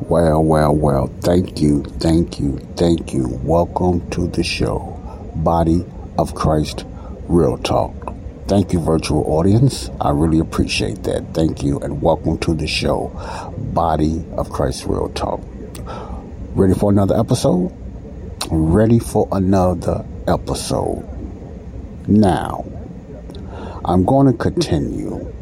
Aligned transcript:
Well, 0.00 0.42
well, 0.42 0.74
well. 0.74 1.06
Thank 1.20 1.60
you, 1.60 1.82
thank 2.00 2.40
you, 2.40 2.58
thank 2.76 3.12
you. 3.12 3.28
Welcome 3.44 4.08
to 4.10 4.26
the 4.26 4.42
show, 4.42 5.00
Body 5.36 5.84
of 6.18 6.34
Christ 6.34 6.84
Real 7.30 7.56
Talk. 7.58 7.94
Thank 8.48 8.72
you, 8.72 8.80
virtual 8.80 9.22
audience. 9.32 9.88
I 10.00 10.10
really 10.10 10.40
appreciate 10.40 11.04
that. 11.04 11.32
Thank 11.32 11.62
you, 11.62 11.78
and 11.78 12.02
welcome 12.02 12.38
to 12.38 12.54
the 12.54 12.66
show, 12.66 13.12
Body 13.72 14.24
of 14.32 14.50
Christ 14.50 14.84
Real 14.86 15.08
Talk. 15.10 15.40
Ready 16.56 16.74
for 16.74 16.90
another 16.90 17.16
episode? 17.16 17.72
Ready 18.50 18.98
for 18.98 19.28
another 19.30 20.04
episode. 20.26 21.06
Now, 22.08 22.64
I'm 23.84 24.04
going 24.04 24.26
to 24.26 24.36
continue 24.36 25.32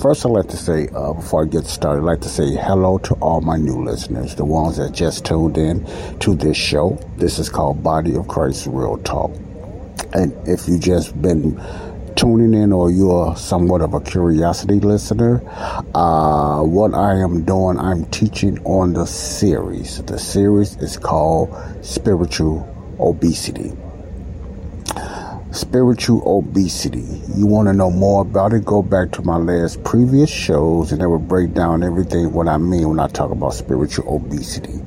First, 0.00 0.24
I'd 0.24 0.30
like 0.30 0.48
to 0.48 0.56
say, 0.56 0.88
uh, 0.94 1.12
before 1.12 1.42
I 1.42 1.46
get 1.46 1.66
started, 1.66 2.02
I'd 2.02 2.04
like 2.04 2.20
to 2.20 2.28
say 2.28 2.54
hello 2.54 2.96
to 2.98 3.14
all 3.14 3.40
my 3.40 3.56
new 3.56 3.84
listeners, 3.84 4.36
the 4.36 4.44
ones 4.44 4.76
that 4.76 4.92
just 4.92 5.26
tuned 5.26 5.58
in 5.58 5.84
to 6.20 6.34
this 6.34 6.56
show. 6.56 6.98
This 7.16 7.38
is 7.38 7.50
called 7.50 7.82
Body 7.82 8.14
of 8.14 8.28
Christ 8.28 8.68
Real 8.70 8.98
Talk. 8.98 9.32
And 10.12 10.32
if 10.48 10.68
you 10.68 10.78
just 10.78 11.20
been 11.20 11.60
tuning 12.16 12.54
in 12.54 12.72
or 12.72 12.90
you're 12.90 13.36
somewhat 13.36 13.80
of 13.80 13.94
a 13.94 14.00
curiosity 14.00 14.80
listener, 14.80 15.42
uh, 15.94 16.62
what 16.62 16.94
I 16.94 17.14
am 17.14 17.44
doing, 17.44 17.78
I'm 17.78 18.04
teaching 18.06 18.58
on 18.64 18.92
the 18.92 19.06
series. 19.06 20.02
The 20.02 20.18
series 20.18 20.76
is 20.76 20.96
called 20.96 21.56
Spiritual 21.82 22.66
Obesity 22.98 23.72
spiritual 25.52 26.22
obesity. 26.26 27.22
You 27.34 27.46
want 27.46 27.68
to 27.68 27.72
know 27.72 27.90
more 27.90 28.22
about 28.22 28.52
it? 28.52 28.64
Go 28.64 28.82
back 28.82 29.10
to 29.12 29.22
my 29.22 29.36
last 29.36 29.82
previous 29.84 30.30
shows 30.30 30.92
and 30.92 31.02
it 31.02 31.06
will 31.06 31.18
break 31.18 31.54
down 31.54 31.82
everything 31.82 32.32
what 32.32 32.48
I 32.48 32.56
mean 32.56 32.88
when 32.88 33.00
I 33.00 33.08
talk 33.08 33.30
about 33.30 33.54
spiritual 33.54 34.14
obesity. 34.14 34.80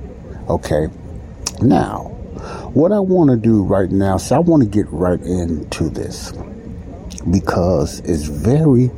Okay. 0.50 0.88
Now, 1.62 2.12
what 2.74 2.92
I 2.92 3.00
want 3.00 3.30
to 3.30 3.38
do 3.38 3.64
right 3.64 3.90
now, 3.90 4.18
so 4.18 4.36
I 4.36 4.40
want 4.40 4.64
to 4.64 4.70
get 4.70 4.88
right 4.90 5.22
into 5.22 5.90
this 5.90 6.34
because 7.30 8.00
it's 8.02 8.24
very 8.24 8.90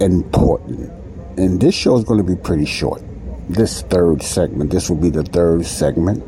important. 0.00 0.90
And 1.38 1.60
this 1.60 1.74
show 1.74 1.96
is 1.96 2.04
going 2.04 2.18
to 2.18 2.24
be 2.24 2.40
pretty 2.40 2.64
short. 2.64 3.02
This 3.48 3.82
third 3.82 4.22
segment, 4.22 4.70
this 4.70 4.90
will 4.90 4.96
be 4.96 5.10
the 5.10 5.22
third 5.22 5.64
segment 5.66 6.24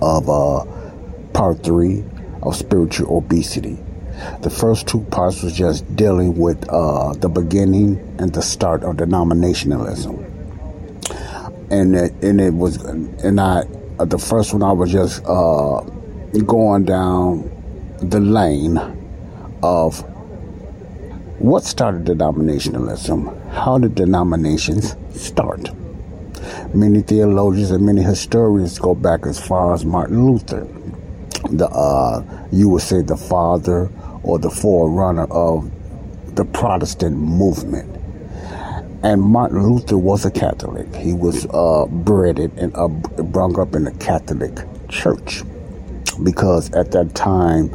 of 0.00 0.28
uh, 0.28 0.64
part 1.32 1.64
three 1.64 2.04
of 2.42 2.54
spiritual 2.54 3.16
obesity. 3.16 3.78
The 4.42 4.50
first 4.50 4.86
two 4.86 5.00
parts 5.00 5.42
was 5.42 5.56
just 5.56 5.96
dealing 5.96 6.36
with 6.36 6.68
uh, 6.68 7.14
the 7.14 7.28
beginning 7.28 7.98
and 8.18 8.32
the 8.32 8.42
start 8.42 8.82
of 8.82 8.96
denominationalism, 8.96 10.24
and 11.70 11.94
it, 11.94 12.12
and 12.22 12.40
it 12.40 12.52
was 12.52 12.76
and 12.82 13.40
I 13.40 13.62
the 14.04 14.18
first 14.18 14.52
one 14.52 14.62
I 14.62 14.72
was 14.72 14.92
just 14.92 15.24
uh, 15.24 15.80
going 16.46 16.84
down 16.84 17.50
the 18.00 18.20
lane 18.20 18.78
of 19.62 20.00
what 21.40 21.64
started 21.64 22.04
denominationalism, 22.04 23.50
how 23.50 23.78
did 23.78 23.94
denominations 23.94 24.96
start. 25.14 25.70
Many 26.74 27.02
theologians 27.02 27.70
and 27.70 27.84
many 27.84 28.02
historians 28.02 28.78
go 28.78 28.94
back 28.94 29.26
as 29.26 29.40
far 29.40 29.74
as 29.74 29.84
Martin 29.84 30.26
Luther 30.26 30.66
the 31.50 31.68
uh, 31.68 32.46
you 32.50 32.68
would 32.68 32.82
say 32.82 33.02
the 33.02 33.16
father 33.16 33.90
or 34.22 34.38
the 34.38 34.50
forerunner 34.50 35.24
of 35.24 35.70
the 36.34 36.44
Protestant 36.44 37.16
movement. 37.16 37.94
And 39.02 39.22
Martin 39.22 39.62
Luther 39.62 39.96
was 39.96 40.24
a 40.24 40.30
Catholic. 40.30 40.92
He 40.94 41.12
was 41.12 41.46
uh, 41.46 41.86
bred 41.86 42.38
and 42.38 42.74
uh, 42.74 42.88
brought 42.88 43.58
up 43.58 43.74
in 43.74 43.84
the 43.84 43.92
Catholic 43.92 44.58
Church 44.88 45.42
because 46.22 46.72
at 46.72 46.90
that 46.92 47.14
time, 47.14 47.70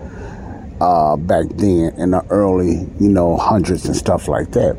uh, 0.82 1.16
back 1.16 1.46
then 1.56 1.94
in 1.98 2.12
the 2.12 2.26
early, 2.30 2.88
you 3.00 3.10
know, 3.10 3.38
hundreds 3.38 3.86
and 3.86 3.96
stuff 3.96 4.28
like 4.28 4.52
that, 4.52 4.78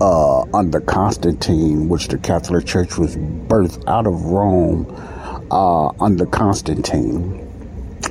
uh, 0.00 0.42
under 0.54 0.80
Constantine, 0.80 1.88
which 1.88 2.08
the 2.08 2.18
Catholic 2.18 2.64
Church 2.64 2.96
was 2.96 3.16
birthed 3.16 3.86
out 3.88 4.06
of 4.06 4.26
Rome 4.26 4.86
uh, 5.50 5.88
under 6.00 6.26
Constantine, 6.26 7.44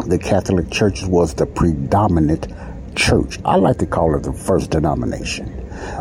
the 0.05 0.19
Catholic 0.19 0.69
Church 0.69 1.03
was 1.03 1.33
the 1.33 1.45
predominant 1.45 2.47
church. 2.95 3.39
I 3.45 3.55
like 3.55 3.77
to 3.77 3.85
call 3.85 4.15
it 4.15 4.23
the 4.23 4.33
first 4.33 4.71
denomination. 4.71 5.56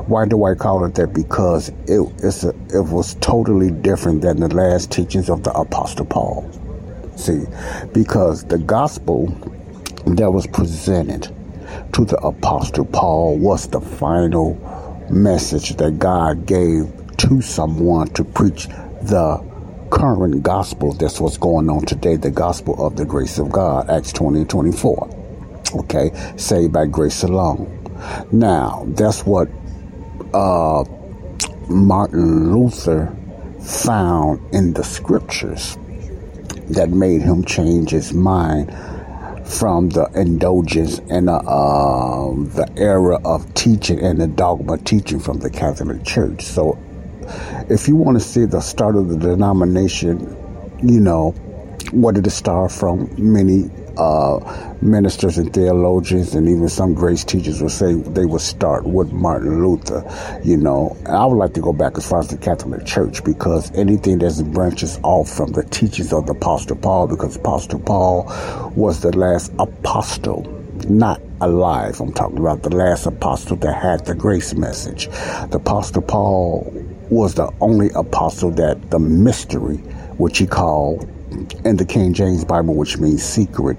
Why 0.07 0.27
do 0.27 0.45
I 0.45 0.55
call 0.55 0.85
it 0.85 0.95
that? 0.95 1.13
Because 1.13 1.71
it, 1.87 2.01
a, 2.45 2.49
it 2.77 2.85
was 2.93 3.15
totally 3.17 3.71
different 3.71 4.23
than 4.23 4.41
the 4.41 4.55
last 4.55 4.91
teachings 4.91 5.29
of 5.29 5.43
the 5.43 5.53
Apostle 5.53 6.07
Paul. 6.07 6.51
See, 7.17 7.45
because 7.93 8.45
the 8.45 8.59
gospel 8.59 9.27
that 10.07 10.31
was 10.31 10.47
presented 10.47 11.35
to 11.93 12.05
the 12.05 12.17
Apostle 12.19 12.85
Paul 12.85 13.39
was 13.39 13.69
the 13.69 13.81
final 13.81 14.55
message 15.11 15.77
that 15.77 15.99
God 15.99 16.47
gave 16.47 16.93
to 17.19 17.41
someone 17.41 18.09
to 18.09 18.25
preach 18.25 18.67
the 19.03 19.43
current 19.91 20.43
gospel 20.43 20.93
that's 20.93 21.21
what's 21.21 21.39
going 21.39 21.71
on 21.71 21.85
today 21.87 22.17
the 22.17 22.31
gospel 22.31 22.85
of 22.85 22.97
the 22.97 23.05
grace 23.05 23.39
of 23.39 23.53
god 23.53 23.89
acts 23.89 24.13
20 24.13 24.41
and 24.41 24.51
24 24.51 25.09
okay 25.77 26.11
saved 26.37 26.73
by 26.73 26.85
grace 26.85 27.23
alone 27.23 27.71
now 28.33 28.85
that's 28.89 29.25
what 29.25 29.49
uh, 30.37 30.85
martin 31.69 32.53
luther 32.53 33.15
found 33.61 34.41
in 34.55 34.73
the 34.75 34.85
scriptures 34.85 35.77
that 36.69 36.91
made 36.91 37.23
him 37.23 37.45
change 37.45 37.91
his 37.91 38.13
mind 38.13 38.71
from 39.47 39.89
the 39.91 40.11
indulgence 40.15 40.99
and 41.11 41.31
uh, 41.31 41.37
the 41.39 42.69
era 42.77 43.19
of 43.25 43.53
teaching 43.55 44.01
and 44.01 44.21
the 44.21 44.27
dogma 44.27 44.77
teaching 44.79 45.21
from 45.21 45.39
the 45.39 45.49
Catholic 45.49 46.05
Church. 46.05 46.43
So 46.43 46.79
if 47.71 47.87
you 47.87 47.97
want 47.97 48.19
to 48.19 48.25
see 48.25 48.45
the 48.45 48.61
start 48.61 48.97
of 48.97 49.09
the 49.09 49.17
denomination, 49.17 50.37
you 50.83 51.01
know, 51.01 51.31
where 51.93 52.13
did 52.13 52.27
it 52.27 52.31
start 52.31 52.73
from? 52.73 53.09
Many 53.17 53.71
uh, 53.97 54.75
ministers 54.83 55.39
and 55.39 55.53
theologians 55.53 56.35
and 56.35 56.49
even 56.49 56.69
some 56.69 56.95
grace 56.95 57.25
teachers 57.25 57.61
will 57.61 57.69
say 57.69 57.95
they 57.95 58.27
would 58.27 58.41
start 58.41 58.85
with 58.85 59.13
Martin 59.13 59.65
Luther. 59.65 60.05
You 60.45 60.57
know, 60.57 60.97
I 61.07 61.25
would 61.25 61.37
like 61.37 61.55
to 61.55 61.61
go 61.61 61.73
back 61.73 61.97
as 61.97 62.09
far 62.09 62.21
as 62.21 62.29
the 62.29 62.37
Catholic 62.37 62.85
Church 62.85 63.25
because 63.25 63.75
anything 63.75 64.19
that 64.19 64.37
branches 64.53 64.99
off 65.03 65.29
from 65.29 65.53
the 65.53 65.63
teachings 65.65 66.13
of 66.13 66.27
the 66.27 66.33
Apostle 66.33 66.77
Paul, 66.77 67.07
because 67.07 67.37
Apostle 67.37 67.81
Paul 67.81 68.25
was 68.77 69.01
the 69.01 69.17
last 69.17 69.53
apostle, 69.59 70.43
not 70.89 71.21
alive. 71.41 72.01
I'm 72.01 72.13
talking 72.13 72.39
about 72.39 72.63
the 72.63 72.75
last 72.75 73.07
apostle 73.07 73.57
that 73.57 73.75
had 73.75 74.05
the 74.05 74.15
grace 74.15 74.55
message. 74.55 75.09
The 75.09 75.57
Apostle 75.57 76.03
Paul 76.03 76.73
was 77.11 77.35
the 77.35 77.51
only 77.61 77.91
apostle 77.91 78.51
that 78.53 78.91
the 78.91 78.99
mystery, 78.99 79.77
which 80.19 80.39
he 80.39 80.47
called 80.47 81.09
in 81.65 81.77
the 81.77 81.85
King 81.85 82.13
James 82.13 82.45
Bible, 82.45 82.75
which 82.75 82.99
means 82.99 83.23
secret, 83.23 83.79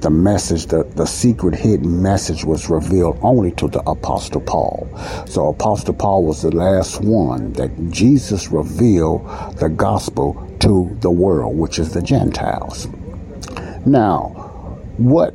the 0.00 0.10
message, 0.10 0.66
the, 0.66 0.84
the 0.84 1.06
secret 1.06 1.54
hidden 1.54 2.02
message 2.02 2.44
was 2.44 2.68
revealed 2.68 3.18
only 3.22 3.52
to 3.52 3.68
the 3.68 3.80
Apostle 3.80 4.40
Paul. 4.40 4.88
So 5.26 5.48
Apostle 5.48 5.94
Paul 5.94 6.24
was 6.24 6.42
the 6.42 6.54
last 6.54 7.00
one 7.00 7.52
that 7.54 7.90
Jesus 7.90 8.50
revealed 8.50 9.26
the 9.58 9.68
gospel 9.68 10.34
to 10.60 10.96
the 11.00 11.10
world, 11.10 11.56
which 11.56 11.78
is 11.78 11.92
the 11.92 12.02
Gentiles. 12.02 12.88
Now, 13.86 14.28
what 14.96 15.34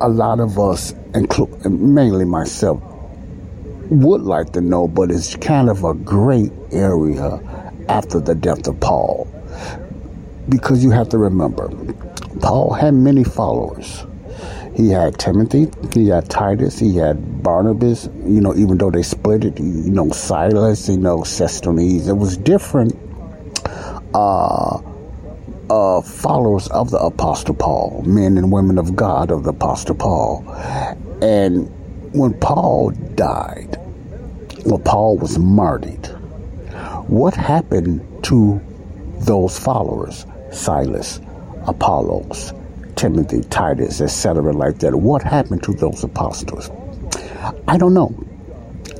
a 0.00 0.08
lot 0.08 0.40
of 0.40 0.58
us 0.58 0.94
include 1.14 1.64
mainly 1.70 2.24
myself, 2.24 2.82
would 3.90 4.22
like 4.22 4.52
to 4.52 4.60
know, 4.60 4.86
but 4.86 5.10
it's 5.10 5.34
kind 5.36 5.70
of 5.70 5.84
a 5.84 5.94
great 5.94 6.52
area 6.72 7.40
after 7.88 8.20
the 8.20 8.34
death 8.34 8.66
of 8.68 8.78
Paul. 8.80 9.26
Because 10.48 10.82
you 10.82 10.90
have 10.90 11.08
to 11.10 11.18
remember, 11.18 11.68
Paul 12.40 12.72
had 12.72 12.94
many 12.94 13.24
followers. 13.24 14.06
He 14.74 14.90
had 14.90 15.18
Timothy, 15.18 15.66
he 15.92 16.08
had 16.08 16.30
Titus, 16.30 16.78
he 16.78 16.96
had 16.96 17.42
Barnabas, 17.42 18.08
you 18.24 18.40
know, 18.40 18.54
even 18.54 18.78
though 18.78 18.90
they 18.90 19.02
split 19.02 19.44
it, 19.44 19.58
you 19.58 19.90
know, 19.90 20.10
Silas, 20.10 20.88
you 20.88 20.96
know, 20.96 21.24
Sosthenes. 21.24 22.06
It 22.06 22.16
was 22.16 22.36
different 22.36 22.96
uh, 24.14 24.80
uh, 25.68 26.00
followers 26.02 26.68
of 26.68 26.90
the 26.90 26.98
Apostle 26.98 27.54
Paul, 27.54 28.02
men 28.06 28.38
and 28.38 28.52
women 28.52 28.78
of 28.78 28.94
God 28.94 29.32
of 29.32 29.42
the 29.42 29.50
Apostle 29.50 29.96
Paul. 29.96 30.44
And 31.20 31.68
when 32.14 32.38
Paul 32.38 32.90
died, 33.16 33.76
when 34.64 34.82
Paul 34.82 35.16
was 35.16 35.38
martyred. 35.38 36.06
What 37.08 37.34
happened 37.34 38.24
to 38.24 38.60
those 39.20 39.58
followers? 39.58 40.26
Silas, 40.52 41.20
Apollos, 41.66 42.52
Timothy, 42.96 43.42
Titus, 43.42 44.00
etc., 44.00 44.52
like 44.52 44.78
that. 44.78 44.94
What 44.94 45.22
happened 45.22 45.62
to 45.64 45.72
those 45.72 46.02
apostles? 46.02 46.70
I 47.66 47.78
don't 47.78 47.94
know. 47.94 48.14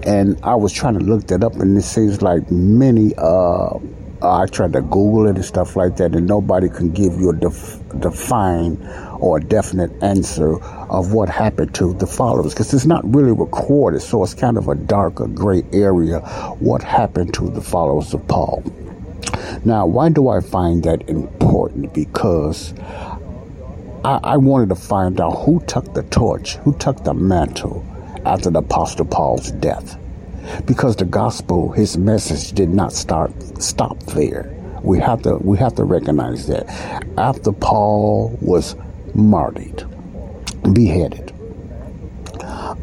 And 0.04 0.38
I 0.42 0.54
was 0.54 0.72
trying 0.72 0.98
to 0.98 1.04
look 1.04 1.26
that 1.28 1.42
up, 1.42 1.54
and 1.56 1.76
it 1.76 1.82
seems 1.82 2.22
like 2.22 2.50
many 2.50 3.14
uh, 3.18 3.78
I 4.20 4.46
tried 4.46 4.72
to 4.72 4.82
Google 4.82 5.28
it 5.28 5.36
and 5.36 5.44
stuff 5.44 5.76
like 5.76 5.96
that, 5.96 6.14
and 6.16 6.26
nobody 6.26 6.68
can 6.68 6.90
give 6.90 7.20
you 7.20 7.30
a 7.30 7.36
def- 7.36 7.80
define 8.00 8.76
or 9.20 9.38
a 9.38 9.40
definite 9.40 9.92
answer 10.02 10.60
of 10.60 11.12
what 11.12 11.28
happened 11.28 11.74
to 11.76 11.94
the 11.94 12.06
followers 12.06 12.52
because 12.52 12.74
it's 12.74 12.86
not 12.86 13.02
really 13.14 13.30
recorded. 13.30 14.02
So 14.02 14.24
it's 14.24 14.34
kind 14.34 14.56
of 14.56 14.66
a 14.66 14.74
darker 14.74 15.28
gray 15.28 15.62
area. 15.72 16.18
What 16.58 16.82
happened 16.82 17.32
to 17.34 17.48
the 17.48 17.60
followers 17.60 18.12
of 18.12 18.26
Paul? 18.26 18.64
Now, 19.64 19.86
why 19.86 20.08
do 20.08 20.28
I 20.28 20.40
find 20.40 20.82
that 20.84 21.08
important? 21.08 21.92
Because 21.94 22.74
I, 24.04 24.20
I 24.22 24.36
wanted 24.36 24.68
to 24.70 24.76
find 24.76 25.20
out 25.20 25.44
who 25.44 25.60
took 25.66 25.94
the 25.94 26.02
torch, 26.04 26.56
who 26.56 26.76
took 26.78 27.04
the 27.04 27.14
mantle 27.14 27.84
after 28.24 28.50
the 28.50 28.60
Apostle 28.60 29.04
Paul's 29.04 29.50
death 29.52 29.98
because 30.66 30.96
the 30.96 31.04
gospel, 31.04 31.72
his 31.72 31.96
message 31.96 32.52
did 32.52 32.70
not 32.70 32.92
start 32.92 33.32
stop 33.62 33.98
there. 34.06 34.54
We 34.82 34.98
have 35.00 35.22
to 35.22 35.36
we 35.36 35.58
have 35.58 35.74
to 35.76 35.84
recognize 35.84 36.46
that 36.46 36.68
after 37.18 37.52
Paul 37.52 38.36
was 38.40 38.76
martyred, 39.14 39.84
beheaded, 40.72 41.32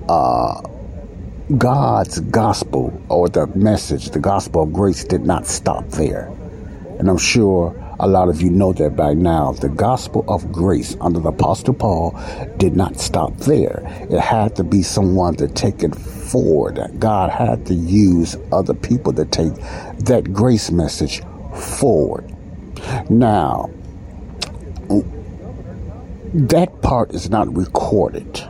uh, 0.10 0.62
God's 1.60 2.22
gospel 2.22 3.00
or 3.08 3.30
the 3.30 3.46
message, 3.46 4.10
the 4.10 4.20
gospel 4.20 4.64
of 4.64 4.74
grace, 4.74 5.04
did 5.04 5.28
not 5.28 5.46
stop 5.46 5.88
there, 5.90 6.32
and 6.98 7.08
I'm 7.08 7.20
sure 7.20 7.76
a 8.00 8.08
lot 8.08 8.30
of 8.30 8.42
you 8.42 8.50
know 8.50 8.74
that 8.74 8.96
by 8.96 9.14
now. 9.14 9.52
The 9.52 9.70
gospel 9.70 10.26
of 10.28 10.52
grace 10.52 10.98
under 11.00 11.20
the 11.20 11.30
Apostle 11.30 11.76
Paul 11.76 12.20
did 12.58 12.76
not 12.76 13.00
stop 13.00 13.38
there. 13.38 13.84
It 14.10 14.20
had 14.20 14.56
to 14.56 14.64
be 14.64 14.82
someone 14.82 15.36
to 15.36 15.48
take 15.48 15.84
it 15.84 15.96
forward. 15.96 16.80
God 16.98 17.30
had 17.30 17.68
to 17.68 17.76
use 17.76 18.36
other 18.52 18.74
people 18.74 19.14
to 19.14 19.26
take 19.26 19.54
that 20.00 20.34
grace 20.34 20.72
message 20.72 21.22
forward. 21.54 22.26
Now, 23.08 23.70
that 26.34 26.82
part 26.82 27.14
is 27.14 27.30
not 27.30 27.56
recorded 27.56 28.44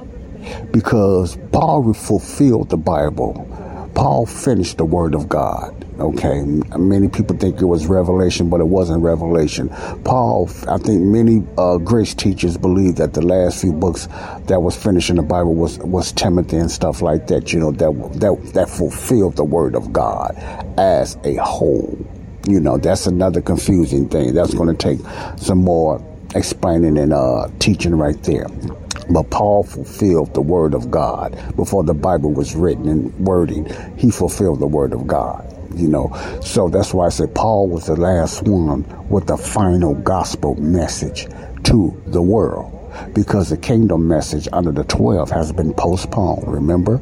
because 0.72 1.38
Paul 1.52 1.94
fulfilled 1.94 2.70
the 2.70 2.78
Bible. 2.78 3.48
Paul 3.96 4.26
finished 4.26 4.78
the 4.78 4.86
Word 4.86 5.16
of 5.16 5.30
God. 5.30 5.86
Okay, 5.98 6.42
many 6.78 7.08
people 7.08 7.38
think 7.38 7.62
it 7.62 7.66
was 7.66 7.88
revelation, 7.88 8.50
but 8.50 8.60
it 8.60 8.68
wasn't 8.68 9.02
revelation. 9.02 9.70
Paul, 10.04 10.50
I 10.68 10.78
think 10.78 11.02
many 11.02 11.42
uh, 11.58 11.78
grace 11.78 12.14
teachers 12.14 12.58
believe 12.58 12.98
that 12.98 13.14
the 13.14 13.22
last 13.22 13.62
few 13.62 13.72
books 13.72 14.08
that 14.48 14.62
was 14.62 14.76
finished 14.76 15.10
in 15.10 15.16
the 15.16 15.22
Bible 15.22 15.56
was 15.56 15.80
was 15.80 16.12
Timothy 16.12 16.58
and 16.58 16.70
stuff 16.70 17.02
like 17.02 17.28
that. 17.28 17.54
You 17.54 17.62
know 17.62 17.72
that 17.72 18.20
that 18.20 18.54
that 18.54 18.70
fulfilled 18.70 19.38
the 19.38 19.46
word 19.46 19.74
of 19.74 19.94
God 19.94 20.36
as 20.78 21.18
a 21.24 21.36
whole. 21.36 21.98
You 22.46 22.60
know 22.60 22.78
that's 22.78 23.08
another 23.08 23.40
confusing 23.40 24.10
thing. 24.10 24.34
That's 24.34 24.54
going 24.54 24.76
to 24.76 24.78
take 24.78 25.00
some 25.38 25.60
more 25.60 26.04
explaining 26.36 26.98
and 26.98 27.14
uh, 27.14 27.48
teaching 27.60 27.96
right 27.96 28.22
there. 28.24 28.48
But 29.10 29.30
Paul 29.30 29.64
fulfilled 29.64 30.34
the 30.34 30.42
word 30.42 30.74
of 30.74 30.90
God 30.90 31.56
before 31.56 31.84
the 31.84 31.94
Bible 31.94 32.34
was 32.34 32.56
written 32.56 32.88
in 32.88 33.24
wording. 33.24 33.70
He 33.98 34.12
fulfilled 34.12 34.60
the 34.60 34.68
word 34.68 34.94
of 34.94 35.08
God 35.08 35.52
you 35.76 35.90
know. 35.90 36.10
So 36.42 36.70
that's 36.70 36.94
why 36.94 37.08
I 37.08 37.10
said 37.10 37.36
Paul 37.36 37.68
was 37.68 37.88
the 37.88 37.96
last 37.96 38.44
one 38.44 38.86
with 39.10 39.28
the 39.28 39.38
final 39.38 39.94
gospel 39.94 40.56
message 40.56 41.28
to 41.66 42.02
the 42.08 42.22
world 42.22 42.72
because 43.14 43.50
the 43.50 43.58
kingdom 43.58 44.08
message 44.08 44.48
under 44.54 44.72
the 44.72 44.84
12 44.86 45.30
has 45.32 45.52
been 45.52 45.74
postponed, 45.74 46.48
remember? 46.48 47.02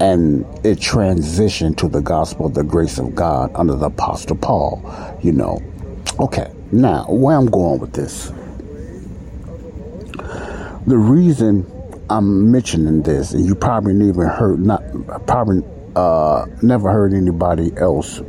And 0.00 0.44
it 0.64 0.78
transitioned 0.78 1.76
to 1.78 1.88
the 1.88 2.00
gospel 2.00 2.46
of 2.46 2.54
the 2.54 2.64
grace 2.64 2.98
of 2.98 3.14
God 3.14 3.52
under 3.54 3.74
the 3.74 3.86
apostle 3.86 4.36
Paul, 4.36 4.82
you 5.22 5.32
know. 5.32 5.62
Okay, 6.18 6.50
now 6.72 7.06
where 7.08 7.36
I'm 7.36 7.46
going 7.46 7.78
with 7.78 7.92
this. 7.92 8.32
The 10.86 10.98
reason 10.98 11.64
I'm 12.10 12.50
mentioning 12.50 13.02
this, 13.02 13.32
and 13.32 13.46
you 13.46 13.54
probably 13.54 13.94
even 14.08 14.26
heard 14.26 14.58
not 14.60 14.82
probably 15.26 15.62
uh, 15.94 16.46
never 16.60 16.90
heard 16.90 17.14
anybody 17.14 17.72
else 17.76 18.20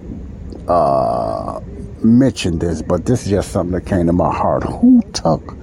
uh, 0.67 1.59
mention 2.03 2.59
this, 2.59 2.81
but 2.81 3.05
this 3.05 3.23
is 3.23 3.29
just 3.31 3.51
something 3.51 3.73
that 3.73 3.87
came 3.87 4.05
to 4.05 4.13
my 4.13 4.31
heart. 4.31 4.63
Who 4.63 5.01
took 5.13 5.55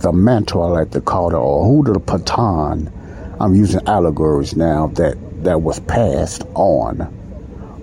the 0.00 0.12
mantle, 0.12 0.62
I 0.64 0.80
like 0.80 0.90
to 0.90 1.00
call 1.00 1.30
it, 1.30 1.34
or 1.34 1.64
who 1.64 1.84
did 1.84 1.94
the 1.94 2.00
baton? 2.00 2.92
I'm 3.40 3.54
using 3.54 3.80
allegories 3.88 4.54
now 4.54 4.88
that 4.88 5.16
that 5.44 5.62
was 5.62 5.80
passed 5.80 6.42
on 6.54 7.08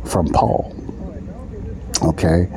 from 0.05 0.27
Paul. 0.27 0.75
Okay. 2.03 2.47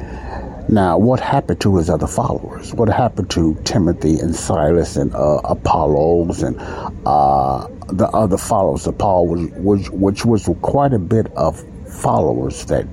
Now, 0.68 0.96
what 0.96 1.20
happened 1.20 1.60
to 1.60 1.76
his 1.76 1.90
other 1.90 2.06
followers? 2.06 2.72
What 2.74 2.88
happened 2.88 3.30
to 3.30 3.54
Timothy 3.64 4.18
and 4.18 4.34
Silas 4.34 4.96
and 4.96 5.14
uh, 5.14 5.40
Apollos 5.44 6.42
and 6.42 6.56
uh, 7.04 7.68
the 7.88 8.08
other 8.08 8.38
followers 8.38 8.86
of 8.86 8.96
Paul, 8.96 9.28
which, 9.28 9.90
which 9.90 10.24
was 10.24 10.48
quite 10.62 10.94
a 10.94 10.98
bit 10.98 11.26
of 11.36 11.62
followers 11.86 12.64
that 12.66 12.86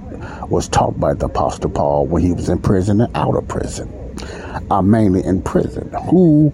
was 0.50 0.68
taught 0.68 1.00
by 1.00 1.14
the 1.14 1.28
Apostle 1.28 1.70
Paul 1.70 2.08
when 2.08 2.22
he 2.22 2.34
was 2.34 2.50
in 2.50 2.60
prison 2.60 3.00
and 3.00 3.16
out 3.16 3.36
of 3.36 3.48
prison, 3.48 3.90
uh, 4.70 4.82
mainly 4.82 5.24
in 5.24 5.42
prison. 5.42 5.90
Who, 6.10 6.54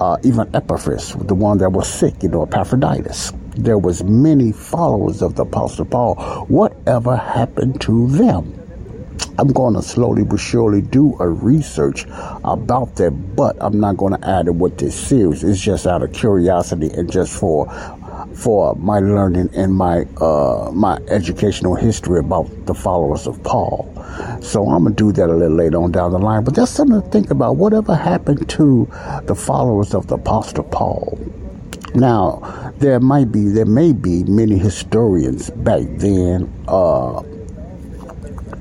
uh, 0.00 0.18
even 0.22 0.54
Epaphras, 0.54 1.14
the 1.14 1.34
one 1.34 1.58
that 1.58 1.72
was 1.72 1.88
sick, 1.88 2.22
you 2.22 2.28
know, 2.28 2.44
Epaphroditus. 2.44 3.32
There 3.56 3.78
was 3.78 4.04
many 4.04 4.52
followers 4.52 5.22
of 5.22 5.34
the 5.34 5.42
Apostle 5.42 5.86
Paul. 5.86 6.14
Whatever 6.48 7.16
happened 7.16 7.80
to 7.80 8.06
them? 8.08 8.57
I'm 9.38 9.48
going 9.48 9.74
to 9.74 9.82
slowly 9.82 10.24
but 10.24 10.40
surely 10.40 10.80
do 10.80 11.16
a 11.20 11.28
research 11.28 12.06
about 12.44 12.96
that, 12.96 13.10
but 13.36 13.56
I'm 13.60 13.78
not 13.78 13.96
going 13.96 14.20
to 14.20 14.28
add 14.28 14.48
it 14.48 14.54
with 14.54 14.78
this 14.78 14.98
series. 14.98 15.44
It's 15.44 15.60
just 15.60 15.86
out 15.86 16.02
of 16.02 16.12
curiosity 16.12 16.90
and 16.90 17.10
just 17.10 17.38
for 17.38 17.66
for 18.34 18.74
my 18.76 19.00
learning 19.00 19.50
and 19.54 19.74
my 19.74 20.02
uh, 20.20 20.70
my 20.72 20.96
educational 21.08 21.74
history 21.74 22.20
about 22.20 22.48
the 22.66 22.74
followers 22.74 23.26
of 23.26 23.42
Paul. 23.42 23.92
So 24.40 24.68
I'm 24.68 24.84
gonna 24.84 24.94
do 24.94 25.12
that 25.12 25.28
a 25.28 25.34
little 25.34 25.56
later 25.56 25.82
on 25.82 25.92
down 25.92 26.12
the 26.12 26.18
line. 26.18 26.44
But 26.44 26.54
that's 26.54 26.70
something 26.70 27.00
to 27.00 27.08
think 27.08 27.30
about. 27.30 27.56
Whatever 27.56 27.94
happened 27.94 28.48
to 28.50 28.88
the 29.24 29.34
followers 29.34 29.94
of 29.94 30.06
the 30.06 30.14
Apostle 30.14 30.64
Paul? 30.64 31.18
Now 31.94 32.72
there 32.78 33.00
might 33.00 33.32
be 33.32 33.48
there 33.48 33.66
may 33.66 33.92
be 33.92 34.24
many 34.24 34.58
historians 34.58 35.50
back 35.50 35.82
then. 35.96 36.52
Uh, 36.68 37.22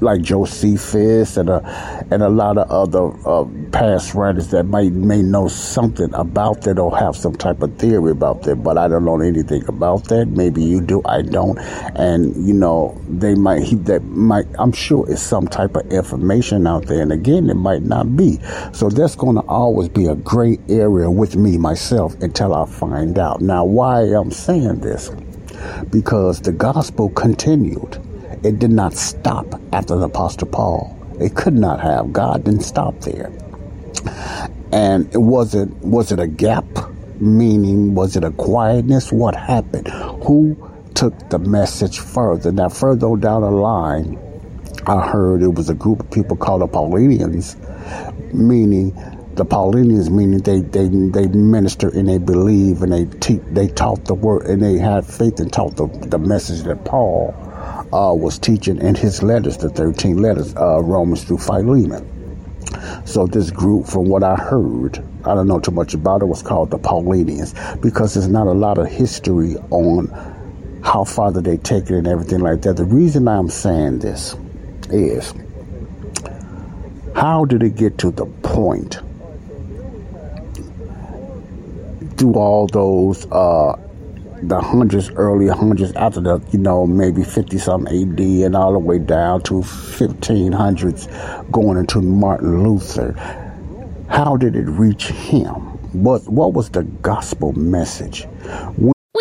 like 0.01 0.21
Josephus 0.21 1.37
and 1.37 1.49
a 1.49 2.05
and 2.11 2.23
a 2.23 2.29
lot 2.29 2.57
of 2.57 2.69
other 2.69 3.11
uh, 3.27 3.45
past 3.71 4.13
writers 4.13 4.49
that 4.49 4.63
might 4.63 4.93
may 4.93 5.21
know 5.21 5.47
something 5.47 6.13
about 6.13 6.61
that 6.61 6.79
or 6.79 6.95
have 6.97 7.15
some 7.15 7.35
type 7.35 7.61
of 7.61 7.75
theory 7.77 8.11
about 8.11 8.43
that, 8.43 8.57
but 8.57 8.77
I 8.77 8.87
don't 8.87 9.05
know 9.05 9.19
anything 9.19 9.65
about 9.67 10.05
that. 10.05 10.27
Maybe 10.27 10.63
you 10.63 10.81
do, 10.81 11.01
I 11.05 11.21
don't, 11.21 11.57
and 11.95 12.35
you 12.47 12.53
know 12.53 12.99
they 13.09 13.35
might 13.35 13.63
he, 13.63 13.75
that 13.75 14.03
might 14.03 14.45
I'm 14.59 14.71
sure 14.71 15.09
it's 15.09 15.21
some 15.21 15.47
type 15.47 15.75
of 15.75 15.91
information 15.91 16.67
out 16.67 16.85
there, 16.85 17.01
and 17.01 17.11
again 17.11 17.49
it 17.49 17.55
might 17.55 17.83
not 17.83 18.15
be. 18.15 18.39
So 18.73 18.89
that's 18.89 19.15
going 19.15 19.35
to 19.35 19.41
always 19.41 19.89
be 19.89 20.07
a 20.07 20.15
gray 20.15 20.57
area 20.69 21.09
with 21.09 21.35
me 21.35 21.57
myself 21.57 22.15
until 22.21 22.53
I 22.53 22.65
find 22.65 23.17
out. 23.19 23.41
Now, 23.41 23.65
why 23.65 24.01
I'm 24.03 24.31
saying 24.31 24.79
this? 24.81 25.11
Because 25.89 26.41
the 26.41 26.51
gospel 26.51 27.09
continued 27.09 27.97
it 28.43 28.59
did 28.59 28.71
not 28.71 28.93
stop 28.93 29.59
after 29.73 29.95
the 29.97 30.05
Apostle 30.05 30.47
Paul. 30.47 30.97
It 31.19 31.35
could 31.35 31.55
not 31.55 31.81
have. 31.81 32.13
God 32.13 32.43
didn't 32.43 32.61
stop 32.61 32.99
there. 33.01 33.31
And 34.71 35.13
it 35.13 35.19
wasn't 35.19 35.75
was 35.83 36.11
it 36.11 36.19
a 36.19 36.27
gap 36.27 36.65
Meaning, 37.19 37.95
was 37.95 38.15
it 38.15 38.23
a 38.23 38.29
quietness? 38.29 39.11
What 39.11 39.35
happened? 39.35 39.87
Who 40.25 40.55
took 40.93 41.29
the 41.29 41.39
message 41.39 41.99
further? 41.99 42.51
Now, 42.51 42.69
further 42.69 43.15
down 43.15 43.41
the 43.41 43.49
line, 43.49 44.19
I 44.85 45.07
heard 45.07 45.41
it 45.41 45.55
was 45.55 45.67
a 45.69 45.73
group 45.73 46.01
of 46.01 46.11
people 46.11 46.37
called 46.37 46.61
the 46.61 46.67
Paulinians, 46.67 47.55
meaning 48.33 48.91
the 49.33 49.45
Paulinians, 49.45 50.11
meaning 50.11 50.39
they 50.39 50.61
they 50.61 50.87
they 50.89 51.27
minister 51.29 51.89
and 51.89 52.07
they 52.07 52.19
believe 52.19 52.83
and 52.83 52.93
they 52.93 53.05
te- 53.19 53.41
they 53.51 53.67
taught 53.67 54.05
the 54.05 54.13
word 54.13 54.45
and 54.45 54.61
they 54.61 54.77
had 54.77 55.03
faith 55.03 55.39
and 55.39 55.51
taught 55.51 55.75
the 55.75 55.87
the 56.09 56.19
message 56.19 56.63
that 56.65 56.85
Paul 56.85 57.33
uh, 57.93 58.13
was 58.13 58.37
teaching 58.39 58.77
in 58.79 58.95
his 58.95 59.23
letters, 59.23 59.57
the 59.57 59.69
thirteen 59.69 60.17
letters, 60.17 60.55
uh, 60.55 60.81
Romans 60.81 61.23
through 61.23 61.39
Philemon. 61.39 62.05
So 63.05 63.25
this 63.27 63.49
group, 63.49 63.87
from 63.87 64.09
what 64.09 64.23
I 64.23 64.35
heard, 64.35 65.03
I 65.23 65.33
don't 65.33 65.47
know 65.47 65.59
too 65.59 65.71
much 65.71 65.93
about 65.93 66.21
it, 66.21 66.25
was 66.25 66.43
called 66.43 66.69
the 66.69 66.77
Paulinians 66.77 67.81
because 67.81 68.13
there's 68.13 68.27
not 68.27 68.47
a 68.47 68.51
lot 68.51 68.77
of 68.77 68.87
history 68.87 69.55
on 69.71 70.07
how 70.83 71.03
far 71.03 71.31
did 71.31 71.45
they 71.45 71.57
take 71.57 71.85
it 71.85 71.95
and 71.95 72.07
everything 72.07 72.39
like 72.39 72.61
that. 72.63 72.75
The 72.77 72.85
reason 72.85 73.27
I'm 73.27 73.49
saying 73.49 73.99
this 73.99 74.35
is 74.89 75.33
how 77.15 77.45
did 77.45 77.63
it 77.63 77.75
get 77.75 77.97
to 77.99 78.11
the 78.11 78.25
point 78.25 78.99
through 82.17 82.33
all 82.33 82.67
those 82.67 83.25
uh, 83.31 83.75
the 84.41 84.59
hundreds, 84.61 85.09
early 85.11 85.47
hundreds 85.47 85.91
after 85.93 86.21
the, 86.21 86.39
you 86.51 86.59
know, 86.59 86.85
maybe 86.85 87.23
50 87.23 87.57
something 87.57 88.11
AD 88.13 88.19
and 88.19 88.55
all 88.55 88.73
the 88.73 88.79
way 88.79 88.99
down 88.99 89.41
to 89.43 89.55
1500s 89.55 91.51
going 91.51 91.77
into 91.77 92.01
Martin 92.01 92.63
Luther. 92.63 93.13
How 94.09 94.37
did 94.37 94.55
it 94.55 94.65
reach 94.65 95.07
him? 95.07 95.53
What, 95.93 96.27
what 96.27 96.53
was 96.53 96.69
the 96.69 96.83
gospel 96.83 97.53
message? 97.53 98.23
When 98.77 98.93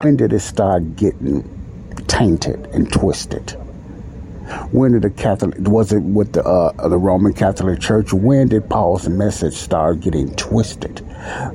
When 0.00 0.18
did 0.18 0.34
it 0.34 0.40
start 0.40 0.96
getting 0.96 1.42
tainted 2.06 2.66
and 2.74 2.92
twisted. 2.92 3.52
When 4.70 4.92
did 4.92 5.00
the 5.00 5.10
Catholic 5.10 5.54
was 5.60 5.90
it 5.90 6.02
with 6.02 6.34
the 6.34 6.44
uh, 6.44 6.88
the 6.88 6.98
Roman 6.98 7.32
Catholic 7.32 7.80
Church? 7.80 8.12
When 8.12 8.48
did 8.48 8.68
Paul's 8.68 9.08
message 9.08 9.54
start 9.54 10.00
getting 10.00 10.34
twisted? 10.36 11.02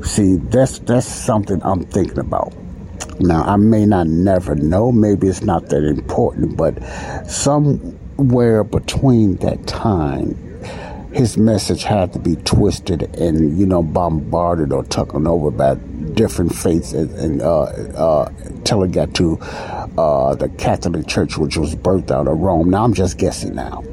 See, 0.02 0.38
that's 0.38 0.80
that's 0.80 1.06
something 1.06 1.62
I'm 1.64 1.84
thinking 1.84 2.18
about. 2.18 2.52
Now, 3.20 3.44
I 3.44 3.58
may 3.58 3.86
not 3.86 4.08
never 4.08 4.56
know. 4.56 4.92
Maybe 4.92 5.28
it's 5.28 5.44
not 5.44 5.70
that 5.70 5.84
important, 5.84 6.58
but 6.58 6.82
somewhere 7.30 8.64
between 8.64 9.36
that 9.36 9.68
time, 9.68 10.34
his 11.14 11.38
message 11.38 11.84
had 11.84 12.12
to 12.14 12.20
be 12.20 12.38
twisted 12.38 13.04
and 13.16 13.60
you 13.60 13.68
know 13.68 13.84
bombarded 13.84 14.74
or 14.74 14.84
taken 14.84 15.28
over 15.28 15.52
by 15.52 15.76
different 16.13 16.53
faiths 16.53 16.94
and, 16.94 17.12
and 17.12 17.41
uh, 17.41 17.63
uh, 17.63 18.32
till 18.63 18.84
it 18.84 18.91
got 18.91 19.13
to 19.15 19.38
uh, 19.98 20.36
the 20.36 20.50
Catholic 20.50 21.08
Church, 21.08 21.38
which 21.38 21.58
was 21.58 21.75
birthed 21.75 22.12
out 22.12 22.27
of 22.27 22.38
Rome. 22.38 22.70
Now 22.70 22.84
I'm 22.84 22.94
just 22.94 23.18
guessing 23.18 23.56
now. 23.56 23.84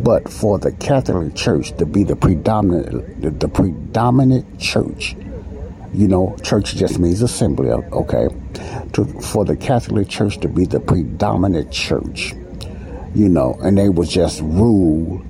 But 0.00 0.28
for 0.28 0.58
the 0.58 0.72
Catholic 0.72 1.34
Church 1.34 1.76
to 1.78 1.86
be 1.86 2.04
the 2.04 2.14
predominant, 2.16 3.20
the, 3.20 3.30
the 3.30 3.48
predominant 3.48 4.60
church, 4.60 5.16
you 5.92 6.06
know, 6.06 6.36
church 6.42 6.76
just 6.76 6.98
means 6.98 7.22
assembly, 7.22 7.70
okay? 7.70 8.28
To, 8.92 9.04
for 9.20 9.44
the 9.44 9.56
Catholic 9.56 10.08
Church 10.08 10.38
to 10.38 10.48
be 10.48 10.66
the 10.66 10.80
predominant 10.80 11.72
church, 11.72 12.34
you 13.14 13.28
know, 13.28 13.58
and 13.62 13.76
they 13.76 13.88
was 13.88 14.08
just 14.08 14.40
ruled 14.42 15.24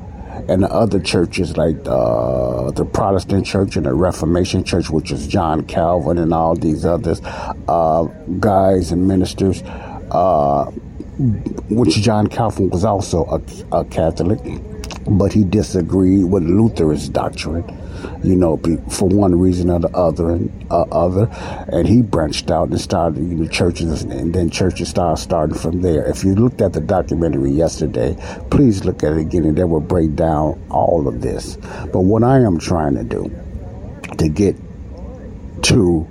and 0.48 0.62
the 0.62 0.70
other 0.70 0.98
churches 0.98 1.56
like 1.56 1.76
uh, 1.86 2.70
the 2.70 2.84
Protestant 2.84 3.44
Church 3.46 3.76
and 3.76 3.84
the 3.84 3.92
Reformation 3.92 4.64
Church, 4.64 4.88
which 4.90 5.10
is 5.10 5.26
John 5.26 5.64
Calvin 5.64 6.18
and 6.18 6.32
all 6.32 6.56
these 6.56 6.84
others 6.84 7.20
uh, 7.24 8.04
guys 8.40 8.90
and 8.90 9.06
ministers, 9.06 9.62
uh, 10.10 10.64
which 11.68 11.96
John 11.96 12.28
Calvin 12.28 12.70
was 12.70 12.84
also 12.84 13.24
a, 13.26 13.76
a 13.80 13.84
Catholic, 13.84 14.40
but 15.10 15.32
he 15.32 15.44
disagreed 15.44 16.24
with 16.24 16.42
Luther's 16.42 17.08
doctrine 17.08 17.64
you 18.22 18.36
know, 18.36 18.56
for 18.90 19.08
one 19.08 19.38
reason 19.38 19.70
or 19.70 19.78
the 19.78 19.88
other, 19.88 20.30
and 20.30 20.66
uh, 20.70 20.82
other, 20.82 21.28
and 21.72 21.86
he 21.86 22.02
branched 22.02 22.50
out 22.50 22.68
and 22.68 22.80
started 22.80 23.18
you 23.18 23.34
know 23.36 23.48
churches, 23.48 24.02
and 24.02 24.34
then 24.34 24.50
churches 24.50 24.88
started 24.88 25.20
starting 25.20 25.56
from 25.56 25.82
there. 25.82 26.04
If 26.06 26.24
you 26.24 26.34
looked 26.34 26.60
at 26.60 26.72
the 26.72 26.80
documentary 26.80 27.50
yesterday, 27.50 28.16
please 28.50 28.84
look 28.84 29.02
at 29.02 29.12
it 29.12 29.18
again, 29.18 29.44
and 29.44 29.56
they 29.56 29.64
will 29.64 29.80
break 29.80 30.14
down 30.14 30.60
all 30.70 31.08
of 31.08 31.20
this. 31.20 31.56
But 31.92 32.00
what 32.00 32.22
I 32.24 32.40
am 32.40 32.58
trying 32.58 32.94
to 32.94 33.04
do 33.04 33.30
to 34.18 34.28
get 34.28 34.56
to 35.62 36.06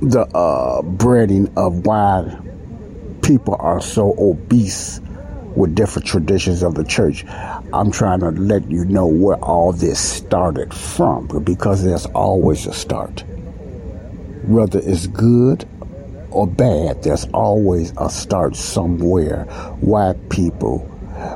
the 0.00 0.22
uh, 0.34 0.82
breading 0.82 1.52
of 1.56 1.86
why 1.86 2.38
people 3.22 3.56
are 3.58 3.80
so 3.80 4.14
obese 4.18 5.00
with 5.56 5.74
different 5.74 6.06
traditions 6.06 6.62
of 6.62 6.74
the 6.74 6.84
church. 6.84 7.24
I'm 7.72 7.90
trying 7.90 8.20
to 8.20 8.30
let 8.30 8.70
you 8.70 8.84
know 8.84 9.06
where 9.06 9.36
all 9.36 9.72
this 9.72 9.98
started 9.98 10.72
from 10.72 11.26
because 11.44 11.84
there's 11.84 12.06
always 12.06 12.66
a 12.66 12.72
start. 12.72 13.24
Whether 14.44 14.80
it's 14.80 15.06
good 15.06 15.68
or 16.30 16.46
bad, 16.46 17.02
there's 17.02 17.26
always 17.32 17.92
a 17.96 18.10
start 18.10 18.56
somewhere. 18.56 19.44
Why 19.80 20.14
people, 20.30 20.78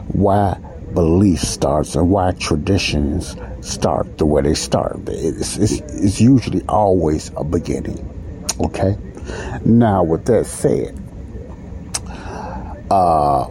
why 0.08 0.58
belief 0.94 1.40
starts 1.40 1.94
and 1.94 2.10
why 2.10 2.32
traditions 2.32 3.36
start 3.60 4.18
the 4.18 4.26
way 4.26 4.42
they 4.42 4.54
start. 4.54 5.00
It's, 5.08 5.58
it's, 5.58 5.80
it's 5.80 6.20
usually 6.20 6.62
always 6.68 7.30
a 7.36 7.44
beginning. 7.44 8.02
Okay? 8.60 8.96
Now, 9.64 10.04
with 10.04 10.24
that 10.26 10.46
said, 10.46 10.98
uh, 12.90 13.50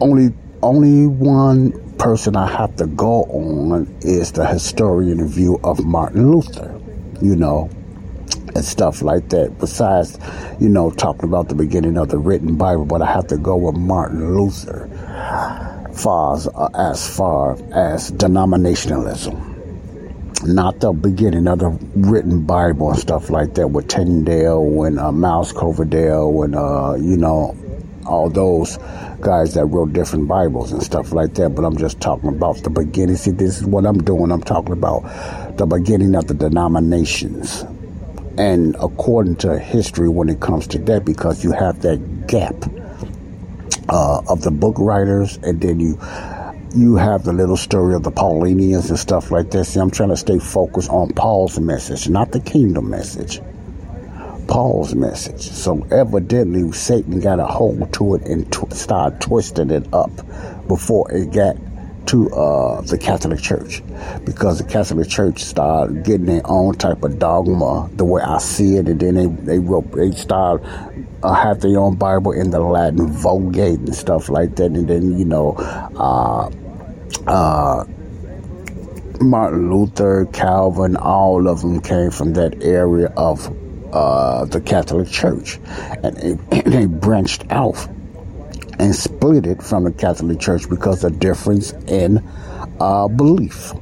only 0.00 0.34
only 0.62 1.06
one 1.06 1.96
person 1.96 2.36
I 2.36 2.46
have 2.46 2.76
to 2.76 2.86
go 2.86 3.24
on 3.24 3.86
is 4.02 4.32
the 4.32 4.46
historian 4.46 5.26
view 5.26 5.58
of 5.64 5.84
Martin 5.84 6.30
Luther, 6.30 6.78
you 7.22 7.36
know, 7.36 7.70
and 8.54 8.64
stuff 8.64 9.02
like 9.02 9.28
that. 9.30 9.58
Besides, 9.58 10.18
you 10.60 10.68
know, 10.68 10.90
talking 10.90 11.24
about 11.24 11.48
the 11.48 11.54
beginning 11.54 11.96
of 11.96 12.08
the 12.08 12.18
written 12.18 12.56
Bible, 12.56 12.84
but 12.84 13.02
I 13.02 13.12
have 13.12 13.26
to 13.28 13.38
go 13.38 13.56
with 13.56 13.76
Martin 13.76 14.34
Luther 14.34 14.88
far 15.92 16.36
as, 16.36 16.46
uh, 16.48 16.68
as 16.74 17.16
far 17.16 17.52
as 17.72 18.10
denominationalism. 18.12 19.46
Not 20.46 20.80
the 20.80 20.92
beginning 20.92 21.46
of 21.46 21.58
the 21.58 21.68
written 21.96 22.44
Bible 22.44 22.90
and 22.90 22.98
stuff 22.98 23.28
like 23.28 23.54
that 23.54 23.68
with 23.68 23.88
Tyndale 23.88 24.84
and 24.84 24.98
uh, 24.98 25.12
Miles 25.12 25.52
Coverdale 25.52 26.42
and, 26.42 26.54
uh, 26.54 26.96
you 26.98 27.16
know, 27.18 27.54
all 28.06 28.30
those 28.30 28.78
guys 29.20 29.54
that 29.54 29.66
wrote 29.66 29.92
different 29.92 30.28
Bibles 30.28 30.72
and 30.72 30.82
stuff 30.82 31.12
like 31.12 31.34
that, 31.34 31.50
but 31.50 31.64
I'm 31.64 31.76
just 31.76 32.00
talking 32.00 32.28
about 32.28 32.62
the 32.62 32.70
beginning. 32.70 33.16
See, 33.16 33.30
this 33.30 33.58
is 33.58 33.66
what 33.66 33.86
I'm 33.86 34.02
doing. 34.02 34.32
I'm 34.32 34.42
talking 34.42 34.72
about 34.72 35.02
the 35.56 35.66
beginning 35.66 36.14
of 36.14 36.26
the 36.26 36.34
denominations. 36.34 37.64
And 38.38 38.76
according 38.76 39.36
to 39.36 39.58
history, 39.58 40.08
when 40.08 40.28
it 40.28 40.40
comes 40.40 40.66
to 40.68 40.78
that, 40.78 41.04
because 41.04 41.44
you 41.44 41.52
have 41.52 41.82
that 41.82 42.26
gap 42.26 42.54
uh, 43.88 44.22
of 44.28 44.42
the 44.42 44.50
book 44.50 44.76
writers, 44.78 45.38
and 45.42 45.60
then 45.60 45.80
you 45.80 45.98
you 46.74 46.94
have 46.94 47.24
the 47.24 47.32
little 47.32 47.56
story 47.56 47.94
of 47.94 48.04
the 48.04 48.12
Paulinians 48.12 48.90
and 48.90 48.98
stuff 48.98 49.30
like 49.30 49.50
this. 49.50 49.70
See, 49.70 49.80
I'm 49.80 49.90
trying 49.90 50.10
to 50.10 50.16
stay 50.16 50.38
focused 50.38 50.88
on 50.88 51.12
Paul's 51.14 51.58
message, 51.58 52.08
not 52.08 52.30
the 52.30 52.40
kingdom 52.40 52.88
message. 52.88 53.40
Paul's 54.50 54.96
message. 54.96 55.42
So 55.42 55.86
evidently, 55.92 56.70
Satan 56.72 57.20
got 57.20 57.38
a 57.38 57.46
hold 57.46 57.92
to 57.94 58.16
it 58.16 58.26
and 58.26 58.52
tw- 58.52 58.72
started 58.74 59.20
twisting 59.20 59.70
it 59.70 59.86
up 59.94 60.10
before 60.66 61.10
it 61.12 61.32
got 61.32 61.56
to 62.06 62.28
uh, 62.30 62.80
the 62.80 62.98
Catholic 62.98 63.40
Church, 63.40 63.82
because 64.24 64.58
the 64.58 64.64
Catholic 64.64 65.08
Church 65.08 65.44
started 65.44 66.02
getting 66.02 66.26
their 66.26 66.42
own 66.44 66.74
type 66.74 67.04
of 67.04 67.20
dogma, 67.20 67.88
the 67.92 68.04
way 68.04 68.20
I 68.22 68.38
see 68.38 68.74
it, 68.76 68.88
and 68.88 68.98
then 68.98 69.14
they 69.14 69.26
they 69.26 69.58
wrote 69.60 69.92
they 69.92 70.10
started 70.10 70.66
uh, 71.22 71.32
have 71.32 71.60
their 71.60 71.78
own 71.78 71.94
Bible 71.94 72.32
in 72.32 72.50
the 72.50 72.58
Latin 72.58 73.06
Vulgate 73.06 73.78
and 73.78 73.94
stuff 73.94 74.28
like 74.28 74.56
that, 74.56 74.72
and 74.72 74.88
then 74.88 75.16
you 75.16 75.24
know. 75.24 75.54
Uh, 75.96 76.50
uh, 77.26 77.84
Martin 79.20 79.70
Luther, 79.70 80.24
Calvin, 80.32 80.96
all 80.96 81.46
of 81.46 81.60
them 81.60 81.82
came 81.82 82.10
from 82.10 82.32
that 82.32 82.62
area 82.62 83.12
of 83.18 83.54
uh, 83.92 84.44
the 84.46 84.60
Catholic 84.60 85.08
Church, 85.08 85.58
and 86.02 86.38
they, 86.50 86.86
branched 86.86 87.44
out 87.50 87.86
and 88.78 88.94
split 88.94 89.46
it 89.46 89.62
from 89.62 89.84
the 89.84 89.92
Catholic 89.92 90.40
Church 90.40 90.68
because 90.68 91.04
of 91.04 91.18
difference 91.18 91.72
in 91.86 92.26
uh, 92.80 93.08
belief. 93.08 93.72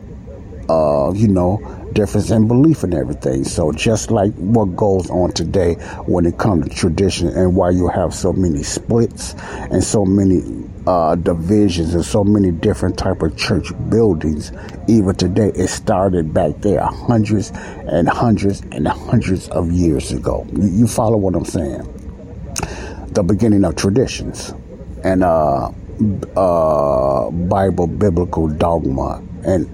Uh, 0.69 1.13
you 1.15 1.29
know, 1.29 1.57
difference 1.95 2.31
in 2.31 2.47
belief 2.47 2.83
and 2.85 2.93
everything. 2.95 3.43
So 3.45 3.73
just 3.73 4.11
like 4.11 4.33
what 4.35 4.77
goes 4.77 5.09
on 5.09 5.33
today 5.33 5.75
when 6.05 6.27
it 6.27 6.37
comes 6.37 6.69
to 6.69 6.75
tradition 6.75 7.29
and 7.29 7.57
why 7.57 7.71
you 7.71 7.89
have 7.89 8.15
so 8.15 8.33
many 8.35 8.63
splits 8.63 9.35
and 9.71 9.83
so 9.83 10.05
many 10.05 10.68
uh, 10.89 11.15
divisions 11.17 11.93
and 11.95 12.03
so 12.03 12.25
many 12.25 12.51
different 12.51 12.97
type 12.97 13.21
of 13.21 13.37
church 13.37 13.69
buildings, 13.91 14.53
even 14.89 15.15
today, 15.15 15.53
it 15.55 15.69
started 15.69 16.33
back 16.33 16.57
there 16.63 16.81
hundreds 16.81 17.51
and 17.51 18.09
hundreds 18.09 18.63
and 18.73 18.89
hundreds 18.89 19.51
of 19.51 19.71
years 19.71 20.13
ago. 20.13 20.47
You, 20.57 20.87
follow 20.87 21.19
what 21.19 21.35
I'm 21.35 21.45
saying? 21.45 21.83
The 23.09 23.23
beginning 23.23 23.65
of 23.65 23.77
traditions 23.77 24.55
and 25.05 25.23
uh, 25.23 25.71
uh, 26.35 27.31
Bible 27.33 27.87
biblical 27.87 28.49
dogma 28.49 29.23
and 29.45 29.69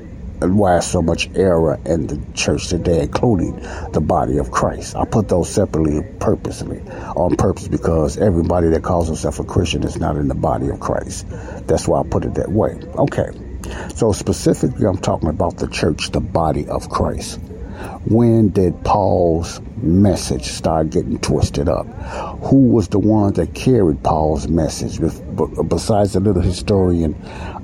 why 0.53 0.81
so 0.81 1.03
much 1.03 1.31
error 1.35 1.79
in 1.87 2.07
the 2.07 2.21
church 2.35 2.69
today, 2.69 3.03
including 3.03 3.57
the 3.93 4.01
body 4.01 4.39
of 4.39 4.51
Christ. 4.51 4.97
I 4.97 5.05
put 5.05 5.29
those 5.29 5.49
separately 5.49 6.03
purposely, 6.21 6.81
on 7.17 7.37
purpose, 7.37 7.69
because 7.69 8.19
everybody 8.19 8.69
that 8.69 8.83
calls 8.83 9.07
himself 9.07 9.39
a 9.41 9.45
Christian 9.45 9.85
is 9.85 9.97
not 9.97 10.17
in 10.17 10.29
the 10.29 10.35
body 10.35 10.69
of 10.69 10.81
Christ. 10.81 11.27
That's 11.67 11.89
why 11.89 12.01
I 12.01 12.03
put 12.05 12.25
it 12.25 12.35
that 12.35 12.51
way. 12.51 12.79
Okay. 12.97 13.31
So 13.95 14.13
specifically, 14.13 14.87
I'm 14.87 14.99
talking 14.99 15.29
about 15.29 15.57
the 15.57 15.69
church, 15.69 16.11
the 16.11 16.21
body 16.21 16.69
of 16.69 16.89
Christ. 16.89 17.41
When 18.05 18.51
did 18.51 18.85
Paul's 18.85 19.61
message 19.85 20.45
start 20.45 20.91
getting 20.91 21.19
twisted 21.19 21.69
up? 21.69 21.87
Who 22.45 22.69
was 22.69 22.89
the 22.89 22.99
one 22.99 23.33
that 23.35 23.55
carried 23.55 24.03
Paul's 24.03 24.49
message? 24.49 25.01
Besides 25.69 26.15
the 26.15 26.21
little 26.21 26.43
historian 26.43 27.15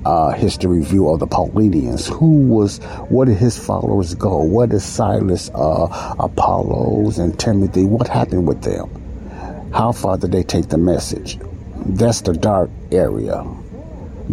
uh, 0.05 0.31
history 0.31 0.83
view 0.83 1.09
of 1.09 1.19
the 1.19 1.27
Paulinians, 1.27 2.11
who 2.11 2.47
was, 2.47 2.77
where 3.09 3.25
did 3.25 3.37
his 3.37 3.57
followers 3.57 4.15
go? 4.15 4.43
Where 4.43 4.67
did 4.67 4.81
Silas, 4.81 5.49
uh, 5.53 6.15
Apollos, 6.19 7.17
and 7.17 7.37
Timothy, 7.39 7.85
what 7.85 8.07
happened 8.07 8.47
with 8.47 8.61
them? 8.61 8.89
How 9.73 9.91
far 9.91 10.17
did 10.17 10.31
they 10.31 10.43
take 10.43 10.69
the 10.69 10.77
message? 10.77 11.39
That's 11.85 12.21
the 12.21 12.33
dark 12.33 12.69
area 12.91 13.43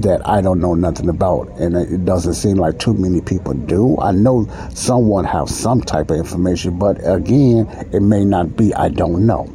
that 0.03 0.27
I 0.29 0.41
don't 0.41 0.61
know 0.61 0.75
nothing 0.75 1.09
about, 1.09 1.49
and 1.59 1.77
it 1.77 2.05
doesn't 2.05 2.35
seem 2.35 2.57
like 2.57 2.79
too 2.79 2.95
many 2.95 3.21
people 3.21 3.55
do. 3.55 3.99
I 3.99 4.13
know 4.13 4.47
someone 4.75 5.25
has 5.25 5.55
some 5.55 5.81
type 5.81 6.11
of 6.11 6.19
information, 6.19 6.79
but 6.79 6.99
again, 7.03 7.67
it 7.93 8.01
may 8.01 8.25
not 8.25 8.57
be. 8.57 8.75
I 8.75 8.89
don't 8.89 9.27
know, 9.27 9.53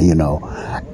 you 0.00 0.14
know. 0.14 0.40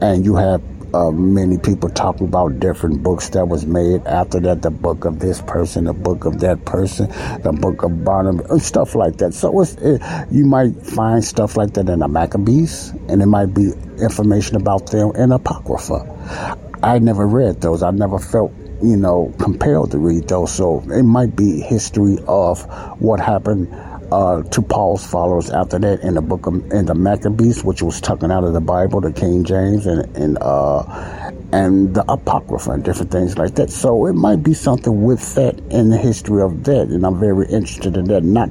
And 0.01 0.25
you 0.25 0.37
have 0.37 0.63
uh, 0.95 1.11
many 1.11 1.59
people 1.59 1.89
talking 1.89 2.27
about 2.27 2.59
different 2.59 3.03
books 3.03 3.29
that 3.31 3.47
was 3.47 3.67
made 3.67 4.05
after 4.07 4.41
that. 4.41 4.63
The 4.63 4.71
book 4.71 5.05
of 5.05 5.21
this 5.21 5.41
person, 5.43 5.85
the 5.85 5.93
book 5.93 6.25
of 6.25 6.41
that 6.41 6.65
person, 6.65 7.09
the 7.43 7.53
book 7.53 7.83
of 7.83 8.05
Barnabas, 8.05 8.51
uh, 8.51 8.59
stuff 8.59 8.95
like 8.95 9.19
that. 9.19 9.35
So 9.35 9.61
it, 9.61 10.03
you 10.31 10.45
might 10.45 10.75
find 10.83 11.25
stuff 11.25 11.57
like 11.57 11.75
that 11.75 11.89
in 11.89 12.01
the 12.01 12.09
Maccabees, 12.09 12.91
and 13.09 13.23
it 13.23 13.27
might 13.27 13.55
be 13.55 13.73
information 14.01 14.57
about 14.57 14.91
them 14.91 15.13
in 15.15 15.33
Apocrypha. 15.33 16.59
I 16.83 16.99
never 16.99 17.27
read 17.27 17.61
those. 17.61 17.83
I 17.83 17.91
never 17.91 18.19
felt 18.19 18.53
you 18.83 18.97
know, 18.97 19.33
compelled 19.39 19.91
to 19.93 19.99
read 19.99 20.29
those. 20.29 20.53
So 20.53 20.81
it 20.91 21.03
might 21.03 21.37
be 21.37 21.61
history 21.61 22.19
of 22.27 22.63
what 23.01 23.21
happened 23.21 23.69
uh, 24.13 24.43
to 24.43 24.63
Paul's 24.63 25.07
followers 25.07 25.51
after 25.51 25.79
that 25.79 26.01
in 26.01 26.15
the 26.15 26.23
book 26.23 26.47
of 26.47 26.55
in 26.73 26.87
the 26.87 26.95
Maccabees, 26.95 27.63
which 27.63 27.83
was 27.83 28.01
taken 28.01 28.31
out 28.31 28.45
of 28.45 28.53
the 28.53 28.61
Bible, 28.61 29.01
the 29.01 29.13
King 29.13 29.45
James, 29.45 29.87
and 29.87 30.17
and 30.17 30.39
uh, 30.41 31.31
and 31.53 31.95
the 31.95 32.05
Apocrypha 32.11 32.71
and 32.71 32.85
different 32.85 33.11
things 33.11 33.37
like 33.37 33.55
that. 33.57 33.71
So 33.71 34.07
it 34.07 34.13
might 34.13 34.43
be 34.43 34.55
something 34.55 35.03
with 35.03 35.35
that 35.35 35.59
in 35.71 35.91
the 35.91 35.97
history 35.97 36.43
of 36.43 36.65
that, 36.65 36.89
and 36.89 37.05
I'm 37.05 37.19
very 37.19 37.47
interested 37.49 37.97
in 37.97 38.05
that. 38.07 38.23
Not 38.23 38.49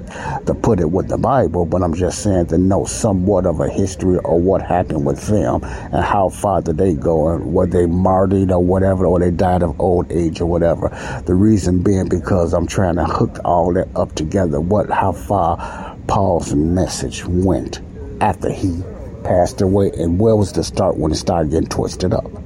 to 0.48 0.54
put 0.54 0.80
it 0.80 0.92
with 0.92 1.08
the 1.08 1.18
Bible, 1.18 1.66
but 1.66 1.82
I'm 1.82 1.94
just 1.94 2.24
saying 2.24 2.48
to 2.48 2.58
know 2.58 2.86
somewhat 2.86 3.46
of 3.46 3.60
a 3.60 3.70
history 3.70 4.18
or 4.20 4.40
what 4.40 4.62
happened 4.62 5.06
with 5.06 5.28
them 5.28 5.64
and 5.64 6.04
how 6.04 6.30
far 6.30 6.62
did 6.62 6.78
they 6.78 6.94
go 6.94 7.30
and 7.30 7.54
were 7.54 7.68
they 7.68 7.86
martyred 7.86 8.52
or 8.52 8.64
whatever, 8.64 9.06
or 9.06 9.20
they 9.20 9.32
died 9.32 9.64
of 9.64 9.80
old 9.80 10.12
age 10.12 10.42
or 10.42 10.46
whatever. 10.46 10.90
The 11.26 11.36
reason 11.36 11.82
being 11.82 12.10
because 12.10 12.54
I'm 12.54 12.68
trying 12.68 12.96
to 12.96 13.06
hook 13.06 13.40
all 13.46 13.74
that 13.74 13.88
up 13.96 14.16
together. 14.16 14.60
What, 14.60 14.90
how 14.90 15.12
far 15.12 15.98
Paul's 16.08 16.54
message 16.54 17.26
went 17.26 17.80
after 18.22 18.52
he 18.52 18.84
passed 19.24 19.62
away, 19.62 19.92
and 19.98 20.20
where 20.20 20.36
was 20.36 20.54
the 20.54 20.64
start 20.64 20.98
when 20.98 21.12
it 21.12 21.16
started 21.16 21.52
getting 21.52 21.70
twisted 21.70 22.14
up. 22.14 22.39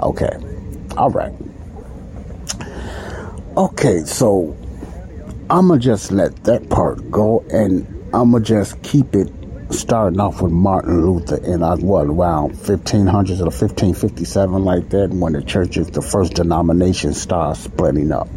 Okay. 0.00 0.36
All 0.96 1.10
right. 1.10 1.32
Okay, 3.56 4.00
so 4.04 4.56
I'm 5.50 5.68
going 5.68 5.80
to 5.80 5.84
just 5.84 6.12
let 6.12 6.44
that 6.44 6.68
part 6.68 7.10
go 7.10 7.44
and 7.50 7.86
I'm 8.14 8.30
going 8.30 8.44
to 8.44 8.48
just 8.48 8.80
keep 8.82 9.14
it 9.14 9.32
starting 9.70 10.20
off 10.20 10.40
with 10.40 10.52
Martin 10.52 11.04
Luther 11.04 11.36
in 11.44 11.62
uh, 11.62 11.76
what 11.76 12.06
around 12.06 12.52
1500s 12.52 13.40
or 13.40 13.50
1557 13.50 14.64
like 14.64 14.88
that 14.90 15.10
when 15.10 15.34
the 15.34 15.42
churches 15.42 15.90
the 15.90 16.00
first 16.00 16.34
denomination 16.34 17.12
started 17.12 17.60
splitting 17.60 18.10
up 18.10 18.28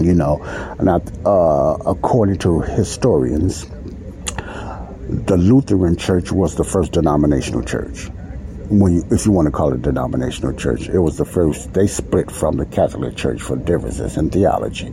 you 0.00 0.12
know 0.12 0.38
not 0.80 1.02
uh, 1.24 1.76
according 1.86 2.36
to 2.38 2.60
historians 2.62 3.66
the 5.08 5.36
Lutheran 5.36 5.96
church 5.96 6.32
was 6.32 6.56
the 6.56 6.64
first 6.64 6.92
denominational 6.92 7.62
church 7.62 8.10
when 8.68 8.94
you, 8.94 9.04
if 9.10 9.26
you 9.26 9.32
want 9.32 9.46
to 9.46 9.52
call 9.52 9.72
it 9.72 9.82
denominational 9.82 10.52
church, 10.54 10.88
it 10.88 10.98
was 10.98 11.16
the 11.16 11.24
first. 11.24 11.72
They 11.72 11.86
split 11.86 12.30
from 12.30 12.56
the 12.56 12.66
Catholic 12.66 13.16
Church 13.16 13.40
for 13.40 13.56
differences 13.56 14.16
in 14.16 14.30
theology. 14.30 14.92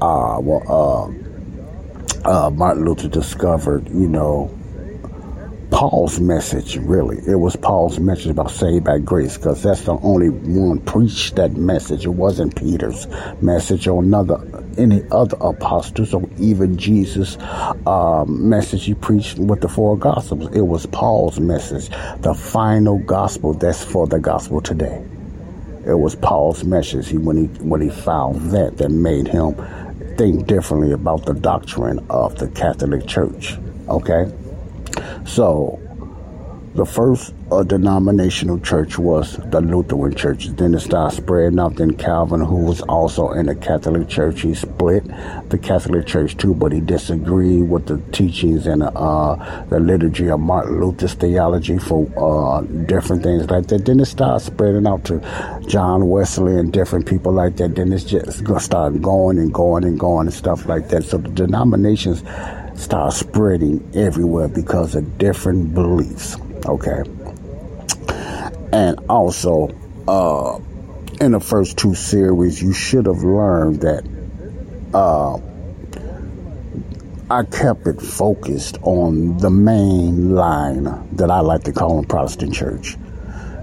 Uh, 0.00 0.38
well, 0.40 0.62
uh, 2.24 2.26
uh, 2.28 2.50
Martin 2.50 2.84
Luther 2.84 3.08
discovered, 3.08 3.88
you 3.88 4.08
know, 4.08 4.55
Paul's 5.70 6.20
message, 6.20 6.76
really. 6.76 7.18
It 7.26 7.36
was 7.36 7.56
Paul's 7.56 7.98
message 7.98 8.28
about 8.28 8.50
saved 8.50 8.84
by 8.84 8.98
grace 8.98 9.36
because 9.36 9.62
that's 9.62 9.82
the 9.82 9.98
only 9.98 10.30
one 10.30 10.78
preached 10.80 11.36
that 11.36 11.52
message. 11.54 12.04
It 12.04 12.10
wasn't 12.10 12.54
Peter's 12.56 13.06
message 13.42 13.88
or 13.88 14.02
another, 14.02 14.40
any 14.78 15.02
other 15.10 15.36
apostles 15.40 16.14
or 16.14 16.22
even 16.38 16.76
Jesus' 16.76 17.36
um, 17.86 18.48
message 18.48 18.84
he 18.84 18.94
preached 18.94 19.38
with 19.38 19.60
the 19.60 19.68
four 19.68 19.98
gospels. 19.98 20.54
It 20.54 20.62
was 20.62 20.86
Paul's 20.86 21.40
message, 21.40 21.88
the 22.20 22.34
final 22.34 22.98
gospel 23.00 23.52
that's 23.52 23.82
for 23.82 24.06
the 24.06 24.20
gospel 24.20 24.60
today. 24.60 25.04
It 25.84 25.98
was 25.98 26.14
Paul's 26.14 26.64
message 26.64 27.08
he, 27.08 27.18
when 27.18 27.36
he 27.36 27.44
when 27.62 27.80
he 27.80 27.90
found 27.90 28.50
that 28.52 28.78
that 28.78 28.90
made 28.90 29.28
him 29.28 29.54
think 30.16 30.46
differently 30.46 30.92
about 30.92 31.26
the 31.26 31.34
doctrine 31.34 32.04
of 32.08 32.36
the 32.38 32.48
Catholic 32.48 33.06
Church. 33.06 33.56
Okay. 33.88 34.32
So, 35.26 35.80
the 36.76 36.84
first 36.84 37.32
uh, 37.50 37.62
denominational 37.62 38.60
church 38.60 38.98
was 38.98 39.38
the 39.46 39.62
Lutheran 39.62 40.14
church. 40.14 40.48
Then 40.48 40.74
it 40.74 40.80
started 40.80 41.16
spreading 41.16 41.58
out. 41.58 41.76
Then 41.76 41.96
Calvin, 41.96 42.44
who 42.44 42.56
was 42.56 42.82
also 42.82 43.30
in 43.30 43.46
the 43.46 43.54
Catholic 43.54 44.08
church, 44.08 44.42
he 44.42 44.54
split 44.54 45.04
the 45.48 45.56
Catholic 45.56 46.06
church 46.06 46.36
too, 46.36 46.54
but 46.54 46.72
he 46.72 46.80
disagreed 46.80 47.70
with 47.70 47.86
the 47.86 47.96
teachings 48.12 48.66
and 48.66 48.82
uh, 48.82 49.64
the 49.70 49.80
liturgy 49.80 50.28
of 50.28 50.38
Martin 50.40 50.78
Luther's 50.78 51.14
theology 51.14 51.78
for 51.78 52.06
uh, 52.18 52.60
different 52.60 53.22
things 53.22 53.48
like 53.48 53.68
that. 53.68 53.86
Then 53.86 54.00
it 54.00 54.04
started 54.04 54.44
spreading 54.44 54.86
out 54.86 55.04
to 55.06 55.20
John 55.66 56.10
Wesley 56.10 56.58
and 56.58 56.70
different 56.70 57.06
people 57.06 57.32
like 57.32 57.56
that. 57.56 57.74
Then 57.74 57.90
it's 57.90 58.04
just 58.04 58.44
to 58.44 58.60
start 58.60 59.00
going 59.00 59.38
and 59.38 59.52
going 59.52 59.84
and 59.84 59.98
going 59.98 60.26
and 60.26 60.34
stuff 60.34 60.66
like 60.66 60.90
that. 60.90 61.04
So 61.04 61.16
the 61.16 61.30
denominations 61.30 62.22
start 62.76 63.12
spreading 63.12 63.90
everywhere 63.94 64.48
because 64.48 64.94
of 64.94 65.18
different 65.18 65.74
beliefs. 65.74 66.36
Okay. 66.66 67.02
And 68.72 68.98
also, 69.08 69.68
uh, 70.06 70.58
in 71.20 71.32
the 71.32 71.40
first 71.40 71.78
two 71.78 71.94
series, 71.94 72.62
you 72.62 72.72
should 72.72 73.06
have 73.06 73.22
learned 73.22 73.80
that 73.80 74.04
uh, 74.92 75.38
I 77.28 77.42
kept 77.42 77.86
it 77.86 78.00
focused 78.00 78.78
on 78.82 79.38
the 79.38 79.50
main 79.50 80.34
line 80.34 80.84
that 81.16 81.30
I 81.30 81.40
like 81.40 81.64
to 81.64 81.72
call 81.72 81.98
a 82.00 82.06
Protestant 82.06 82.54
church. 82.54 82.96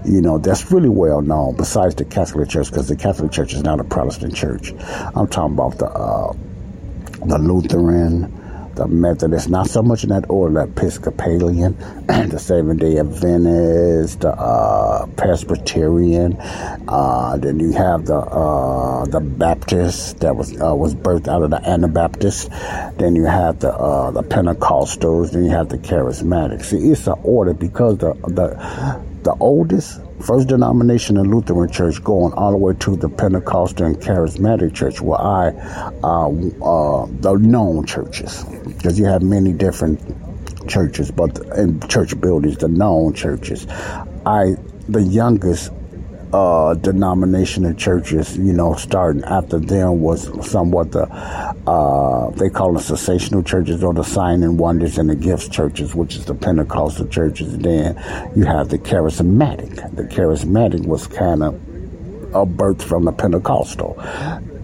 You 0.04 0.20
know, 0.20 0.36
that's 0.36 0.70
really 0.70 0.90
well 0.90 1.22
known 1.22 1.56
besides 1.56 1.94
the 1.94 2.04
Catholic 2.04 2.50
Church 2.50 2.68
because 2.68 2.88
the 2.88 2.96
Catholic 2.96 3.32
Church 3.32 3.54
is 3.54 3.62
not 3.62 3.80
a 3.80 3.84
Protestant 3.84 4.34
church. 4.34 4.74
I'm 5.14 5.28
talking 5.28 5.54
about 5.54 5.78
the, 5.78 5.86
uh, 5.86 6.32
the 7.24 7.38
Lutheran, 7.38 8.43
the 8.76 8.86
Methodist, 8.88 9.48
not 9.48 9.68
so 9.68 9.82
much 9.82 10.04
in 10.04 10.10
that 10.10 10.28
order, 10.28 10.54
the 10.66 10.72
Episcopalian, 10.72 11.76
the 12.06 12.38
Seventh 12.38 12.80
Day 12.80 12.98
Adventist, 12.98 14.20
the 14.20 14.30
uh, 14.30 15.06
Presbyterian. 15.16 16.36
Uh, 16.88 17.36
then 17.38 17.60
you 17.60 17.72
have 17.72 18.06
the 18.06 18.16
uh, 18.16 19.04
the 19.06 19.20
Baptist 19.20 20.20
that 20.20 20.36
was 20.36 20.60
uh, 20.60 20.74
was 20.74 20.94
birthed 20.94 21.28
out 21.28 21.42
of 21.42 21.50
the 21.50 21.60
Anabaptist. 21.68 22.50
Then 22.98 23.16
you 23.16 23.24
have 23.24 23.60
the 23.60 23.72
uh, 23.72 24.10
the 24.10 24.22
Pentecostals. 24.22 25.32
Then 25.32 25.44
you 25.44 25.50
have 25.50 25.68
the 25.68 25.78
Charismatics. 25.78 26.64
See, 26.66 26.90
it's 26.90 27.06
an 27.06 27.18
order 27.22 27.54
because 27.54 27.98
the 27.98 28.14
the 28.14 29.02
the 29.22 29.34
oldest 29.40 30.00
first 30.24 30.48
denomination 30.48 31.16
in 31.16 31.30
Lutheran 31.30 31.70
Church 31.70 32.02
going 32.02 32.32
all 32.34 32.50
the 32.50 32.56
way 32.56 32.74
to 32.80 32.96
the 32.96 33.08
Pentecostal 33.08 33.86
and 33.86 33.96
Charismatic 33.96 34.74
Church, 34.74 35.00
where 35.00 35.20
I, 35.20 35.48
uh, 36.02 36.28
uh, 36.28 37.06
the 37.20 37.36
known 37.38 37.84
churches, 37.84 38.44
because 38.66 38.98
you 38.98 39.04
have 39.04 39.22
many 39.22 39.52
different 39.52 40.00
churches, 40.68 41.10
but 41.10 41.38
in 41.56 41.80
church 41.88 42.18
buildings, 42.20 42.56
the 42.56 42.68
known 42.68 43.12
churches. 43.12 43.66
I, 44.24 44.56
the 44.88 45.02
youngest 45.02 45.70
uh, 46.34 46.74
denomination 46.74 47.64
of 47.64 47.78
churches, 47.78 48.36
you 48.36 48.52
know, 48.52 48.74
starting 48.74 49.22
after 49.22 49.60
them 49.60 50.00
was 50.00 50.28
somewhat 50.50 50.90
the, 50.90 51.04
uh, 51.04 52.28
they 52.30 52.50
call 52.50 52.72
them 52.72 52.82
cessational 52.82 53.46
churches 53.46 53.84
or 53.84 53.94
the 53.94 54.02
sign 54.02 54.42
and 54.42 54.58
wonders 54.58 54.98
and 54.98 55.08
the 55.08 55.14
gifts 55.14 55.46
churches, 55.46 55.94
which 55.94 56.16
is 56.16 56.24
the 56.24 56.34
Pentecostal 56.34 57.06
churches. 57.06 57.56
Then 57.58 57.94
you 58.34 58.44
have 58.46 58.68
the 58.68 58.78
charismatic. 58.78 59.76
The 59.94 60.02
charismatic 60.02 60.84
was 60.84 61.06
kind 61.06 61.44
of 61.44 61.54
a 62.34 62.44
birth 62.44 62.82
from 62.82 63.04
the 63.04 63.12
Pentecostal, 63.12 63.96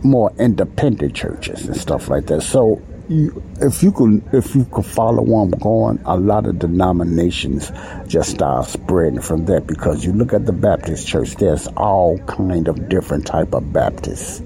more 0.02 0.32
independent 0.40 1.14
churches 1.14 1.68
and 1.68 1.76
stuff 1.76 2.08
like 2.08 2.26
that. 2.26 2.40
So 2.40 2.82
you, 3.10 3.42
if 3.60 3.82
you 3.82 3.90
can 3.90 4.22
if 4.32 4.54
you 4.54 4.64
could 4.66 4.86
follow 4.86 5.22
where 5.22 5.42
I'm 5.42 5.50
going, 5.50 6.00
a 6.04 6.16
lot 6.16 6.46
of 6.46 6.60
denominations 6.60 7.72
just 8.06 8.30
start 8.30 8.66
spreading 8.66 9.20
from 9.20 9.46
that 9.46 9.66
because 9.66 10.04
you 10.04 10.12
look 10.12 10.32
at 10.32 10.46
the 10.46 10.52
Baptist 10.52 11.08
church, 11.08 11.34
there's 11.34 11.66
all 11.76 12.18
kind 12.18 12.68
of 12.68 12.88
different 12.88 13.26
type 13.26 13.52
of 13.52 13.72
Baptists. 13.72 14.40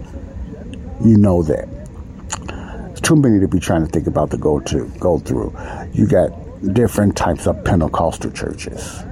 You 1.05 1.19
know 1.19 1.43
that. 1.43 1.69
It's 2.93 3.03
too 3.03 3.17
many 3.17 3.39
to 3.41 3.49
be 3.49 3.61
trying 3.61 3.85
to 3.85 3.93
think 3.93 4.07
about 4.07 4.31
to 4.31 4.39
go 4.39 4.61
to 4.61 4.91
go 4.99 5.19
through. 5.19 5.55
You 5.93 6.07
got 6.07 6.31
different 6.73 7.19
types 7.19 7.47
of 7.47 7.63
Pentecostal 7.65 8.31
churches. 8.31 9.03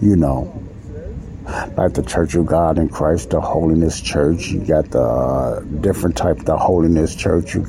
You 0.00 0.14
know, 0.14 0.69
like 1.76 1.94
the 1.94 2.02
Church 2.02 2.34
of 2.34 2.46
God 2.46 2.78
in 2.78 2.88
Christ, 2.88 3.30
the 3.30 3.40
Holiness 3.40 4.00
Church. 4.00 4.48
You 4.48 4.60
got 4.60 4.90
the 4.90 5.02
uh, 5.02 5.60
different 5.80 6.16
type, 6.16 6.38
the 6.38 6.56
Holiness 6.56 7.14
Church. 7.14 7.54
You, 7.54 7.66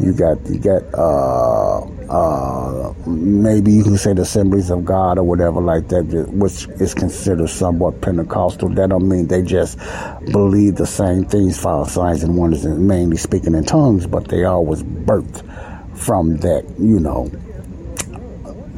you 0.00 0.12
got 0.12 0.38
you 0.48 0.58
got 0.58 0.82
uh, 0.94 1.80
uh, 2.12 2.94
maybe 3.06 3.72
you 3.72 3.82
can 3.82 3.96
say 3.96 4.12
the 4.12 4.22
Assemblies 4.22 4.70
of 4.70 4.84
God 4.84 5.18
or 5.18 5.24
whatever 5.24 5.60
like 5.60 5.88
that, 5.88 6.04
which 6.32 6.66
is 6.80 6.94
considered 6.94 7.48
somewhat 7.48 8.00
Pentecostal. 8.00 8.68
That 8.70 8.90
don't 8.90 9.08
mean 9.08 9.28
they 9.28 9.42
just 9.42 9.78
believe 10.30 10.76
the 10.76 10.86
same 10.86 11.24
things, 11.24 11.58
follow 11.58 11.84
signs 11.84 12.22
and 12.22 12.36
wonders, 12.36 12.64
and 12.64 12.86
mainly 12.86 13.16
speaking 13.16 13.54
in 13.54 13.64
tongues, 13.64 14.06
but 14.06 14.28
they 14.28 14.44
always 14.44 14.82
birthed 14.82 15.42
from 15.96 16.36
that, 16.38 16.64
you 16.78 16.98
know, 16.98 17.30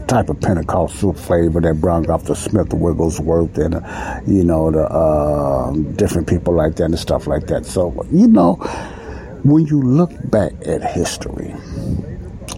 type 0.07 0.29
of 0.29 0.41
Pentecostal 0.41 1.13
flavor 1.13 1.61
that 1.61 1.81
brought 1.81 2.09
off 2.09 2.25
the 2.25 2.35
Smith 2.35 2.73
Wigglesworth 2.73 3.57
and, 3.59 3.77
uh, 3.77 4.21
you 4.27 4.45
know, 4.45 4.71
the 4.71 4.85
uh, 4.85 5.73
different 5.97 6.29
people 6.29 6.55
like 6.55 6.77
that 6.77 6.85
and 6.85 6.99
stuff 6.99 7.27
like 7.27 7.47
that. 7.47 7.67
So, 7.67 8.07
you 8.13 8.27
know, 8.27 8.55
when 9.45 9.67
you 9.67 9.81
look 9.83 10.13
back 10.31 10.53
at 10.67 10.83
history, 10.83 11.51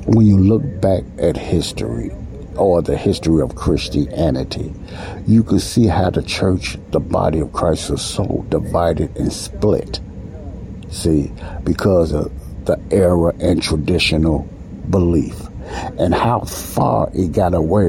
when 0.07 0.27
you 0.27 0.39
look 0.39 0.81
back 0.81 1.03
at 1.19 1.37
history, 1.37 2.13
or 2.57 2.81
the 2.81 2.97
history 2.97 3.43
of 3.43 3.55
Christianity, 3.55 4.73
you 5.27 5.43
can 5.43 5.61
see 5.61 5.87
how 5.87 6.11
the 6.11 6.23
church, 6.23 6.79
the 6.91 7.01
body 7.01 7.41
of 7.41 7.53
Christ, 7.53 7.91
was 7.91 8.03
so 8.03 8.47
divided 8.49 9.15
and 9.17 9.33
split. 9.33 10.01
See, 10.91 11.33
because 11.65 12.13
of 12.13 12.33
the 12.65 12.81
era 12.91 13.35
and 13.41 13.63
traditional 13.63 14.49
belief 14.89 15.37
and 15.99 16.15
how 16.15 16.41
far 16.41 17.11
it 17.15 17.33
got 17.33 17.55
away 17.55 17.89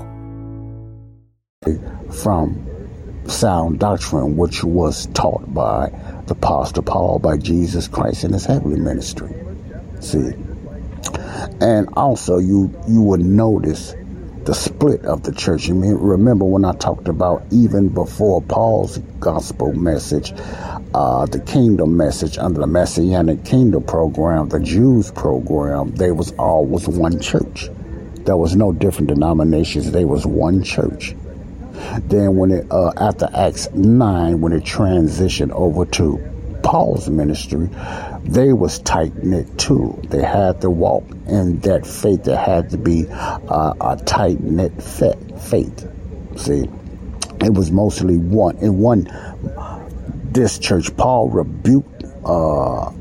from 2.23 2.65
sound 3.27 3.79
doctrine 3.79 4.35
which 4.35 4.63
was 4.63 5.05
taught 5.13 5.53
by 5.53 5.91
the 6.25 6.33
Apostle 6.33 6.81
Paul, 6.81 7.19
by 7.19 7.37
Jesus 7.37 7.87
Christ 7.87 8.23
in 8.23 8.33
his 8.33 8.45
heavenly 8.45 8.79
ministry. 8.79 9.31
See? 9.99 10.31
And 11.61 11.87
also 11.93 12.39
you 12.39 12.73
you 12.87 13.03
will 13.03 13.19
notice 13.19 13.93
the 14.43 14.55
split 14.55 15.05
of 15.05 15.21
the 15.21 15.31
church. 15.31 15.67
You 15.67 15.75
mean 15.75 15.97
remember 15.97 16.45
when 16.45 16.65
I 16.65 16.73
talked 16.73 17.07
about 17.07 17.43
even 17.51 17.89
before 17.89 18.41
Paul's 18.41 18.97
gospel 19.19 19.71
message, 19.71 20.33
uh, 20.95 21.27
the 21.27 21.41
kingdom 21.41 21.95
message 21.95 22.39
under 22.39 22.61
the 22.61 22.65
Messianic 22.65 23.45
Kingdom 23.45 23.83
program, 23.83 24.49
the 24.49 24.59
Jews 24.59 25.11
program, 25.11 25.91
there 25.91 26.15
was 26.15 26.31
always 26.39 26.87
one 26.87 27.19
church. 27.19 27.69
There 28.25 28.37
was 28.37 28.55
no 28.55 28.71
different 28.71 29.09
denominations. 29.09 29.91
There 29.91 30.07
was 30.07 30.25
one 30.25 30.63
church. 30.63 31.13
Then 32.03 32.35
when 32.35 32.51
it 32.51 32.67
uh, 32.71 32.91
after 32.97 33.29
Acts 33.33 33.69
nine, 33.73 34.41
when 34.41 34.53
it 34.53 34.63
transitioned 34.63 35.51
over 35.51 35.85
to 35.85 36.19
Paul's 36.63 37.09
ministry, 37.09 37.69
they 38.23 38.53
was 38.53 38.79
tight 38.79 39.15
knit 39.23 39.57
too. 39.57 39.99
They 40.09 40.21
had 40.21 40.61
to 40.61 40.69
walk 40.69 41.03
in 41.27 41.59
that 41.61 41.85
faith. 41.85 42.23
There 42.23 42.37
had 42.37 42.69
to 42.71 42.77
be 42.77 43.07
uh, 43.09 43.73
a 43.81 43.97
tight 44.05 44.39
knit 44.39 44.81
faith. 44.81 45.89
See, 46.35 46.69
it 47.41 47.53
was 47.53 47.71
mostly 47.71 48.17
one. 48.17 48.57
In 48.57 48.77
one, 48.77 49.09
this 50.31 50.59
church, 50.59 50.95
Paul 50.95 51.29
rebuked 51.29 52.05
uh, 52.23 52.91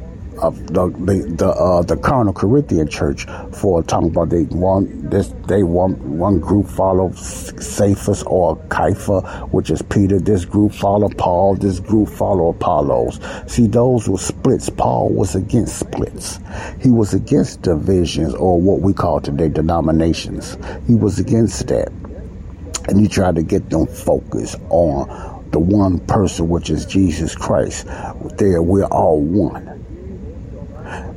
of 0.41 0.67
the 0.69 0.89
the 0.91 1.35
the, 1.37 1.49
uh, 1.49 1.83
the 1.83 1.97
carnal 1.97 2.33
Corinthian 2.33 2.89
church 2.89 3.27
for 3.53 3.83
talking 3.83 4.11
about 4.11 4.31
they 4.31 4.45
want 4.45 5.11
this 5.11 5.33
they 5.47 5.63
want 5.63 5.99
one 5.99 6.41
group 6.41 6.67
follow 6.67 7.13
Cephas 7.13 8.23
or 8.25 8.57
Kepha, 8.69 9.49
which 9.51 9.71
is 9.71 9.83
Peter. 9.83 10.19
This 10.19 10.45
group 10.45 10.73
follow 10.73 11.09
Paul. 11.09 11.57
This 11.57 11.81
group 11.81 12.09
follow 12.09 12.49
Apollos. 12.51 13.21
See, 13.47 13.67
those 13.67 14.09
were 14.09 14.19
splits. 14.19 14.71
Paul 14.71 15.11
was 15.11 15.35
against 15.35 15.79
splits. 15.79 16.39
He 16.81 16.91
was 16.91 17.15
against 17.15 17.63
divisions 17.63 18.35
or 18.35 18.61
what 18.61 18.81
we 18.81 18.93
call 18.93 19.21
today 19.21 19.49
denominations. 19.49 20.57
He 20.87 20.95
was 20.95 21.19
against 21.19 21.67
that, 21.69 21.89
and 22.89 23.01
he 23.01 23.09
tried 23.09 23.37
to 23.37 23.43
get 23.43 23.71
them 23.71 23.87
focused 23.87 24.57
on 24.71 25.41
the 25.51 25.59
one 25.59 25.99
person, 26.07 26.49
which 26.49 26.71
is 26.71 26.87
Jesus 26.87 27.35
Christ. 27.35 27.87
There, 28.37 28.63
we're 28.63 28.85
all 28.87 29.21
one. 29.21 29.80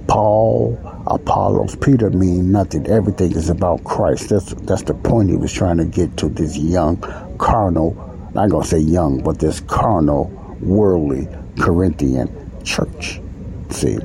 Paul, 0.08 0.80
Apollos, 1.08 1.76
Peter 1.76 2.10
mean 2.10 2.52
nothing. 2.52 2.88
Everything 2.88 3.32
is 3.34 3.50
about 3.50 3.84
Christ. 3.84 4.30
That's 4.30 4.54
that's 4.54 4.84
the 4.84 4.94
point 4.94 5.30
he 5.30 5.36
was 5.36 5.52
trying 5.52 5.78
to 5.78 5.86
get 5.86 6.18
to 6.18 6.30
this 6.30 6.58
young, 6.58 6.98
carnal, 7.38 7.96
not 8.34 8.50
gonna 8.50 8.66
say 8.66 8.80
young, 8.80 9.22
but 9.24 9.40
this 9.40 9.60
carnal, 9.62 10.26
worldly 10.62 11.28
Corinthian 11.60 12.30
church. 12.64 13.22
See, 13.70 13.98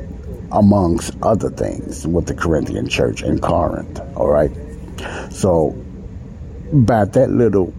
amongst 0.53 1.15
other 1.23 1.51
things 1.51 2.07
with 2.07 2.27
the 2.27 2.35
Corinthian 2.35 2.89
church 2.89 3.23
in 3.23 3.39
Corinth. 3.39 4.01
All 4.17 4.29
right. 4.29 4.51
So, 5.31 5.71
by 6.73 7.05
that 7.05 7.31
little 7.31 7.73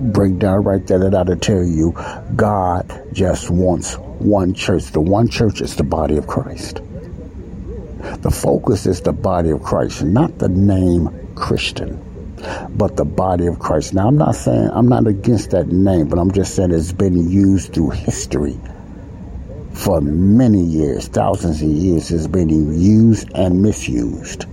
breakdown 0.00 0.64
right 0.64 0.86
there, 0.86 0.98
that 0.98 1.14
ought 1.14 1.26
to 1.28 1.36
tell 1.36 1.62
you, 1.62 1.92
God 2.36 3.08
just 3.12 3.50
wants 3.50 3.94
one 3.94 4.54
church. 4.54 4.86
The 4.86 5.00
one 5.00 5.28
church 5.28 5.60
is 5.60 5.76
the 5.76 5.84
body 5.84 6.16
of 6.16 6.26
Christ. 6.26 6.80
The 7.98 8.30
focus 8.30 8.86
is 8.86 9.00
the 9.00 9.12
body 9.12 9.50
of 9.50 9.62
Christ, 9.62 10.04
not 10.04 10.38
the 10.38 10.48
name 10.48 11.10
Christian, 11.34 12.02
but 12.70 12.96
the 12.96 13.04
body 13.04 13.46
of 13.46 13.58
Christ. 13.58 13.94
Now, 13.94 14.08
I'm 14.08 14.16
not 14.16 14.36
saying 14.36 14.70
I'm 14.72 14.88
not 14.88 15.06
against 15.06 15.50
that 15.50 15.68
name, 15.68 16.08
but 16.08 16.18
I'm 16.18 16.30
just 16.30 16.54
saying 16.54 16.70
it's 16.70 16.92
been 16.92 17.30
used 17.30 17.74
through 17.74 17.90
history 17.90 18.58
for 19.72 20.00
many 20.00 20.62
years, 20.62 21.08
thousands 21.08 21.62
of 21.62 21.68
years. 21.68 22.10
It's 22.10 22.26
been 22.26 22.48
used 22.48 23.30
and 23.34 23.62
misused. 23.62 24.46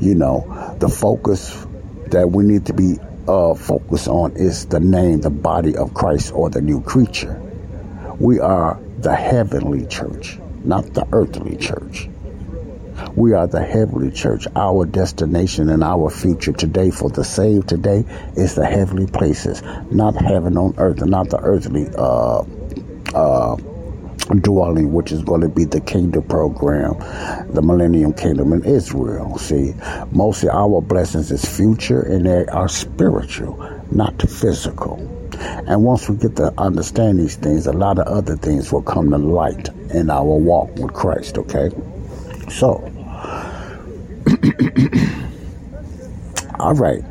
You 0.00 0.14
know, 0.14 0.76
the 0.80 0.88
focus 0.88 1.66
that 2.08 2.30
we 2.30 2.44
need 2.44 2.66
to 2.66 2.72
be 2.72 2.98
uh, 3.28 3.54
focused 3.54 4.08
on 4.08 4.32
is 4.36 4.66
the 4.66 4.80
name, 4.80 5.20
the 5.20 5.30
body 5.30 5.76
of 5.76 5.94
Christ, 5.94 6.32
or 6.34 6.50
the 6.50 6.60
new 6.60 6.80
creature. 6.80 7.40
We 8.18 8.40
are 8.40 8.80
the 8.98 9.14
heavenly 9.14 9.86
church, 9.86 10.38
not 10.64 10.92
the 10.94 11.06
earthly 11.12 11.56
church. 11.56 12.08
We 13.14 13.32
are 13.32 13.46
the 13.46 13.62
heavenly 13.62 14.10
church. 14.10 14.46
Our 14.56 14.86
destination 14.86 15.68
and 15.70 15.82
our 15.82 16.10
future 16.10 16.52
today 16.52 16.90
for 16.90 17.10
the 17.10 17.24
saved 17.24 17.68
today 17.68 18.04
is 18.36 18.54
the 18.54 18.66
heavenly 18.66 19.06
places, 19.06 19.62
not 19.90 20.16
heaven 20.16 20.56
on 20.56 20.74
earth, 20.78 21.00
and 21.02 21.10
not 21.10 21.30
the 21.30 21.38
earthly 21.38 21.88
uh, 21.96 22.44
uh, 23.14 23.56
dwelling, 24.40 24.92
which 24.92 25.12
is 25.12 25.22
going 25.22 25.42
to 25.42 25.48
be 25.48 25.64
the 25.64 25.80
kingdom 25.80 26.22
program, 26.24 26.94
the 27.52 27.62
millennium 27.62 28.12
kingdom 28.14 28.52
in 28.52 28.64
Israel. 28.64 29.38
See, 29.38 29.74
mostly 30.10 30.48
our 30.50 30.80
blessings 30.80 31.30
is 31.30 31.44
future 31.44 32.02
and 32.02 32.26
they 32.26 32.46
are 32.46 32.68
spiritual, 32.68 33.82
not 33.90 34.20
physical. 34.22 35.10
And 35.38 35.82
once 35.82 36.08
we 36.08 36.16
get 36.16 36.36
to 36.36 36.54
understand 36.58 37.18
these 37.18 37.36
things, 37.36 37.66
a 37.66 37.72
lot 37.72 37.98
of 37.98 38.06
other 38.06 38.36
things 38.36 38.72
will 38.72 38.82
come 38.82 39.10
to 39.10 39.18
light 39.18 39.68
in 39.90 40.10
our 40.10 40.24
walk 40.24 40.74
with 40.76 40.92
Christ, 40.92 41.38
okay? 41.38 41.70
So, 42.50 42.90
all 46.58 46.74
right. 46.74 47.02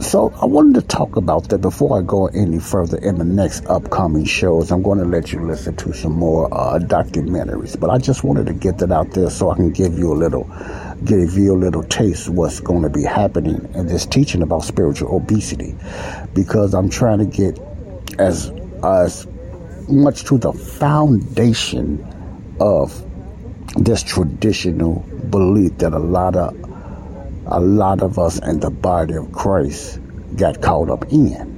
So 0.00 0.32
I 0.42 0.44
wanted 0.44 0.80
to 0.80 0.86
talk 0.88 1.16
about 1.16 1.48
that 1.50 1.58
before 1.58 1.98
I 1.98 2.02
go 2.02 2.26
any 2.26 2.58
further 2.58 2.98
in 2.98 3.16
the 3.16 3.24
next 3.24 3.64
upcoming 3.66 4.24
shows. 4.24 4.72
I'm 4.72 4.82
going 4.82 4.98
to 4.98 5.04
let 5.04 5.32
you 5.32 5.46
listen 5.46 5.76
to 5.76 5.92
some 5.94 6.12
more 6.12 6.52
uh, 6.52 6.80
documentaries, 6.80 7.78
but 7.78 7.90
I 7.90 7.98
just 7.98 8.24
wanted 8.24 8.46
to 8.46 8.54
get 8.54 8.78
that 8.78 8.90
out 8.90 9.12
there 9.12 9.30
so 9.30 9.50
I 9.50 9.54
can 9.56 9.70
give 9.70 9.96
you 9.96 10.12
a 10.12 10.18
little, 10.18 10.50
give 11.04 11.34
you 11.38 11.54
a 11.54 11.58
little 11.58 11.84
taste 11.84 12.28
what's 12.28 12.58
going 12.60 12.82
to 12.82 12.90
be 12.90 13.04
happening 13.04 13.68
in 13.74 13.86
this 13.86 14.04
teaching 14.04 14.42
about 14.42 14.64
spiritual 14.64 15.14
obesity, 15.14 15.76
because 16.34 16.74
I'm 16.74 16.90
trying 16.90 17.18
to 17.18 17.26
get 17.26 17.58
as 18.18 18.50
as 18.82 19.26
much 19.88 20.24
to 20.24 20.38
the 20.38 20.52
foundation 20.52 22.04
of 22.60 23.00
this 23.76 24.02
traditional 24.02 25.00
belief 25.30 25.78
that 25.78 25.92
a 25.92 25.98
lot 25.98 26.36
of 26.36 26.54
a 27.46 27.60
lot 27.60 28.02
of 28.02 28.18
us 28.18 28.38
in 28.38 28.60
the 28.60 28.70
body 28.70 29.14
of 29.14 29.30
Christ 29.32 30.00
got 30.36 30.62
caught 30.62 30.88
up 30.88 31.12
in. 31.12 31.52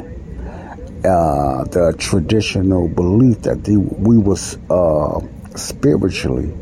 Uh, 1.04 1.64
the 1.64 1.94
traditional 1.98 2.88
belief 2.88 3.42
that 3.42 3.62
the, 3.62 3.76
we 3.76 4.18
was 4.18 4.58
uh, 4.70 5.20
spiritually 5.54 6.52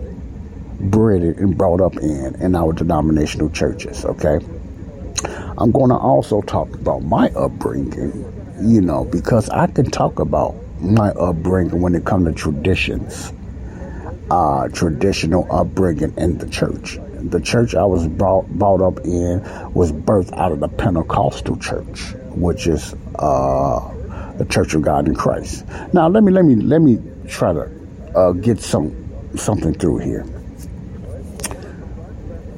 bred 0.81 1.23
and 1.23 1.57
brought 1.57 1.81
up 1.81 1.97
in 1.97 2.35
in 2.43 2.55
our 2.55 2.73
denominational 2.73 3.49
churches. 3.51 4.05
Okay, 4.05 4.39
I'm 5.57 5.71
going 5.71 5.89
to 5.89 5.97
also 5.97 6.43
talk 6.43 6.75
about 6.75 7.03
my 7.03 7.29
upbringing. 7.31 8.31
You 8.61 8.81
know, 8.81 9.05
because 9.05 9.49
I 9.51 9.67
can 9.67 9.91
talk 9.91 10.19
about 10.19 10.55
my 10.81 11.11
upbringing 11.11 11.81
when 11.81 11.95
it 11.95 12.05
comes 12.05 12.27
to 12.27 12.33
traditions, 12.33 13.33
uh, 14.31 14.69
traditional 14.69 15.47
upbringing 15.51 16.15
in 16.17 16.39
the 16.39 16.49
church 16.49 16.99
the 17.31 17.41
church 17.41 17.75
I 17.75 17.85
was 17.85 18.07
brought, 18.07 18.47
brought 18.49 18.83
up 18.83 19.05
in 19.05 19.41
was 19.73 19.93
birthed 19.93 20.33
out 20.35 20.53
of 20.53 20.61
the 20.61 20.69
Pentecostal 20.69 21.57
church, 21.57 22.13
which 22.31 22.67
is 22.67 22.95
uh, 23.19 24.33
the 24.37 24.45
Church 24.45 24.75
of 24.75 24.83
God 24.83 25.09
in 25.09 25.15
Christ. 25.15 25.65
Now, 25.93 26.09
let 26.09 26.23
me 26.23 26.33
let 26.33 26.45
me 26.45 26.57
let 26.57 26.83
me 26.83 27.01
try 27.29 27.53
to 27.53 27.71
uh, 28.15 28.33
get 28.33 28.61
some 28.61 28.95
something 29.37 29.75
through 29.75 29.99
here. 29.99 30.23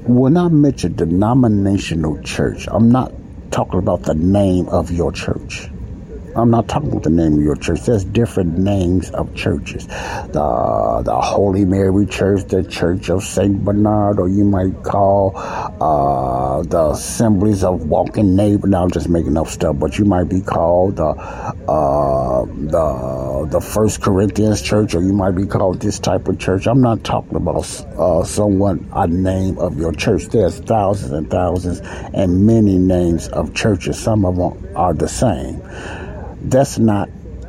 When 0.06 0.36
I 0.36 0.48
mention 0.48 0.94
denominational 0.94 2.22
church, 2.22 2.66
I'm 2.70 2.90
not 2.90 3.12
talking 3.50 3.78
about 3.78 4.02
the 4.02 4.14
name 4.14 4.68
of 4.68 4.90
your 4.90 5.12
church. 5.12 5.68
I'm 6.36 6.50
not 6.50 6.68
talking 6.68 6.90
about 6.90 7.02
the 7.02 7.10
name 7.10 7.38
of 7.38 7.40
your 7.42 7.56
church. 7.56 7.80
There's 7.86 8.04
different 8.04 8.58
names 8.58 9.10
of 9.12 9.34
churches. 9.34 9.86
The 9.86 11.02
the 11.02 11.18
Holy 11.18 11.64
Mary 11.64 12.04
Church, 12.04 12.44
the 12.48 12.62
Church 12.62 13.08
of 13.08 13.24
Saint 13.24 13.64
Bernard, 13.64 14.20
or 14.20 14.28
you 14.28 14.44
might 14.44 14.82
call 14.82 15.32
uh, 15.34 16.62
the 16.62 16.90
Assemblies 16.90 17.64
of 17.64 17.86
Walking 17.86 18.36
Neighbor. 18.36 18.66
Now 18.66 18.84
I'm 18.84 18.90
just 18.90 19.08
making 19.08 19.38
up 19.38 19.46
stuff, 19.46 19.78
but 19.78 19.98
you 19.98 20.04
might 20.04 20.24
be 20.24 20.42
called 20.42 20.96
the 20.96 21.04
uh, 21.06 22.44
the 22.44 23.48
the 23.50 23.60
First 23.62 24.02
Corinthians 24.02 24.60
Church, 24.60 24.94
or 24.94 25.00
you 25.00 25.14
might 25.14 25.36
be 25.36 25.46
called 25.46 25.80
this 25.80 25.98
type 25.98 26.28
of 26.28 26.38
church. 26.38 26.66
I'm 26.66 26.82
not 26.82 27.02
talking 27.02 27.36
about 27.36 27.64
uh, 27.96 28.24
someone 28.24 28.86
a 28.92 29.06
name 29.06 29.58
of 29.58 29.78
your 29.78 29.92
church. 29.92 30.26
There's 30.26 30.58
thousands 30.58 31.12
and 31.12 31.30
thousands 31.30 31.80
and 32.12 32.46
many 32.46 32.76
names 32.76 33.28
of 33.28 33.54
churches. 33.54 33.98
Some 33.98 34.26
of 34.26 34.36
them 34.36 34.76
are 34.76 34.92
the 34.92 35.08
same 35.08 35.62
that's 36.50 36.78
not 36.78 37.08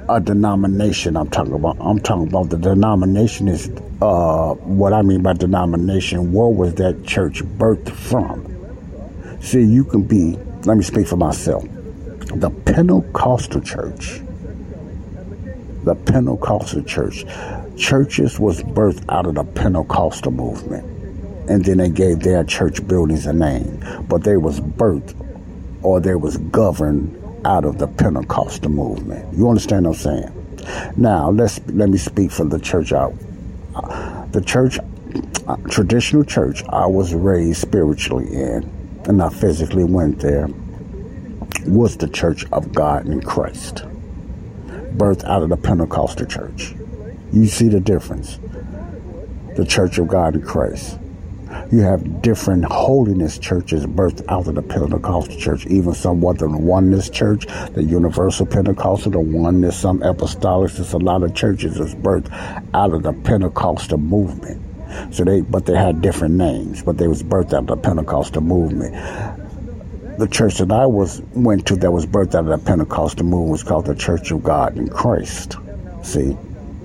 a 0.10 0.19
denomination 0.19 1.15
I'm 1.15 1.29
talking 1.29 1.53
about. 1.53 1.77
I'm 1.79 1.99
talking 1.99 2.27
about 2.27 2.49
the 2.49 2.57
denomination 2.57 3.47
is 3.47 3.69
uh, 4.01 4.53
what 4.55 4.93
I 4.93 5.01
mean 5.03 5.21
by 5.21 5.33
denomination. 5.33 6.33
Where 6.33 6.47
was 6.47 6.75
that 6.75 7.05
church 7.05 7.43
birthed 7.43 7.91
from? 7.91 8.45
See, 9.41 9.62
you 9.62 9.83
can 9.83 10.01
be, 10.01 10.38
let 10.65 10.77
me 10.77 10.83
speak 10.83 11.07
for 11.07 11.17
myself. 11.17 11.63
The 12.33 12.49
Pentecostal 12.49 13.62
church, 13.62 14.21
the 15.83 15.95
Pentecostal 15.95 16.83
church, 16.83 17.23
churches 17.77 18.39
was 18.39 18.63
birthed 18.63 19.05
out 19.10 19.27
of 19.27 19.36
the 19.36 19.43
Pentecostal 19.43 20.31
movement. 20.31 20.86
And 21.49 21.63
then 21.63 21.77
they 21.77 21.89
gave 21.89 22.21
their 22.21 22.43
church 22.43 22.86
buildings 22.88 23.25
a 23.25 23.33
name. 23.33 23.83
But 24.10 24.23
they 24.23 24.38
was 24.38 24.60
birthed 24.60 25.15
or 25.83 25.99
they 25.99 26.15
was 26.15 26.38
governed 26.38 27.23
out 27.45 27.65
of 27.65 27.78
the 27.78 27.88
Pentecostal 27.88 28.71
movement. 28.71 29.38
You 29.38 29.50
understand 29.50 29.86
what 29.86 29.97
I'm 29.97 30.02
saying? 30.02 30.93
Now, 30.97 31.30
let's 31.30 31.60
let 31.67 31.89
me 31.89 31.97
speak 31.97 32.32
for 32.32 32.45
the 32.45 32.60
church 32.60 32.91
out. 32.91 33.13
The 34.32 34.43
church, 34.45 34.80
uh, 35.47 35.56
traditional 35.69 36.23
church, 36.23 36.63
I 36.69 36.88
was 36.88 37.13
raised 37.13 37.62
spiritually 37.62 38.28
in, 38.34 38.69
and 39.06 39.21
I 39.21 39.30
physically 39.30 39.84
went 39.84 40.19
there, 40.19 40.50
was 41.65 41.97
the 41.97 42.08
Church 42.08 42.45
of 42.52 42.73
God 42.73 43.08
in 43.08 43.21
Christ, 43.21 43.84
birthed 44.97 45.23
out 45.26 45.43
of 45.43 45.50
the 45.50 45.58
Pentecostal 45.58 46.26
church. 46.26 46.73
You 47.32 47.47
see 47.47 47.67
the 47.67 47.80
difference. 47.80 48.39
The 49.56 49.65
Church 49.65 49.97
of 49.97 50.08
God 50.08 50.36
in 50.36 50.41
Christ. 50.41 51.00
You 51.71 51.79
have 51.79 52.21
different 52.21 52.65
holiness 52.65 53.38
churches 53.38 53.86
birthed 53.86 54.25
out 54.29 54.47
of 54.47 54.55
the 54.55 54.62
Pentecostal 54.62 55.38
church, 55.38 55.65
even 55.67 55.93
somewhat 55.93 56.39
the 56.39 56.47
oneness 56.49 57.10
church, 57.10 57.45
the 57.73 57.83
universal 57.83 58.45
Pentecostal, 58.45 59.12
the 59.12 59.19
oneness, 59.19 59.77
some 59.77 59.99
apostolics. 59.99 60.77
There's 60.77 60.93
a 60.93 60.97
lot 60.97 61.23
of 61.23 61.33
churches 61.36 61.77
that's 61.77 61.93
birthed 61.93 62.31
out 62.73 62.93
of 62.93 63.03
the 63.03 63.13
Pentecostal 63.13 63.97
movement. 63.97 64.63
So 65.13 65.23
they, 65.23 65.41
but 65.41 65.65
they 65.65 65.75
had 65.75 66.01
different 66.01 66.36
names, 66.36 66.81
but 66.81 66.97
they 66.97 67.07
was 67.07 67.23
birthed 67.23 67.53
out 67.53 67.62
of 67.63 67.67
the 67.67 67.77
Pentecostal 67.77 68.41
movement. 68.41 68.93
The 70.17 70.27
church 70.27 70.57
that 70.57 70.71
I 70.71 70.86
was 70.86 71.21
went 71.33 71.67
to 71.67 71.75
that 71.77 71.91
was 71.91 72.05
birthed 72.05 72.36
out 72.36 72.49
of 72.49 72.60
the 72.60 72.65
Pentecostal 72.65 73.25
movement 73.25 73.51
was 73.51 73.63
called 73.63 73.86
the 73.86 73.95
Church 73.95 74.31
of 74.31 74.43
God 74.43 74.77
in 74.77 74.88
Christ. 74.89 75.57
See, 76.03 76.36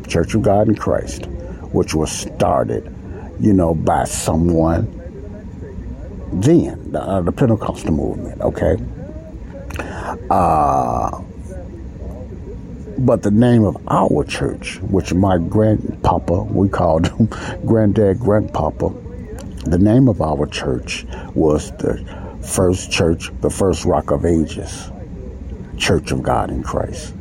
Church 0.07 0.35
of 0.35 0.43
God 0.43 0.69
in 0.69 0.75
Christ, 0.75 1.27
which 1.73 1.95
was 1.95 2.13
started 2.13 2.95
you 3.41 3.53
know, 3.53 3.75
by 3.75 4.05
someone 4.05 4.87
then, 6.33 6.95
uh, 6.97 7.21
the 7.21 7.33
Pentecostal 7.33 7.93
movement, 7.93 8.41
okay? 8.41 8.77
Uh, 10.31 11.21
But 12.99 13.23
the 13.23 13.31
name 13.33 13.65
of 13.65 13.77
our 13.89 14.23
church, 14.23 14.79
which 14.83 15.13
my 15.13 15.37
grandpapa, 15.39 16.45
we 16.45 16.69
called 16.69 17.09
him 17.09 17.27
granddad, 17.67 18.21
grandpapa, 18.21 18.93
the 19.65 19.79
name 19.79 20.09
of 20.09 20.21
our 20.21 20.47
church 20.47 21.05
was 21.35 21.73
the 21.79 21.99
first 22.43 22.93
church, 22.93 23.31
the 23.41 23.51
first 23.51 23.85
rock 23.85 24.11
of 24.13 24.25
ages, 24.25 24.91
Church 25.79 26.13
of 26.13 26.23
God 26.23 26.51
in 26.51 26.63
Christ. 26.63 27.15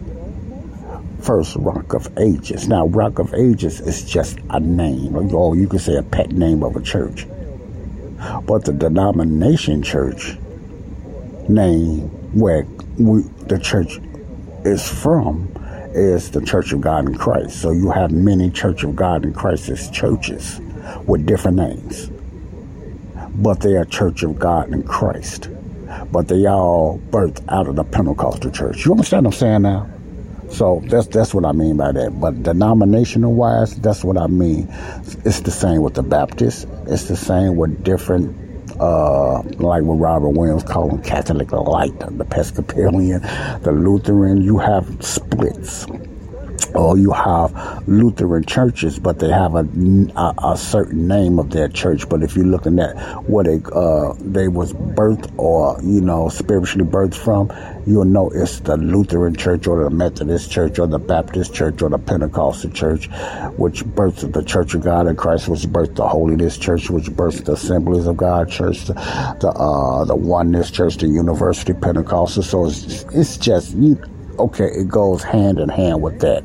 First 1.21 1.55
Rock 1.57 1.93
of 1.93 2.10
Ages. 2.17 2.67
Now, 2.67 2.88
Rock 2.88 3.19
of 3.19 3.34
Ages 3.34 3.79
is 3.79 4.03
just 4.03 4.39
a 4.49 4.60
name, 4.60 5.15
or 5.15 5.55
you 5.55 5.67
could 5.67 5.81
say 5.81 5.95
a 5.95 6.03
pet 6.03 6.31
name 6.31 6.63
of 6.63 6.75
a 6.75 6.81
church. 6.81 7.27
But 8.45 8.65
the 8.65 8.73
denomination 8.73 9.84
church 9.84 10.38
name 11.47 11.99
where 12.34 12.65
we, 12.97 13.21
the 13.47 13.60
church 13.60 13.99
is 14.63 14.88
from 14.88 15.51
is 15.93 16.31
the 16.31 16.41
Church 16.41 16.71
of 16.71 16.81
God 16.81 17.07
in 17.07 17.15
Christ. 17.15 17.62
So 17.62 17.71
you 17.71 17.91
have 17.91 18.12
many 18.12 18.49
Church 18.49 18.84
of 18.84 18.95
God 18.95 19.25
in 19.25 19.34
Christ 19.34 19.69
as 19.69 19.89
churches 19.89 20.60
with 21.05 21.25
different 21.25 21.57
names. 21.57 22.10
But 23.36 23.62
they 23.62 23.75
are 23.75 23.86
Church 23.86 24.23
of 24.23 24.39
God 24.39 24.71
in 24.71 24.84
Christ. 24.84 25.49
But 26.12 26.27
they 26.27 26.45
all 26.45 26.99
birthed 27.10 27.43
out 27.49 27.67
of 27.67 27.75
the 27.75 27.84
Pentecostal 27.84 28.51
church. 28.51 28.86
You 28.86 28.91
understand 28.91 29.25
what 29.25 29.34
I'm 29.36 29.39
saying 29.39 29.62
now? 29.63 29.89
So 30.51 30.81
that's 30.85 31.07
that's 31.07 31.33
what 31.33 31.45
I 31.45 31.53
mean 31.53 31.77
by 31.77 31.91
that. 31.93 32.19
But 32.19 32.43
denominational 32.43 33.33
wise, 33.33 33.75
that's 33.79 34.03
what 34.03 34.17
I 34.17 34.27
mean. 34.27 34.67
It's 35.25 35.39
the 35.41 35.51
same 35.51 35.81
with 35.81 35.93
the 35.93 36.03
Baptist. 36.03 36.67
It's 36.87 37.05
the 37.05 37.15
same 37.15 37.55
with 37.55 37.83
different 37.83 38.35
uh, 38.79 39.41
like 39.41 39.83
what 39.83 39.95
Robert 39.95 40.29
Williams 40.29 40.63
called 40.63 40.91
them 40.91 41.03
Catholic 41.03 41.51
light, 41.51 41.97
the 41.99 42.23
Episcopalian, 42.23 43.21
the 43.61 43.71
Lutheran. 43.71 44.41
You 44.41 44.57
have 44.57 45.03
splits 45.03 45.85
or 46.74 46.97
you 46.97 47.12
have 47.12 47.88
Lutheran 47.88 48.45
churches, 48.45 49.00
but 49.00 49.19
they 49.19 49.30
have 49.30 49.56
a, 49.56 49.67
a, 50.15 50.52
a, 50.54 50.58
certain 50.58 51.08
name 51.08 51.39
of 51.39 51.50
their 51.50 51.67
church. 51.67 52.08
But 52.08 52.24
if 52.24 52.36
you're 52.36 52.45
looking 52.45 52.80
at 52.80 52.95
what 53.24 53.45
they 53.45 53.60
uh, 53.74 54.13
they 54.19 54.47
was 54.47 54.74
birthed 54.74 55.32
or 55.38 55.80
you 55.82 56.02
know 56.02 56.30
spiritually 56.30 56.89
birthed 56.89 57.15
from, 57.15 57.52
you'll 57.86 58.06
know 58.06 58.30
it's 58.30 58.60
the 58.62 58.78
Lutheran 58.78 59.36
church 59.36 59.67
or 59.67 59.84
the 59.84 59.89
Methodist 59.89 60.52
church 60.52 60.80
or 60.80 60.88
the 60.88 61.00
Baptist 61.00 61.54
church 61.54 61.82
or 61.82 61.89
the 61.89 61.97
Pentecostal 61.97 62.71
church, 62.71 63.08
which 63.58 63.84
birthed 63.84 64.32
the 64.32 64.43
Church 64.43 64.74
of 64.74 64.82
God 64.82 65.08
in 65.08 65.15
Christ, 65.15 65.47
which 65.47 65.62
birthed 65.62 65.95
the 65.95 66.08
Holiness 66.08 66.58
Church, 66.58 66.89
which 66.89 67.06
birthed 67.06 67.45
the 67.45 67.54
Assemblies 67.54 68.08
of 68.08 68.17
God 68.17 68.50
Church, 68.50 68.86
the 68.86 68.93
the, 69.39 69.50
uh, 69.50 70.06
the 70.06 70.15
Oneness 70.15 70.71
Church, 70.71 70.97
the 70.97 71.08
University 71.08 71.74
Pentecostal. 71.74 72.43
So 72.43 72.65
it's 72.65 73.04
it's 73.13 73.38
just 73.38 73.76
you 73.76 74.00
okay, 74.41 74.65
it 74.65 74.89
goes 74.89 75.23
hand 75.23 75.60
in 75.60 75.69
hand 75.69 76.01
with 76.01 76.19
that. 76.21 76.43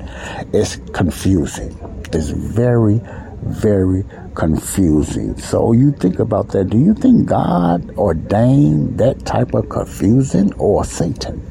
It's 0.52 0.76
confusing. 0.92 1.76
It's 2.12 2.30
very, 2.30 3.00
very 3.42 4.04
confusing. 4.34 5.38
So 5.38 5.72
you 5.72 5.92
think 5.92 6.18
about 6.18 6.48
that. 6.48 6.70
Do 6.70 6.78
you 6.78 6.94
think 6.94 7.26
God 7.26 7.90
ordained 7.96 8.98
that 8.98 9.24
type 9.24 9.54
of 9.54 9.68
confusing 9.68 10.52
or 10.54 10.84
Satan? 10.84 11.42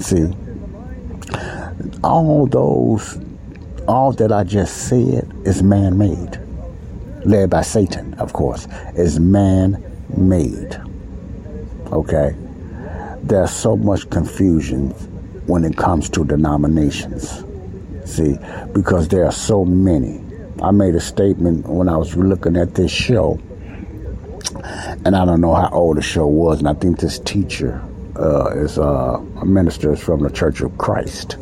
See, 0.00 0.32
all 2.02 2.46
those, 2.46 3.18
all 3.86 4.12
that 4.12 4.32
I 4.32 4.44
just 4.44 4.88
said 4.88 5.30
is 5.44 5.62
man 5.62 5.98
made. 5.98 6.38
Led 7.24 7.50
by 7.50 7.62
Satan, 7.62 8.14
of 8.14 8.32
course, 8.32 8.66
is 8.94 9.20
man 9.20 9.82
made. 10.16 10.80
Okay? 11.92 12.34
There's 13.22 13.50
so 13.50 13.76
much 13.76 14.08
confusion 14.10 14.90
when 15.46 15.64
it 15.64 15.76
comes 15.76 16.08
to 16.10 16.24
denominations. 16.24 17.44
See, 18.04 18.38
because 18.72 19.08
there 19.08 19.24
are 19.24 19.32
so 19.32 19.64
many. 19.64 20.20
I 20.62 20.72
made 20.72 20.94
a 20.94 21.00
statement 21.00 21.66
when 21.66 21.88
I 21.88 21.96
was 21.96 22.16
looking 22.16 22.56
at 22.56 22.74
this 22.74 22.90
show, 22.90 23.38
and 25.04 25.14
I 25.16 25.24
don't 25.24 25.40
know 25.40 25.54
how 25.54 25.70
old 25.70 25.96
the 25.96 26.02
show 26.02 26.26
was, 26.26 26.58
and 26.58 26.68
I 26.68 26.74
think 26.74 26.98
this 26.98 27.18
teacher 27.20 27.82
uh, 28.16 28.50
is 28.56 28.78
uh, 28.78 29.20
a 29.40 29.46
minister 29.46 29.92
is 29.92 30.00
from 30.00 30.22
the 30.22 30.30
Church 30.30 30.60
of 30.60 30.76
Christ, 30.76 31.36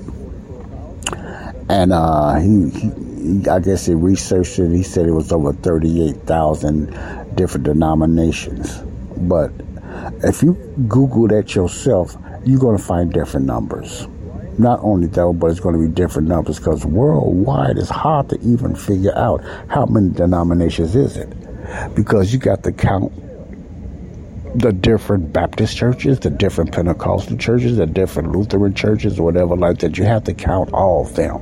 and 1.69 1.93
uh, 1.93 2.37
he, 2.37 2.71
he, 2.71 3.49
I 3.49 3.61
guess 3.61 3.87
he 3.87 3.95
researched 3.95 4.59
it. 4.59 4.71
He 4.71 4.83
said 4.83 5.07
it 5.07 5.13
was 5.13 5.33
over 5.33 5.53
thirty-eight 5.53 6.23
thousand 6.23 6.95
different 7.35 7.65
denominations, 7.65 8.79
but 9.17 9.51
if 10.23 10.43
you 10.43 10.55
Google 10.89 11.29
that 11.29 11.55
yourself, 11.55 12.17
you're 12.45 12.59
going 12.59 12.77
to 12.77 12.83
find 12.83 13.13
different 13.13 13.47
numbers. 13.47 14.07
Not 14.59 14.81
only 14.83 15.07
that, 15.07 15.37
but 15.39 15.51
it's 15.53 15.61
going 15.61 15.81
to 15.81 15.87
be 15.87 15.95
different 15.95 16.27
numbers 16.27 16.59
because 16.59 16.85
worldwide 16.85 17.79
it's 17.79 17.89
hard 17.89 18.29
to 18.31 18.41
even 18.41 18.75
figure 18.75 19.17
out 19.17 19.45
how 19.69 19.87
many 19.87 20.11
denominations 20.11 20.97
is 20.97 21.17
it. 21.17 21.33
Because 21.95 22.33
you 22.33 22.39
got 22.41 22.65
to 22.65 22.73
count 22.73 23.13
the 24.59 24.73
different 24.73 25.33
Baptist 25.33 25.77
churches, 25.77 26.19
the 26.19 26.31
different 26.31 26.73
Pentecostal 26.73 27.37
churches, 27.37 27.77
the 27.77 27.87
different 27.87 28.33
Lutheran 28.33 28.75
churches, 28.75 29.21
whatever 29.21 29.55
like 29.55 29.79
that. 29.79 29.97
You 29.97 30.05
have 30.05 30.25
to 30.25 30.35
count 30.35 30.73
all 30.73 31.07
of 31.07 31.15
them. 31.15 31.41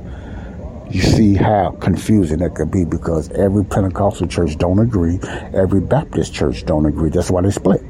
You 0.91 1.01
see 1.01 1.33
how 1.33 1.71
confusing 1.81 2.41
it 2.41 2.53
could 2.53 2.69
be 2.69 2.85
because 2.85 3.31
every 3.31 3.65
Pentecostal 3.65 4.27
church 4.27 4.57
don't 4.57 4.79
agree, 4.79 5.19
every 5.53 5.81
Baptist 5.81 6.33
church 6.33 6.65
don't 6.65 6.85
agree. 6.85 7.09
That's 7.09 7.31
why 7.31 7.41
they 7.41 7.51
split. 7.51 7.81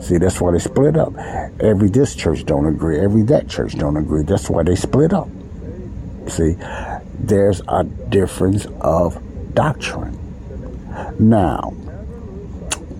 See, 0.00 0.18
that's 0.18 0.40
why 0.40 0.52
they 0.52 0.58
split 0.58 0.96
up. 0.96 1.16
Every 1.60 1.88
this 1.88 2.14
church 2.14 2.44
don't 2.44 2.66
agree. 2.66 3.00
Every 3.00 3.22
that 3.24 3.48
church 3.48 3.74
don't 3.76 3.96
agree. 3.96 4.22
That's 4.22 4.48
why 4.48 4.62
they 4.62 4.76
split 4.76 5.12
up. 5.12 5.28
See, 6.28 6.56
there's 7.18 7.62
a 7.68 7.84
difference 7.84 8.66
of 8.80 9.20
doctrine. 9.54 10.18
Now, 11.18 11.72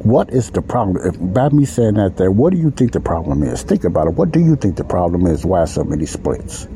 what 0.03 0.31
is 0.31 0.51
the 0.51 0.63
problem? 0.63 1.07
If 1.07 1.17
by 1.35 1.49
me 1.49 1.65
saying 1.65 1.95
that 1.95 2.17
there, 2.17 2.31
what 2.31 2.53
do 2.53 2.59
you 2.59 2.71
think 2.71 2.93
the 2.93 3.01
problem 3.01 3.43
is? 3.43 3.63
Think 3.63 3.85
about 3.85 4.07
it. 4.07 4.15
What 4.15 4.31
do 4.31 4.41
you 4.41 4.57
think 4.57 4.77
the 4.77 4.85
problem 4.85 5.27
is? 5.27 5.45
Why 5.45 5.65
so 5.65 5.85
many 5.85 6.07
splits? 6.07 6.69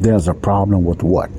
There's 0.00 0.28
a 0.28 0.34
problem 0.34 0.84
with 0.84 1.02
what? 1.02 1.30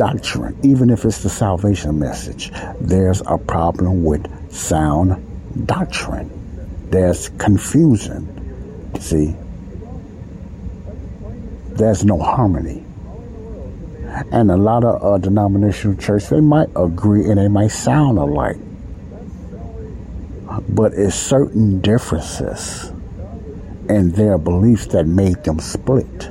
Doctrine, 0.00 0.56
even 0.62 0.88
if 0.88 1.04
it's 1.04 1.22
the 1.22 1.28
salvation 1.28 1.98
message, 1.98 2.50
there's 2.80 3.20
a 3.26 3.36
problem 3.36 4.02
with 4.02 4.24
sound 4.50 5.66
doctrine. 5.66 6.30
There's 6.88 7.28
confusion. 7.36 8.24
See, 8.98 9.36
there's 11.76 12.02
no 12.02 12.18
harmony. 12.18 12.82
And 14.32 14.50
a 14.50 14.56
lot 14.56 14.84
of 14.84 15.04
uh, 15.04 15.18
denominational 15.18 15.98
church, 15.98 16.28
they 16.28 16.40
might 16.40 16.70
agree 16.74 17.28
and 17.28 17.36
they 17.36 17.48
might 17.48 17.68
sound 17.68 18.16
alike. 18.16 18.56
But 20.70 20.94
it's 20.94 21.14
certain 21.14 21.82
differences 21.82 22.90
in 23.90 24.12
their 24.12 24.38
beliefs 24.38 24.86
that 24.86 25.06
made 25.06 25.44
them 25.44 25.60
split 25.60 26.30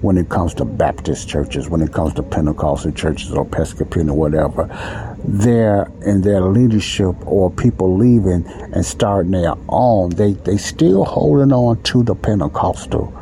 when 0.00 0.16
it 0.16 0.28
comes 0.28 0.54
to 0.54 0.64
Baptist 0.64 1.28
churches, 1.28 1.68
when 1.68 1.80
it 1.80 1.92
comes 1.92 2.14
to 2.14 2.22
Pentecostal 2.22 2.92
churches 2.92 3.32
or 3.32 3.46
Episcopalian 3.46 4.10
or 4.10 4.16
whatever, 4.16 5.16
they're 5.24 5.90
in 6.02 6.22
their 6.22 6.40
leadership 6.42 7.14
or 7.26 7.50
people 7.50 7.96
leaving 7.96 8.46
and 8.46 8.84
starting 8.84 9.32
their 9.32 9.54
own, 9.68 10.10
they 10.10 10.32
they 10.32 10.56
still 10.56 11.04
holding 11.04 11.52
on 11.52 11.82
to 11.82 12.02
the 12.02 12.14
Pentecostal 12.14 13.12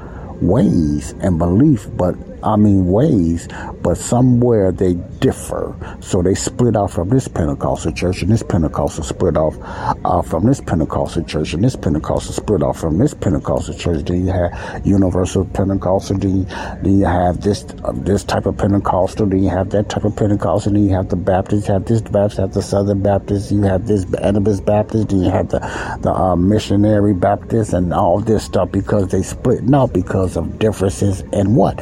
ways 0.40 1.12
and 1.20 1.38
belief, 1.38 1.88
but 1.96 2.14
I 2.42 2.56
mean 2.56 2.86
ways, 2.86 3.48
but 3.82 3.96
somewhere 3.96 4.72
they 4.72 4.94
differ. 5.20 5.74
So 6.00 6.22
they 6.22 6.34
split 6.34 6.76
off 6.76 6.92
from 6.92 7.08
this 7.08 7.28
Pentecostal 7.28 7.92
church, 7.92 8.22
and 8.22 8.30
this 8.30 8.42
Pentecostal 8.42 9.04
split 9.04 9.36
off 9.36 9.56
uh, 10.04 10.22
from 10.22 10.46
this 10.46 10.60
Pentecostal 10.60 11.24
church, 11.24 11.54
and 11.54 11.64
this 11.64 11.76
Pentecostal 11.76 12.32
split 12.32 12.62
off 12.62 12.78
from 12.78 12.98
this 12.98 13.14
Pentecostal 13.14 13.74
church. 13.74 14.04
Then 14.04 14.26
you 14.26 14.32
have 14.32 14.86
Universal 14.86 15.46
Pentecostal. 15.46 16.18
Then 16.18 16.38
you, 16.38 16.44
then 16.82 16.98
you 16.98 17.04
have 17.06 17.40
this 17.40 17.64
uh, 17.84 17.92
this 17.94 18.24
type 18.24 18.46
of 18.46 18.56
Pentecostal. 18.56 19.26
Then 19.26 19.42
you 19.42 19.50
have 19.50 19.70
that 19.70 19.88
type 19.88 20.04
of 20.04 20.16
Pentecostal. 20.16 20.72
Then 20.72 20.84
you 20.84 20.94
have 20.94 21.08
the 21.08 21.16
Baptist. 21.16 21.68
You 21.68 21.74
have 21.74 21.84
this 21.84 22.00
Baptist. 22.00 22.38
You 22.38 22.42
have 22.42 22.54
the 22.54 22.62
Southern 22.62 23.02
Baptist. 23.02 23.50
You 23.50 23.62
have 23.62 23.86
this 23.86 24.04
Anabaptist 24.14 24.64
Baptist. 24.64 25.08
Then 25.08 25.22
you 25.22 25.30
have 25.30 25.48
the 25.48 25.60
the 26.02 26.12
uh, 26.12 26.36
Missionary 26.36 27.14
Baptist, 27.14 27.72
and 27.72 27.92
all 27.92 28.20
this 28.20 28.44
stuff 28.44 28.70
because 28.72 29.08
they 29.08 29.22
split. 29.22 29.64
Not 29.64 29.92
because 29.92 30.36
of 30.36 30.58
differences 30.58 31.22
and 31.32 31.56
what 31.56 31.78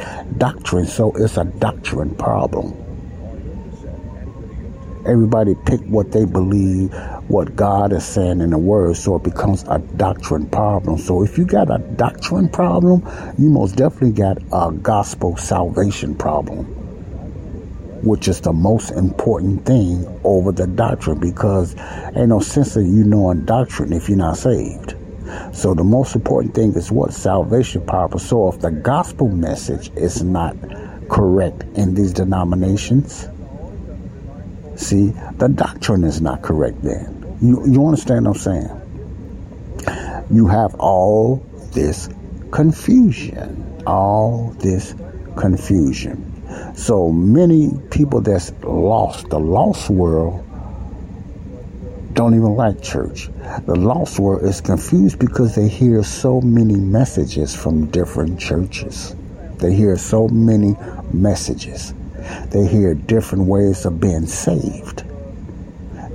doctrine. 0.53 0.85
So 0.85 1.11
it's 1.13 1.37
a 1.37 1.45
doctrine 1.45 2.15
problem. 2.15 2.75
Everybody 5.07 5.55
pick 5.65 5.81
what 5.81 6.11
they 6.11 6.25
believe, 6.25 6.93
what 7.27 7.55
God 7.55 7.93
is 7.93 8.05
saying 8.05 8.41
in 8.41 8.51
the 8.51 8.57
Word, 8.57 8.97
so 8.97 9.15
it 9.15 9.23
becomes 9.23 9.63
a 9.69 9.79
doctrine 9.79 10.47
problem. 10.49 10.97
So 10.99 11.23
if 11.23 11.37
you 11.37 11.45
got 11.45 11.69
a 11.73 11.79
doctrine 11.79 12.49
problem, 12.49 13.03
you 13.37 13.49
most 13.49 13.75
definitely 13.75 14.13
got 14.13 14.37
a 14.51 14.71
gospel 14.71 15.37
salvation 15.37 16.15
problem. 16.15 16.65
which 18.03 18.27
is 18.27 18.41
the 18.41 18.53
most 18.53 18.91
important 18.91 19.65
thing 19.65 20.05
over 20.23 20.51
the 20.51 20.67
doctrine 20.67 21.19
because 21.19 21.75
ain't 22.15 22.29
no 22.29 22.39
sense 22.39 22.75
of 22.75 22.83
you 22.83 23.03
knowing 23.03 23.45
doctrine 23.45 23.93
if 23.93 24.07
you're 24.09 24.17
not 24.17 24.37
saved. 24.37 24.95
So 25.53 25.73
the 25.73 25.83
most 25.83 26.15
important 26.15 26.53
thing 26.53 26.73
is 26.73 26.91
what 26.91 27.13
salvation 27.13 27.85
power. 27.85 28.17
So 28.19 28.49
if 28.49 28.59
the 28.59 28.71
gospel 28.71 29.29
message 29.29 29.91
is 29.95 30.23
not 30.23 30.55
correct 31.09 31.63
in 31.75 31.93
these 31.93 32.13
denominations, 32.13 33.27
see, 34.75 35.13
the 35.37 35.47
doctrine 35.47 36.03
is 36.03 36.21
not 36.21 36.41
correct 36.41 36.81
then. 36.83 37.37
You, 37.41 37.65
you 37.67 37.85
understand 37.85 38.27
what 38.27 38.37
I'm 38.37 38.41
saying? 38.41 40.25
You 40.31 40.47
have 40.47 40.75
all 40.75 41.45
this 41.71 42.09
confusion. 42.51 43.83
All 43.85 44.55
this 44.59 44.95
confusion. 45.35 46.31
So 46.75 47.11
many 47.11 47.71
people 47.91 48.21
that's 48.21 48.51
lost, 48.63 49.29
the 49.29 49.39
lost 49.39 49.89
world, 49.89 50.44
don't 52.15 52.33
even 52.33 52.55
like 52.55 52.81
church. 52.81 53.29
The 53.65 53.75
lost 53.75 54.19
world 54.19 54.43
is 54.43 54.61
confused 54.61 55.19
because 55.19 55.53
they 55.53 55.67
hear 55.67 56.01
so 56.01 56.39
many 56.41 56.75
messages 56.75 57.53
from 57.53 57.87
different 57.91 58.39
churches. 58.39 59.13
They 59.57 59.73
hear 59.73 59.97
so 59.97 60.29
many 60.29 60.75
messages. 61.11 61.93
They 62.51 62.65
hear 62.65 62.93
different 62.95 63.45
ways 63.45 63.85
of 63.85 63.99
being 63.99 64.25
saved. 64.25 65.03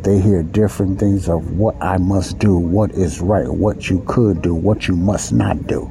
They 0.02 0.18
hear 0.18 0.42
different 0.42 0.98
things 0.98 1.28
of 1.28 1.58
what 1.58 1.76
I 1.82 1.98
must 1.98 2.38
do, 2.38 2.56
what 2.56 2.92
is 2.92 3.20
right, 3.20 3.46
what 3.46 3.90
you 3.90 4.02
could 4.08 4.40
do, 4.40 4.54
what 4.54 4.88
you 4.88 4.96
must 4.96 5.32
not 5.32 5.66
do. 5.66 5.90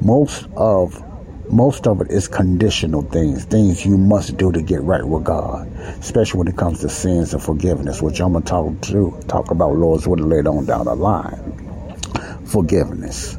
Most 0.00 0.46
of 0.56 1.04
most 1.50 1.86
of 1.86 2.00
it 2.00 2.10
is 2.10 2.28
conditional 2.28 3.02
things, 3.02 3.44
things 3.44 3.84
you 3.84 3.98
must 3.98 4.36
do 4.36 4.52
to 4.52 4.62
get 4.62 4.82
right 4.82 5.04
with 5.04 5.24
God, 5.24 5.66
especially 5.98 6.38
when 6.38 6.48
it 6.48 6.56
comes 6.56 6.80
to 6.80 6.88
sins 6.88 7.34
and 7.34 7.42
forgiveness, 7.42 8.00
which 8.00 8.20
I'm 8.20 8.32
gonna 8.32 8.44
talk 8.44 8.80
to 8.82 9.18
talk 9.26 9.50
about 9.50 9.74
Lord's 9.74 10.06
Word 10.06 10.20
later 10.20 10.50
on 10.50 10.66
down 10.66 10.84
the 10.84 10.94
line. 10.94 12.42
Forgiveness. 12.44 13.36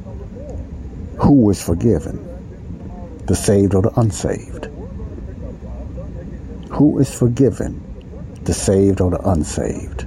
Who 1.19 1.49
is 1.49 1.63
forgiven? 1.63 2.27
The 3.27 3.35
saved 3.35 3.75
or 3.75 3.81
the 3.81 3.99
unsaved? 3.99 4.65
Who 6.71 6.99
is 6.99 7.13
forgiven? 7.13 7.81
The 8.43 8.53
saved 8.53 8.99
or 8.99 9.11
the 9.11 9.29
unsaved? 9.29 10.05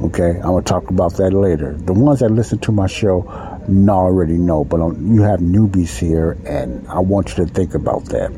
Okay, 0.00 0.30
I'm 0.30 0.42
gonna 0.42 0.62
talk 0.62 0.90
about 0.90 1.14
that 1.14 1.32
later. 1.32 1.74
The 1.74 1.92
ones 1.92 2.20
that 2.20 2.30
listen 2.30 2.58
to 2.60 2.72
my 2.72 2.86
show 2.86 3.57
already 3.68 4.38
know, 4.38 4.64
but 4.64 4.78
you 4.98 5.22
have 5.22 5.40
newbies 5.40 5.98
here, 5.98 6.38
and 6.46 6.86
I 6.88 7.00
want 7.00 7.36
you 7.36 7.44
to 7.44 7.52
think 7.52 7.74
about 7.74 8.06
that. 8.06 8.30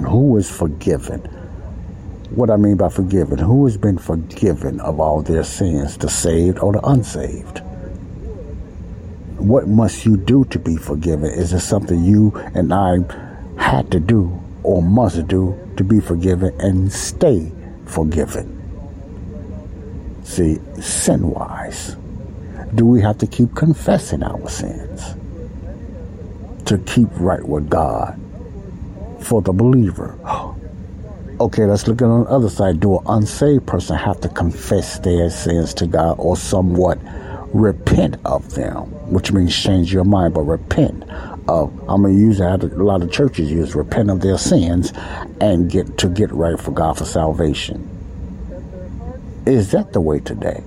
Who 0.00 0.36
is 0.36 0.50
forgiven? 0.50 1.20
What 2.30 2.50
I 2.50 2.56
mean 2.56 2.76
by 2.76 2.88
forgiven, 2.88 3.38
who 3.38 3.64
has 3.66 3.76
been 3.76 3.98
forgiven 3.98 4.80
of 4.80 5.00
all 5.00 5.22
their 5.22 5.44
sins, 5.44 5.96
the 5.96 6.08
saved 6.08 6.58
or 6.58 6.72
the 6.72 6.86
unsaved? 6.86 7.60
What 9.38 9.68
must 9.68 10.04
you 10.04 10.16
do 10.16 10.44
to 10.46 10.58
be 10.58 10.76
forgiven? 10.76 11.30
Is 11.30 11.52
it 11.52 11.60
something 11.60 12.04
you 12.04 12.32
and 12.54 12.74
I 12.74 12.98
had 13.56 13.90
to 13.92 14.00
do 14.00 14.42
or 14.64 14.82
must 14.82 15.28
do 15.28 15.56
to 15.76 15.84
be 15.84 16.00
forgiven 16.00 16.52
and 16.60 16.92
stay 16.92 17.52
forgiven? 17.86 18.54
See, 20.24 20.58
sin 20.80 21.30
wise 21.30 21.96
do 22.74 22.84
we 22.84 23.00
have 23.00 23.18
to 23.18 23.26
keep 23.26 23.54
confessing 23.54 24.22
our 24.22 24.48
sins 24.48 25.14
to 26.66 26.78
keep 26.78 27.08
right 27.12 27.46
with 27.46 27.68
God 27.70 28.18
for 29.20 29.42
the 29.42 29.52
believer? 29.52 30.18
Okay, 31.40 31.66
let's 31.66 31.86
look 31.86 32.02
at 32.02 32.06
on 32.06 32.24
the 32.24 32.30
other 32.30 32.50
side. 32.50 32.80
Do 32.80 32.98
an 32.98 33.04
unsaved 33.06 33.64
person 33.64 33.96
have 33.96 34.20
to 34.22 34.28
confess 34.28 34.98
their 34.98 35.30
sins 35.30 35.72
to 35.74 35.86
God 35.86 36.16
or 36.18 36.36
somewhat 36.36 36.98
repent 37.54 38.16
of 38.24 38.56
them, 38.56 38.86
which 39.12 39.30
means 39.30 39.56
change 39.56 39.92
your 39.92 40.02
mind, 40.02 40.34
but 40.34 40.42
repent 40.42 41.04
of, 41.48 41.72
I'm 41.88 42.02
going 42.02 42.16
to 42.16 42.20
use 42.20 42.38
that, 42.38 42.64
a 42.64 42.66
lot 42.82 43.02
of 43.02 43.12
churches 43.12 43.52
use, 43.52 43.76
repent 43.76 44.10
of 44.10 44.20
their 44.20 44.36
sins 44.36 44.92
and 45.40 45.70
get 45.70 45.98
to 45.98 46.08
get 46.08 46.32
right 46.32 46.58
for 46.58 46.72
God 46.72 46.98
for 46.98 47.04
salvation. 47.04 47.88
Is 49.46 49.70
that 49.70 49.92
the 49.92 50.00
way 50.00 50.18
today? 50.18 50.62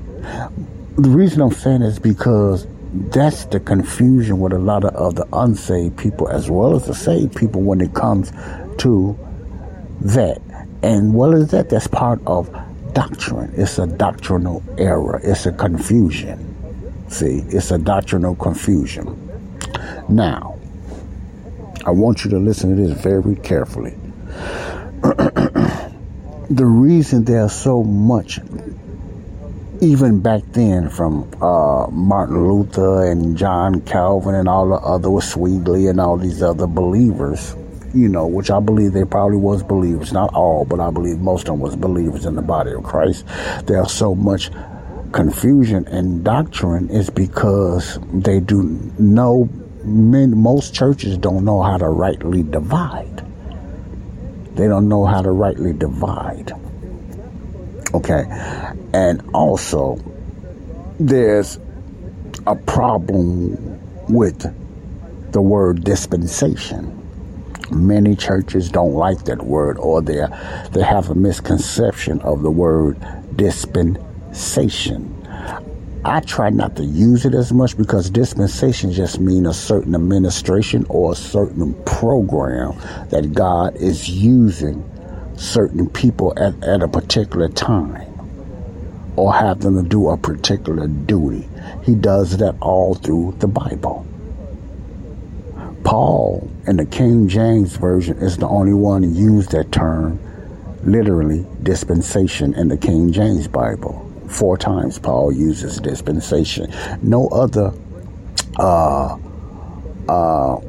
The 0.98 1.10
reason 1.10 1.42
I'm 1.42 1.52
saying 1.52 1.84
is 1.84 2.00
because 2.00 2.68
that's 2.92 3.46
the 3.46 3.62
confusion 3.62 4.40
with 4.42 4.52
a 4.52 4.60
lot 4.60 4.84
of, 4.84 4.94
of 4.96 5.16
the 5.16 5.26
unsaved 5.32 5.98
people 5.98 6.28
as 6.28 6.50
well 6.50 6.76
as 6.76 6.86
the 6.86 6.94
saved 6.94 7.38
people 7.38 7.62
when 7.62 7.80
it 7.80 7.94
comes 7.94 8.32
to 8.80 9.18
that. 10.02 10.42
And 10.84 11.14
what 11.14 11.34
is 11.34 11.52
that? 11.52 11.70
That's 11.70 11.88
part 11.88 12.20
of 12.28 12.54
doctrine. 12.94 13.54
It's 13.56 13.80
a 13.80 13.88
doctrinal 13.88 14.62
error. 14.78 15.22
It's 15.24 15.46
a 15.46 15.54
confusion. 15.54 16.48
See, 17.10 17.44
it's 17.48 17.72
a 17.72 17.78
doctrinal 17.78 18.36
confusion. 18.36 19.30
Now, 20.10 20.60
I 21.86 21.92
want 21.92 22.26
you 22.26 22.32
to 22.32 22.38
listen 22.38 22.76
to 22.76 22.88
this 22.88 23.00
very 23.00 23.38
carefully. 23.38 23.96
the 25.02 26.66
reason 26.66 27.24
there's 27.24 27.54
so 27.54 27.82
much 27.82 28.40
even 29.82 30.20
back 30.20 30.44
then 30.52 30.88
from 30.90 31.28
uh, 31.42 31.88
Martin 31.90 32.48
Luther 32.48 33.12
and 33.12 33.36
John 33.36 33.82
Calvin 33.82 34.36
and 34.36 34.48
all 34.48 34.70
the 34.70 34.76
other 34.76 35.10
Wesley 35.10 35.88
and 35.88 36.00
all 36.00 36.18
these 36.18 36.44
other 36.44 36.68
believers, 36.68 37.56
you 37.92 38.08
know, 38.08 38.28
which 38.28 38.52
I 38.52 38.60
believe 38.60 38.94
they 38.94 39.06
probably 39.06 39.38
was 39.38 39.64
believers, 39.64 40.14
not 40.14 40.32
all, 40.36 40.66
but 40.66 40.80
I 40.80 40.92
believe 40.92 41.18
most 41.18 41.42
of 41.42 41.54
them 41.54 41.62
was 41.62 41.76
believers 41.76 42.28
in 42.28 42.36
the 42.36 42.44
body 42.44 42.74
of 42.74 42.84
Christ. 42.84 43.26
There's 43.66 43.92
so 43.92 44.14
much 44.14 44.52
confusion 45.14 45.88
and 45.88 46.24
doctrine 46.24 46.88
is 46.92 47.10
because 47.10 47.98
they 48.14 48.40
do 48.40 48.62
know 49.00 49.50
many, 49.84 50.36
most 50.36 50.76
churches 50.76 51.18
don't 51.18 51.44
know 51.44 51.64
how 51.64 51.78
to 51.78 51.90
rightly 51.90 52.44
divide. 52.44 53.26
They 54.56 54.68
don't 54.68 54.88
know 54.88 55.08
how 55.08 55.24
to 55.24 55.32
rightly 55.32 55.74
divide. 55.74 56.54
Okay. 57.94 58.24
And 58.94 59.22
also, 59.34 60.00
there's 61.00 61.60
a 62.48 62.56
problem 62.56 63.80
with 64.08 64.42
the 65.32 65.42
word 65.42 65.84
dispensation. 65.84 66.98
Many 67.72 68.16
churches 68.16 68.70
don't 68.70 68.94
like 68.94 69.26
that 69.26 69.44
word 69.44 69.78
or 69.78 70.02
they 70.02 70.26
they 70.72 70.84
have 70.84 71.10
a 71.10 71.16
misconception 71.16 72.20
of 72.22 72.42
the 72.42 72.52
word 72.52 72.98
dispensation. 73.36 75.18
I 76.04 76.20
try 76.22 76.50
not 76.50 76.76
to 76.78 76.84
use 76.84 77.26
it 77.26 77.36
as 77.36 77.54
much 77.54 77.78
because 77.78 78.10
dispensation 78.10 78.92
just 78.92 79.20
means 79.20 79.48
a 79.48 79.54
certain 79.54 79.94
administration 79.94 80.86
or 80.90 81.12
a 81.12 81.16
certain 81.16 81.76
program 81.84 82.74
that 83.10 83.34
God 83.34 83.76
is 83.76 84.10
using 84.10 84.84
certain 85.42 85.90
people 85.90 86.34
at, 86.38 86.64
at 86.64 86.84
a 86.84 86.88
particular 86.88 87.50
time 87.50 88.08
or 89.16 89.34
have 89.34 89.60
them 89.62 89.82
to 89.82 89.90
do 89.90 90.10
a 90.10 90.18
particular 90.18 90.88
duty. 90.88 91.48
He 91.84 91.96
does 91.96 92.38
that 92.38 92.56
all 92.62 92.94
through 92.96 93.36
the 93.40 93.48
Bible. 93.48 94.06
Paul 95.84 96.50
in 96.68 96.78
the 96.78 96.86
King 96.86 97.28
James 97.28 97.76
Version 97.76 98.18
is 98.20 98.38
the 98.38 98.48
only 98.48 98.74
one 98.74 99.02
to 99.02 99.08
use 99.08 99.48
that 99.48 99.72
term, 99.72 100.20
literally, 100.84 101.46
dispensation 101.64 102.54
in 102.54 102.68
the 102.68 102.78
King 102.78 103.12
James 103.12 103.48
Bible. 103.48 104.08
Four 104.30 104.58
times 104.58 105.00
Paul 105.00 105.32
uses 105.32 105.80
dispensation. 105.80 106.72
No 107.02 107.28
other 107.30 107.74
uh, 108.58 109.18
uh, 110.08 110.62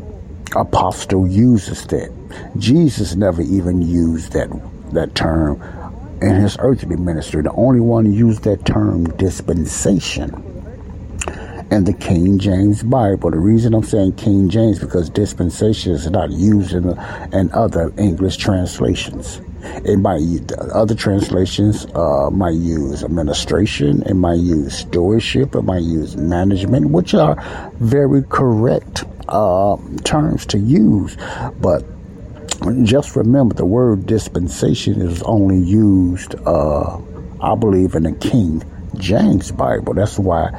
apostle 0.56 1.26
uses 1.26 1.86
that. 1.86 2.10
Jesus 2.58 3.14
never 3.14 3.42
even 3.42 3.82
used 3.82 4.32
that 4.32 4.48
that 4.92 5.14
term 5.14 5.60
in 6.20 6.36
his 6.36 6.56
earthly 6.60 6.96
ministry. 6.96 7.42
The 7.42 7.52
only 7.52 7.80
one 7.80 8.12
used 8.12 8.44
that 8.44 8.64
term 8.64 9.04
dispensation 9.16 10.30
in 11.70 11.84
the 11.84 11.94
King 11.94 12.38
James 12.38 12.82
Bible. 12.82 13.30
The 13.30 13.38
reason 13.38 13.74
I'm 13.74 13.82
saying 13.82 14.16
King 14.16 14.48
James 14.50 14.78
because 14.78 15.08
dispensation 15.08 15.92
is 15.92 16.08
not 16.10 16.30
used 16.30 16.74
in, 16.74 16.98
in 17.32 17.50
other 17.52 17.92
English 17.96 18.36
translations. 18.36 19.40
It 19.84 19.98
might 19.98 20.20
other 20.74 20.94
translations 20.94 21.86
uh, 21.94 22.30
might 22.30 22.54
use 22.54 23.04
administration, 23.04 24.02
it 24.02 24.14
might 24.14 24.40
use 24.40 24.78
stewardship, 24.78 25.54
it 25.54 25.62
might 25.62 25.84
use 25.84 26.16
management, 26.16 26.90
which 26.90 27.14
are 27.14 27.36
very 27.78 28.22
correct 28.24 29.04
uh, 29.32 29.76
terms 30.04 30.46
to 30.46 30.58
use. 30.58 31.16
But 31.60 31.84
just 32.84 33.16
remember 33.16 33.54
the 33.54 33.64
word 33.64 34.06
dispensation 34.06 35.00
is 35.02 35.22
only 35.22 35.58
used, 35.58 36.36
uh, 36.46 37.00
I 37.40 37.54
believe, 37.56 37.94
in 37.94 38.04
the 38.04 38.12
King 38.12 38.62
James 38.96 39.50
Bible. 39.50 39.94
That's 39.94 40.18
why 40.18 40.50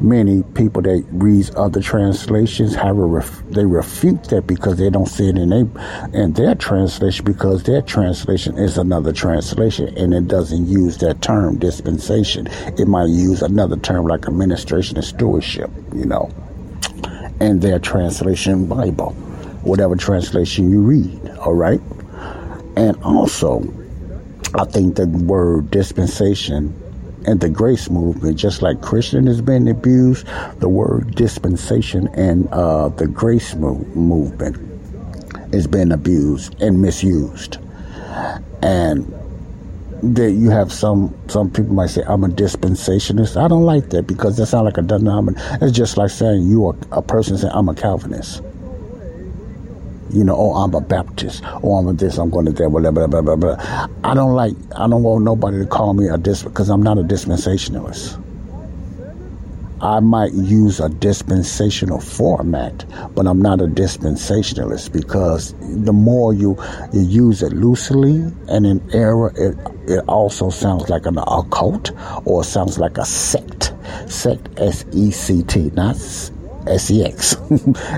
many 0.00 0.42
people 0.54 0.82
that 0.82 1.04
read 1.10 1.50
other 1.56 1.80
translations 1.80 2.74
have 2.74 2.98
a 2.98 3.04
ref, 3.04 3.42
they 3.48 3.64
refute 3.64 4.24
that 4.24 4.46
because 4.46 4.76
they 4.76 4.90
don't 4.90 5.06
see 5.06 5.28
it 5.28 5.38
in 5.38 5.48
their 5.48 5.66
in 6.12 6.32
their 6.34 6.54
translation 6.54 7.24
because 7.24 7.62
their 7.62 7.82
translation 7.82 8.58
is 8.58 8.78
another 8.78 9.12
translation 9.12 9.88
and 9.96 10.12
it 10.12 10.28
doesn't 10.28 10.66
use 10.66 10.98
that 10.98 11.22
term 11.22 11.58
dispensation. 11.58 12.46
It 12.78 12.86
might 12.86 13.08
use 13.08 13.42
another 13.42 13.76
term 13.76 14.06
like 14.06 14.26
administration 14.26 14.96
and 14.96 15.04
stewardship, 15.04 15.70
you 15.94 16.04
know, 16.04 16.30
in 17.40 17.60
their 17.60 17.78
translation 17.78 18.66
Bible, 18.66 19.12
whatever 19.62 19.96
translation 19.96 20.70
you 20.70 20.80
read. 20.80 21.30
All 21.38 21.54
right, 21.54 21.80
and 22.76 22.96
also, 23.02 23.62
I 24.54 24.64
think 24.64 24.96
the 24.96 25.06
word 25.06 25.70
dispensation 25.70 26.74
and 27.26 27.40
the 27.40 27.48
grace 27.48 27.90
movement, 27.90 28.38
just 28.38 28.62
like 28.62 28.80
Christian 28.80 29.26
has 29.26 29.40
been 29.40 29.66
abused, 29.68 30.26
the 30.58 30.68
word 30.68 31.14
dispensation 31.14 32.08
and 32.14 32.48
uh, 32.52 32.88
the 32.88 33.06
grace 33.06 33.54
movement 33.54 34.56
has 35.52 35.66
been 35.66 35.92
abused 35.92 36.60
and 36.62 36.80
misused. 36.80 37.58
And 38.62 39.12
that 40.02 40.32
you 40.32 40.50
have 40.50 40.72
some 40.72 41.14
some 41.28 41.50
people 41.50 41.74
might 41.74 41.88
say 41.88 42.02
I'm 42.06 42.24
a 42.24 42.28
dispensationalist. 42.28 43.42
I 43.42 43.48
don't 43.48 43.64
like 43.64 43.90
that 43.90 44.06
because 44.06 44.36
that 44.36 44.46
sounds 44.46 44.64
like 44.64 44.78
a 44.78 44.82
denomination. 44.82 45.58
It's 45.62 45.76
just 45.76 45.96
like 45.96 46.10
saying 46.10 46.46
you 46.46 46.66
are 46.66 46.76
a 46.92 47.02
person 47.02 47.38
saying 47.38 47.52
I'm 47.54 47.68
a 47.68 47.74
Calvinist 47.74 48.42
you 50.10 50.24
know, 50.24 50.36
oh, 50.36 50.54
I'm 50.54 50.74
a 50.74 50.80
Baptist, 50.80 51.42
or 51.62 51.80
I'm 51.80 51.88
a 51.88 51.92
this, 51.92 52.18
I'm 52.18 52.30
going 52.30 52.46
to 52.46 52.52
that, 52.52 52.70
blah, 52.70 52.90
blah, 52.90 53.06
blah, 53.06 53.20
blah, 53.20 53.36
blah. 53.36 53.88
I 54.04 54.14
don't 54.14 54.34
like, 54.34 54.54
I 54.74 54.88
don't 54.88 55.02
want 55.02 55.24
nobody 55.24 55.58
to 55.58 55.66
call 55.66 55.94
me 55.94 56.08
a 56.08 56.16
dis, 56.16 56.42
because 56.42 56.70
I'm 56.70 56.82
not 56.82 56.98
a 56.98 57.02
dispensationalist. 57.02 58.22
I 59.80 60.00
might 60.00 60.32
use 60.32 60.80
a 60.80 60.88
dispensational 60.88 62.00
format, 62.00 62.86
but 63.14 63.26
I'm 63.26 63.42
not 63.42 63.60
a 63.60 63.66
dispensationalist 63.66 64.90
because 64.92 65.54
the 65.60 65.92
more 65.92 66.32
you, 66.32 66.56
you 66.92 67.02
use 67.02 67.42
it 67.42 67.52
loosely 67.52 68.24
and 68.48 68.66
in 68.66 68.82
error, 68.94 69.32
it, 69.36 69.56
it 69.90 70.02
also 70.08 70.48
sounds 70.48 70.88
like 70.88 71.04
an 71.04 71.18
occult 71.18 71.92
or 72.24 72.42
sounds 72.42 72.78
like 72.78 72.96
a 72.96 73.04
sect. 73.04 73.74
Sect, 74.06 74.48
S-E-C-T, 74.56 75.70
not 75.74 75.96
S-E-X, 76.66 77.36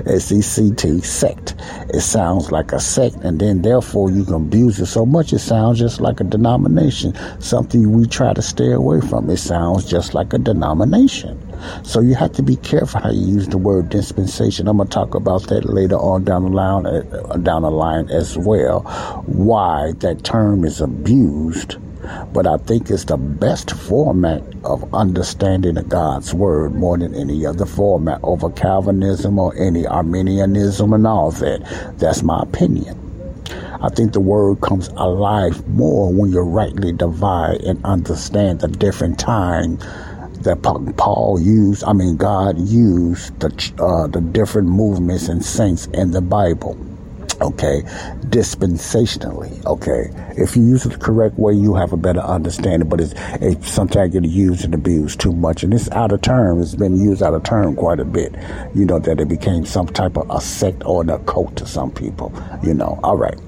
S-E-C-T, 0.05 1.01
sect. 1.19 1.55
It 1.93 2.01
sounds 2.01 2.51
like 2.51 2.71
a 2.71 2.79
sect, 2.79 3.15
and 3.17 3.39
then 3.39 3.61
therefore 3.61 4.11
you 4.11 4.23
can 4.23 4.35
abuse 4.35 4.79
it 4.79 4.85
so 4.85 5.05
much 5.05 5.33
it 5.33 5.39
sounds 5.39 5.79
just 5.79 6.01
like 6.01 6.19
a 6.19 6.23
denomination, 6.23 7.13
something 7.39 7.91
we 7.91 8.05
try 8.05 8.33
to 8.33 8.41
stay 8.41 8.71
away 8.71 9.01
from. 9.01 9.29
It 9.29 9.37
sounds 9.37 9.89
just 9.89 10.13
like 10.13 10.33
a 10.33 10.37
denomination. 10.37 11.39
So 11.83 11.99
you 11.99 12.15
have 12.15 12.33
to 12.33 12.43
be 12.43 12.55
careful 12.57 13.01
how 13.01 13.11
you 13.11 13.35
use 13.35 13.47
the 13.47 13.57
word 13.57 13.89
dispensation. 13.89 14.67
I'm 14.67 14.77
gonna 14.77 14.89
talk 14.89 15.15
about 15.15 15.47
that 15.47 15.65
later 15.65 15.97
on 15.97 16.23
down 16.23 16.43
the 16.43 16.49
line, 16.49 16.85
uh, 16.85 17.37
down 17.37 17.63
the 17.63 17.71
line 17.71 18.09
as 18.09 18.37
well. 18.37 18.81
Why 19.25 19.93
that 19.99 20.23
term 20.23 20.63
is 20.63 20.81
abused 20.81 21.77
but 22.33 22.47
I 22.47 22.57
think 22.57 22.89
it's 22.89 23.05
the 23.05 23.17
best 23.17 23.71
format 23.71 24.43
of 24.63 24.93
understanding 24.93 25.75
God's 25.75 26.33
word 26.33 26.75
more 26.75 26.97
than 26.97 27.15
any 27.15 27.45
other 27.45 27.65
format 27.65 28.19
over 28.23 28.49
Calvinism 28.49 29.39
or 29.39 29.55
any 29.55 29.85
Arminianism 29.87 30.93
and 30.93 31.07
all 31.07 31.31
that. 31.31 31.95
That's 31.97 32.23
my 32.23 32.41
opinion. 32.41 32.97
I 33.81 33.89
think 33.89 34.13
the 34.13 34.19
word 34.19 34.61
comes 34.61 34.89
alive 34.89 35.67
more 35.69 36.11
when 36.11 36.31
you 36.31 36.41
rightly 36.41 36.91
divide 36.91 37.61
and 37.61 37.83
understand 37.85 38.59
the 38.59 38.67
different 38.67 39.19
time 39.19 39.77
that 40.41 40.61
Paul 40.97 41.39
used, 41.39 41.83
I 41.83 41.93
mean, 41.93 42.17
God 42.17 42.57
used 42.59 43.39
the, 43.39 43.73
uh, 43.79 44.07
the 44.07 44.21
different 44.21 44.69
movements 44.69 45.27
and 45.27 45.43
saints 45.43 45.87
in 45.87 46.11
the 46.11 46.21
Bible 46.21 46.77
okay, 47.41 47.81
dispensationally, 48.29 49.65
okay. 49.65 50.11
If 50.41 50.55
you 50.55 50.63
use 50.63 50.85
it 50.85 50.89
the 50.89 50.97
correct 50.97 51.37
way, 51.37 51.53
you 51.53 51.75
have 51.75 51.93
a 51.93 51.97
better 51.97 52.19
understanding, 52.19 52.87
but 52.87 53.01
it's, 53.01 53.13
it 53.41 53.63
sometimes 53.63 54.13
get 54.13 54.25
used 54.25 54.65
and 54.65 54.73
abused 54.73 55.19
too 55.19 55.33
much. 55.33 55.63
And 55.63 55.73
it's 55.73 55.89
out 55.91 56.11
of 56.11 56.21
term. 56.21 56.61
It's 56.61 56.75
been 56.75 56.99
used 56.99 57.23
out 57.23 57.33
of 57.33 57.43
term 57.43 57.75
quite 57.75 57.99
a 57.99 58.05
bit. 58.05 58.35
You 58.73 58.85
know, 58.85 58.99
that 58.99 59.19
it 59.19 59.27
became 59.27 59.65
some 59.65 59.87
type 59.87 60.17
of 60.17 60.29
a 60.29 60.41
sect 60.41 60.83
or 60.85 61.01
an 61.01 61.09
occult 61.09 61.55
to 61.57 61.65
some 61.65 61.91
people, 61.91 62.33
you 62.63 62.73
know. 62.73 62.99
All 63.03 63.17
right. 63.17 63.39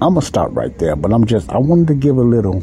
I'm 0.00 0.14
to 0.14 0.22
stop 0.22 0.50
right 0.52 0.76
there, 0.78 0.94
but 0.94 1.12
I'm 1.12 1.24
just, 1.24 1.50
I 1.50 1.58
wanted 1.58 1.88
to 1.88 1.94
give 1.94 2.16
a 2.16 2.22
little 2.22 2.60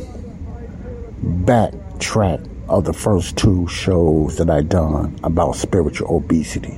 backtrack 1.23 2.49
of 2.69 2.85
the 2.85 2.93
first 2.93 3.37
two 3.37 3.67
shows 3.67 4.37
that 4.37 4.49
I 4.49 4.61
done 4.61 5.19
about 5.23 5.55
spiritual 5.55 6.15
obesity 6.15 6.77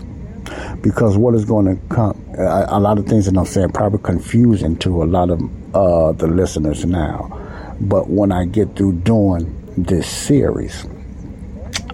because 0.81 1.17
what 1.17 1.33
is 1.35 1.45
going 1.45 1.65
to 1.65 1.93
come, 1.93 2.19
a, 2.37 2.79
lot 2.79 2.97
of 2.97 3.05
things 3.05 3.25
that 3.25 3.37
I'm 3.37 3.45
saying 3.45 3.71
probably 3.71 3.99
confusing 4.01 4.77
to 4.77 5.03
a 5.03 5.05
lot 5.05 5.29
of 5.29 5.41
uh, 5.75 6.11
the 6.13 6.27
listeners 6.27 6.85
now. 6.85 7.75
But 7.79 8.09
when 8.09 8.31
I 8.31 8.45
get 8.45 8.75
through 8.75 8.93
doing 8.93 9.73
this 9.77 10.07
series, 10.07 10.85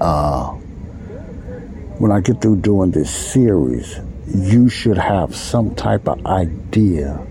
uh, 0.01 0.51
when 1.99 2.11
I 2.11 2.21
get 2.21 2.41
through 2.41 2.57
doing 2.57 2.91
this 2.91 3.09
series, 3.13 3.99
you 4.27 4.69
should 4.69 4.97
have 4.97 5.35
some 5.35 5.75
type 5.75 6.07
of 6.07 6.25
idea 6.25 7.25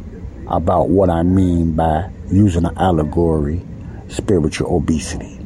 about 0.48 0.88
what 0.88 1.10
I 1.10 1.22
mean 1.22 1.72
by 1.74 2.10
using 2.30 2.64
an 2.64 2.76
allegory, 2.76 3.62
spiritual 4.08 4.74
obesity. 4.74 5.36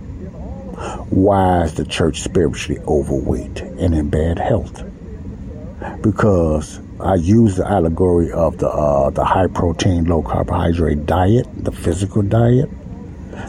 Why 1.10 1.62
is 1.62 1.74
the 1.74 1.84
church 1.84 2.20
spiritually 2.20 2.80
overweight 2.86 3.60
and 3.60 3.94
in 3.94 4.10
bad 4.10 4.38
health? 4.38 4.84
Because 6.00 6.80
I 7.00 7.16
use 7.16 7.56
the 7.56 7.66
allegory 7.66 8.32
of 8.32 8.58
the 8.58 8.68
uh, 8.68 9.10
the 9.10 9.24
high 9.24 9.48
protein, 9.48 10.04
low 10.04 10.22
carbohydrate 10.22 11.06
diet, 11.06 11.46
the 11.56 11.72
physical 11.72 12.22
diet. 12.22 12.70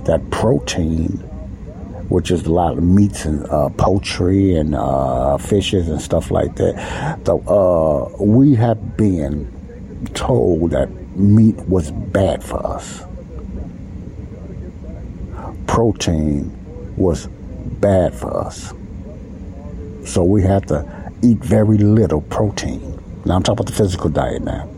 That 0.04 0.30
protein, 0.32 1.12
which 2.10 2.30
is 2.30 2.46
a 2.46 2.52
lot 2.52 2.78
of 2.78 2.84
meats 2.84 3.26
and 3.26 3.46
uh, 3.48 3.70
poultry 3.70 4.56
and 4.56 4.76
uh, 4.76 5.38
fishes 5.38 5.88
and 5.88 6.02
stuff 6.02 6.30
like 6.30 6.56
that. 6.56 7.28
Uh, 7.30 8.10
we 8.22 8.56
have 8.56 8.98
been 8.98 9.50
told 10.14 10.72
that 10.72 10.90
meat 11.16 11.56
was 11.68 11.92
bad 11.92 12.44
for 12.44 12.66
us. 12.66 13.04
Protein 15.68 16.52
was 16.98 17.28
bad 17.80 18.14
for 18.14 18.38
us. 18.38 18.74
So 20.06 20.24
we 20.24 20.44
have 20.44 20.66
to 20.68 20.97
eat 21.22 21.38
very 21.40 21.78
little 21.78 22.22
protein. 22.22 22.82
Now 23.26 23.36
I'm 23.36 23.44
talking 23.44 23.60
about 23.60 23.68
the 23.68 23.74
physical 23.74 24.10
diet 24.10 24.44
now. 24.44 24.70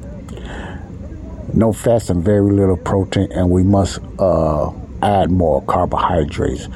No 1.53 1.73
fats 1.73 2.09
and 2.09 2.23
very 2.23 2.51
little 2.51 2.77
protein, 2.77 3.31
and 3.31 3.49
we 3.49 3.63
must 3.63 3.99
uh, 4.19 4.71
add 5.01 5.31
more 5.31 5.61
carbohydrates. 5.63 6.67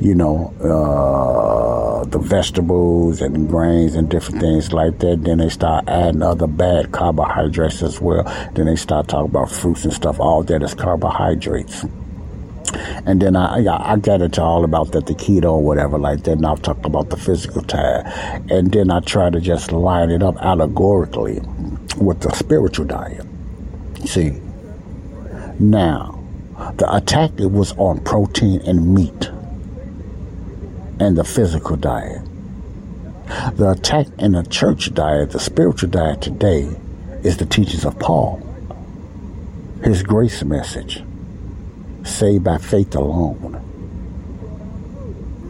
You 0.00 0.14
know, 0.14 0.52
uh, 0.60 2.04
the 2.04 2.18
vegetables 2.18 3.20
and 3.20 3.48
grains 3.48 3.94
and 3.94 4.08
different 4.08 4.40
things 4.40 4.72
like 4.72 4.98
that. 5.00 5.22
Then 5.24 5.38
they 5.38 5.48
start 5.48 5.88
adding 5.88 6.22
other 6.22 6.46
bad 6.46 6.92
carbohydrates 6.92 7.82
as 7.82 8.00
well. 8.00 8.24
Then 8.54 8.66
they 8.66 8.76
start 8.76 9.08
talking 9.08 9.30
about 9.30 9.50
fruits 9.50 9.84
and 9.84 9.92
stuff. 9.92 10.18
All 10.18 10.42
that 10.44 10.62
is 10.62 10.74
carbohydrates. 10.74 11.84
And 12.74 13.20
then 13.20 13.36
I, 13.36 13.64
I, 13.64 13.92
I 13.92 13.96
got 13.96 14.22
into 14.22 14.42
all 14.42 14.64
about 14.64 14.92
that, 14.92 15.06
the 15.06 15.14
keto 15.14 15.52
or 15.52 15.62
whatever 15.62 15.98
like 15.98 16.24
that. 16.24 16.32
And 16.32 16.46
I'll 16.46 16.56
talk 16.56 16.84
about 16.84 17.10
the 17.10 17.16
physical 17.16 17.62
diet. 17.62 18.06
And 18.50 18.72
then 18.72 18.90
I 18.90 19.00
try 19.00 19.30
to 19.30 19.40
just 19.40 19.72
line 19.72 20.10
it 20.10 20.22
up 20.22 20.36
allegorically 20.36 21.40
with 21.98 22.20
the 22.20 22.30
spiritual 22.30 22.86
diet. 22.86 23.26
See, 24.04 24.40
now, 25.58 26.18
the 26.76 26.94
attack 26.94 27.32
it 27.38 27.50
was 27.50 27.72
on 27.72 28.02
protein 28.04 28.60
and 28.62 28.94
meat 28.94 29.30
and 31.00 31.16
the 31.16 31.24
physical 31.24 31.76
diet. 31.76 32.22
The 33.54 33.70
attack 33.70 34.06
in 34.18 34.32
the 34.32 34.42
church 34.42 34.92
diet, 34.94 35.30
the 35.30 35.40
spiritual 35.40 35.90
diet 35.90 36.20
today, 36.20 36.68
is 37.22 37.36
the 37.36 37.46
teachings 37.46 37.84
of 37.84 37.98
Paul, 37.98 38.42
his 39.82 40.02
grace 40.02 40.42
message 40.42 41.02
saved 42.04 42.44
by 42.44 42.58
faith 42.58 42.94
alone. 42.94 43.60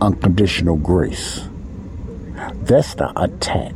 Unconditional 0.01 0.77
grace. 0.77 1.41
That's 2.63 2.95
the 2.95 3.13
attack. 3.21 3.75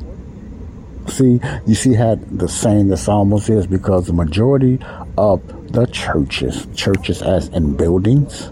See, 1.09 1.41
you 1.67 1.75
see 1.75 1.95
how 1.95 2.17
the 2.17 2.49
saying 2.49 2.89
this 2.89 3.09
almost 3.09 3.49
is 3.49 3.67
because 3.67 4.07
the 4.07 4.13
majority 4.13 4.79
of 5.17 5.73
the 5.73 5.87
churches, 5.87 6.67
churches 6.75 7.23
as 7.23 7.49
in 7.49 7.77
buildings, 7.77 8.51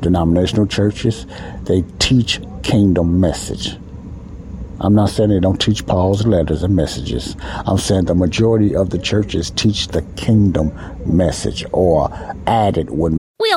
denominational 0.00 0.66
churches, 0.66 1.26
they 1.64 1.82
teach 1.98 2.40
kingdom 2.62 3.20
message. 3.20 3.76
I'm 4.80 4.94
not 4.94 5.10
saying 5.10 5.30
they 5.30 5.40
don't 5.40 5.60
teach 5.60 5.86
Paul's 5.86 6.26
letters 6.26 6.62
and 6.62 6.74
messages. 6.74 7.36
I'm 7.40 7.78
saying 7.78 8.06
the 8.06 8.14
majority 8.14 8.74
of 8.74 8.90
the 8.90 8.98
churches 8.98 9.50
teach 9.50 9.88
the 9.88 10.02
kingdom 10.16 10.72
message 11.06 11.64
or 11.72 12.10
add 12.46 12.78
it 12.78 12.90
with 12.90 13.16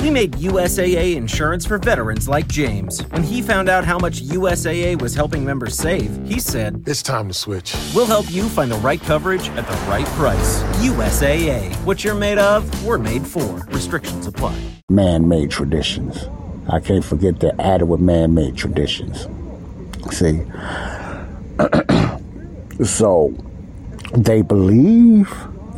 We 0.00 0.10
made 0.10 0.32
USAA 0.34 1.16
insurance 1.16 1.66
for 1.66 1.78
veterans 1.78 2.28
like 2.28 2.46
James. 2.48 3.00
When 3.10 3.22
he 3.22 3.42
found 3.42 3.68
out 3.68 3.84
how 3.84 3.98
much 3.98 4.22
USAA 4.22 5.00
was 5.00 5.14
helping 5.14 5.44
members 5.44 5.76
save, 5.76 6.16
he 6.26 6.38
said, 6.38 6.84
It's 6.86 7.02
time 7.02 7.28
to 7.28 7.34
switch. 7.34 7.74
We'll 7.94 8.06
help 8.06 8.30
you 8.30 8.48
find 8.48 8.70
the 8.70 8.76
right 8.76 9.00
coverage 9.00 9.48
at 9.50 9.66
the 9.66 9.76
right 9.88 10.06
price. 10.14 10.62
USAA. 10.74 11.74
What 11.84 12.04
you're 12.04 12.14
made 12.14 12.38
of, 12.38 12.84
we're 12.84 12.98
made 12.98 13.26
for. 13.26 13.64
Restrictions 13.68 14.26
apply. 14.26 14.56
Man 14.88 15.28
made 15.28 15.50
traditions. 15.50 16.28
I 16.68 16.80
can't 16.80 17.04
forget 17.04 17.40
that 17.40 17.60
added 17.60 17.86
with 17.86 18.00
man 18.00 18.34
made 18.34 18.56
traditions. 18.56 19.26
See? 20.10 20.42
so 22.84 23.34
they 24.14 24.42
believe 24.42 25.28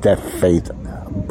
that 0.03 0.21
faith 0.41 0.71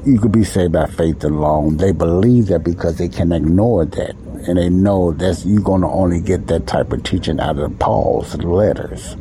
you 0.05 0.19
could 0.19 0.32
be 0.32 0.43
saved 0.43 0.73
by 0.73 0.86
faith 0.88 1.23
alone. 1.23 1.78
They 1.78 1.91
believe 1.91 2.47
that 2.47 2.63
because 2.63 2.97
they 2.97 3.09
can 3.09 3.32
ignore 3.32 3.86
that. 3.86 4.15
And 4.47 4.57
they 4.57 4.69
know 4.69 5.11
that 5.13 5.43
you're 5.45 5.61
going 5.61 5.82
to 5.82 5.88
only 5.88 6.21
get 6.21 6.47
that 6.47 6.67
type 6.67 6.93
of 6.93 7.03
teaching 7.03 7.39
out 7.39 7.57
of 7.57 7.78
Paul's 7.80 8.36
letters. 8.38 9.15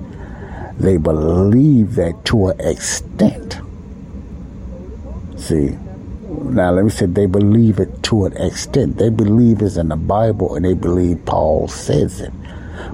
They 0.78 0.98
believe 0.98 1.94
that 1.94 2.24
to 2.26 2.48
an 2.48 2.60
extent. 2.60 3.58
See, 5.36 5.76
now 6.28 6.70
let 6.72 6.84
me 6.84 6.90
say 6.90 7.06
they 7.06 7.26
believe 7.26 7.80
it 7.80 8.02
to 8.04 8.26
an 8.26 8.36
extent. 8.36 8.98
They 8.98 9.08
believe 9.10 9.62
it's 9.62 9.76
in 9.76 9.88
the 9.88 9.96
Bible 9.96 10.54
and 10.54 10.64
they 10.64 10.74
believe 10.74 11.24
Paul 11.24 11.68
says 11.68 12.20
it. 12.20 12.32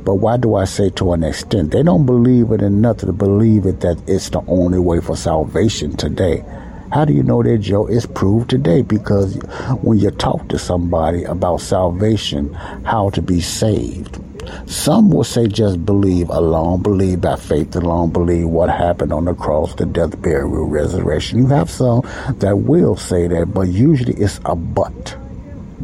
But 0.05 0.17
why 0.17 0.37
do 0.37 0.55
I 0.55 0.65
say 0.65 0.91
to 0.91 1.13
an 1.13 1.25
extent? 1.25 1.71
They 1.71 1.83
don't 1.83 2.07
believe 2.07 2.51
it 2.53 2.63
enough 2.63 2.99
to 2.99 3.13
believe 3.13 3.67
it 3.67 3.81
that 3.81 4.03
it's 4.07 4.31
the 4.31 4.43
only 4.47 4.79
way 4.79 5.01
for 5.01 5.17
salvation 5.17 5.97
today. 5.97 6.45
How 6.93 7.07
do 7.07 7.14
you 7.14 7.22
know 7.22 7.43
that, 7.43 7.57
Joe? 7.59 7.86
It's 7.86 8.05
proved 8.05 8.51
today 8.51 8.82
because 8.82 9.36
when 9.80 9.99
you 9.99 10.11
talk 10.11 10.49
to 10.49 10.59
somebody 10.59 11.24
about 11.24 11.62
salvation, 11.62 12.53
how 12.84 13.09
to 13.11 13.22
be 13.22 13.40
saved, 13.40 14.20
some 14.66 15.09
will 15.09 15.24
say 15.24 15.47
just 15.47 15.86
believe 15.86 16.28
alone, 16.28 16.82
believe 16.82 17.22
by 17.22 17.36
faith 17.36 17.74
alone, 17.76 18.11
believe 18.11 18.47
what 18.47 18.68
happened 18.68 19.11
on 19.11 19.24
the 19.24 19.32
cross, 19.32 19.74
the 19.74 19.86
death, 19.86 20.20
burial, 20.20 20.66
resurrection. 20.66 21.38
You 21.38 21.47
have 21.47 21.70
some 21.70 22.03
that 22.40 22.59
will 22.59 22.97
say 22.97 23.26
that, 23.26 23.55
but 23.55 23.68
usually 23.68 24.12
it's 24.12 24.38
a 24.45 24.55
but. 24.55 25.16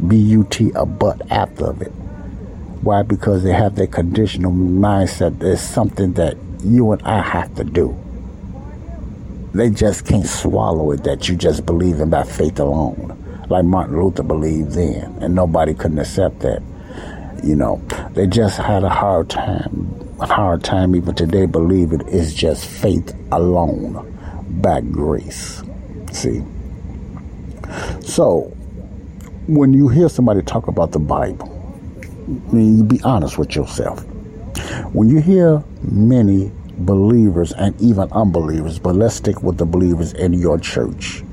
B-U-T, 0.07 0.73
a 0.75 0.85
but 0.85 1.31
after 1.31 1.71
of 1.71 1.81
it. 1.81 1.91
Why? 2.83 3.01
Because 3.01 3.41
they 3.41 3.53
have 3.53 3.73
their 3.73 3.87
conditional 3.87 4.51
mindset. 4.51 5.39
There's 5.39 5.59
something 5.59 6.13
that 6.13 6.37
you 6.63 6.91
and 6.91 7.01
I 7.01 7.23
have 7.23 7.55
to 7.55 7.63
do 7.63 7.97
they 9.53 9.69
just 9.69 10.05
can't 10.05 10.25
swallow 10.25 10.91
it 10.91 11.03
that 11.03 11.27
you 11.27 11.35
just 11.35 11.65
believe 11.65 11.99
in 11.99 12.09
by 12.09 12.23
faith 12.23 12.59
alone, 12.59 13.45
like 13.49 13.65
Martin 13.65 14.01
Luther 14.01 14.23
believed 14.23 14.71
then, 14.71 15.17
and 15.21 15.33
nobody 15.33 15.73
couldn't 15.73 15.99
accept 15.99 16.39
that. 16.41 16.61
You 17.43 17.55
know, 17.55 17.81
they 18.13 18.27
just 18.27 18.57
had 18.57 18.83
a 18.83 18.89
hard 18.89 19.29
time, 19.29 20.15
a 20.19 20.25
hard 20.25 20.63
time 20.63 20.95
even 20.95 21.15
today 21.15 21.45
believe 21.45 21.93
it 21.93 22.07
is 22.09 22.33
just 22.33 22.65
faith 22.67 23.15
alone 23.31 24.05
by 24.61 24.81
grace. 24.81 25.63
See? 26.11 26.43
So, 28.01 28.51
when 29.47 29.73
you 29.73 29.87
hear 29.87 30.09
somebody 30.09 30.41
talk 30.41 30.67
about 30.67 30.91
the 30.91 30.99
Bible, 30.99 31.55
I 32.27 32.53
mean, 32.53 32.77
you 32.77 32.83
be 32.83 33.01
honest 33.03 33.37
with 33.37 33.55
yourself. 33.55 34.03
When 34.93 35.07
you 35.09 35.21
hear 35.21 35.63
many 35.81 36.51
believers 36.85 37.51
and 37.53 37.79
even 37.81 38.11
unbelievers, 38.11 38.79
but 38.79 38.95
let's 38.95 39.15
stick 39.15 39.43
with 39.43 39.57
the 39.57 39.65
believers 39.65 40.13
in 40.13 40.33
your 40.33 40.57
church, 40.57 41.23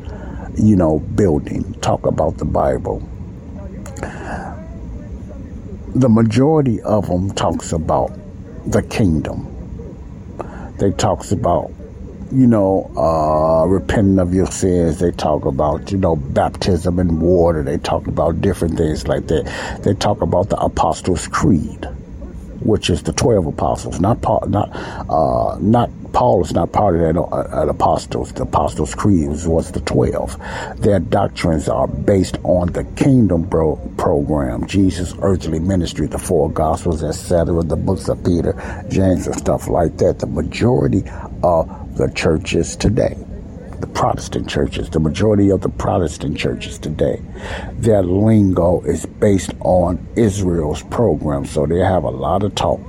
you 0.56 0.76
know, 0.76 0.98
building. 0.98 1.74
Talk 1.80 2.06
about 2.06 2.38
the 2.38 2.44
Bible. 2.44 3.00
The 5.94 6.08
majority 6.08 6.82
of 6.82 7.08
them 7.08 7.30
talks 7.32 7.72
about 7.72 8.12
the 8.66 8.82
kingdom. 8.82 9.52
They 10.78 10.90
talks 10.90 11.32
about, 11.32 11.70
you 12.30 12.46
know, 12.46 12.90
uh, 12.96 13.66
repenting 13.66 14.18
of 14.18 14.34
your 14.34 14.46
sins. 14.48 14.98
They 14.98 15.10
talk 15.12 15.46
about, 15.46 15.90
you 15.90 15.98
know, 15.98 16.16
baptism 16.16 16.98
in 16.98 17.20
water. 17.20 17.62
They 17.62 17.78
talk 17.78 18.06
about 18.08 18.42
different 18.42 18.76
things 18.76 19.08
like 19.08 19.28
that. 19.28 19.80
They 19.82 19.94
talk 19.94 20.20
about 20.20 20.50
the 20.50 20.58
Apostles' 20.58 21.28
Creed 21.28 21.88
which 22.66 22.90
is 22.90 23.02
the 23.02 23.12
twelve 23.12 23.46
apostles. 23.46 24.00
Not 24.00 24.22
Paul, 24.22 24.46
not 24.48 24.70
uh, 25.08 25.58
not 25.60 25.90
Paul 26.12 26.42
is 26.42 26.52
not 26.52 26.72
part 26.72 26.96
of 26.96 27.00
that 27.02 27.20
uh, 27.20 27.66
apostles. 27.68 28.32
The 28.32 28.42
apostles' 28.42 28.94
creed 28.94 29.28
was 29.46 29.72
the 29.72 29.80
twelve. 29.80 30.40
Their 30.76 31.00
doctrines 31.00 31.68
are 31.68 31.86
based 31.86 32.38
on 32.42 32.72
the 32.72 32.84
kingdom 32.96 33.48
program, 33.48 34.66
Jesus' 34.66 35.14
earthly 35.20 35.58
ministry, 35.58 36.06
the 36.06 36.18
four 36.18 36.50
gospels, 36.50 37.02
etc., 37.02 37.62
the 37.62 37.76
books 37.76 38.08
of 38.08 38.24
Peter, 38.24 38.54
James, 38.88 39.26
and 39.26 39.36
stuff 39.36 39.68
like 39.68 39.96
that. 39.98 40.18
The 40.18 40.26
majority 40.26 41.04
of 41.42 41.96
the 41.96 42.10
churches 42.14 42.76
today 42.76 43.16
the 43.80 43.86
Protestant 43.86 44.48
churches, 44.48 44.90
the 44.90 45.00
majority 45.00 45.50
of 45.50 45.60
the 45.60 45.68
Protestant 45.68 46.36
churches 46.36 46.78
today, 46.78 47.20
their 47.72 48.02
lingo 48.02 48.80
is 48.82 49.06
based 49.06 49.52
on 49.60 50.04
Israel's 50.16 50.82
program. 50.84 51.44
So 51.44 51.66
they 51.66 51.80
have 51.80 52.04
a 52.04 52.10
lot 52.10 52.42
of 52.42 52.54
talk 52.54 52.80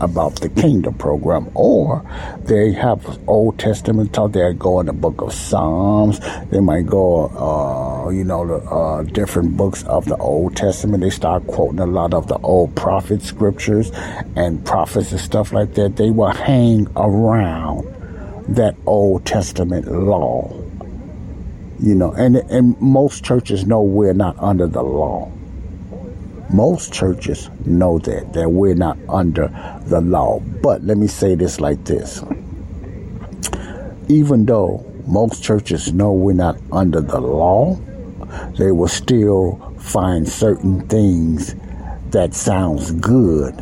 about 0.00 0.36
the 0.36 0.48
kingdom 0.48 0.94
program, 0.94 1.50
or 1.54 2.04
they 2.44 2.72
have 2.72 3.18
Old 3.28 3.58
Testament 3.58 4.12
talk. 4.12 4.32
They 4.32 4.52
go 4.52 4.80
in 4.80 4.86
the 4.86 4.92
book 4.92 5.20
of 5.22 5.32
Psalms. 5.32 6.20
They 6.50 6.60
might 6.60 6.86
go, 6.86 7.28
uh, 7.28 8.10
you 8.10 8.24
know, 8.24 8.46
the 8.46 8.68
uh, 8.68 9.02
different 9.04 9.56
books 9.56 9.84
of 9.84 10.04
the 10.04 10.16
Old 10.16 10.56
Testament. 10.56 11.02
They 11.02 11.10
start 11.10 11.46
quoting 11.46 11.80
a 11.80 11.86
lot 11.86 12.14
of 12.14 12.28
the 12.28 12.38
old 12.38 12.74
prophet 12.76 13.22
scriptures 13.22 13.90
and 14.36 14.64
prophets 14.64 15.12
and 15.12 15.20
stuff 15.20 15.52
like 15.52 15.74
that. 15.74 15.96
They 15.96 16.10
will 16.10 16.32
hang 16.32 16.88
around 16.96 17.95
that 18.48 18.76
Old 18.86 19.24
Testament 19.24 19.90
law. 19.90 20.52
You 21.78 21.94
know, 21.94 22.12
and, 22.12 22.36
and 22.36 22.80
most 22.80 23.24
churches 23.24 23.66
know 23.66 23.82
we're 23.82 24.14
not 24.14 24.36
under 24.38 24.66
the 24.66 24.82
law. 24.82 25.30
Most 26.50 26.92
churches 26.92 27.50
know 27.64 27.98
that, 27.98 28.32
that 28.32 28.50
we're 28.50 28.74
not 28.74 28.96
under 29.08 29.48
the 29.86 30.00
law. 30.00 30.40
But 30.40 30.84
let 30.84 30.96
me 30.96 31.06
say 31.06 31.34
this 31.34 31.60
like 31.60 31.84
this. 31.84 32.22
Even 34.08 34.46
though 34.46 34.84
most 35.06 35.42
churches 35.42 35.92
know 35.92 36.12
we're 36.12 36.32
not 36.32 36.56
under 36.72 37.00
the 37.00 37.20
law, 37.20 37.78
they 38.58 38.70
will 38.70 38.88
still 38.88 39.74
find 39.78 40.28
certain 40.28 40.86
things 40.88 41.54
that 42.10 42.32
sounds 42.34 42.92
good 42.92 43.54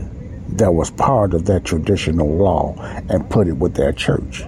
that 0.50 0.72
was 0.72 0.90
part 0.90 1.34
of 1.34 1.46
that 1.46 1.64
traditional 1.64 2.28
law 2.28 2.74
and 3.08 3.28
put 3.30 3.48
it 3.48 3.56
with 3.56 3.74
their 3.74 3.92
church. 3.92 4.44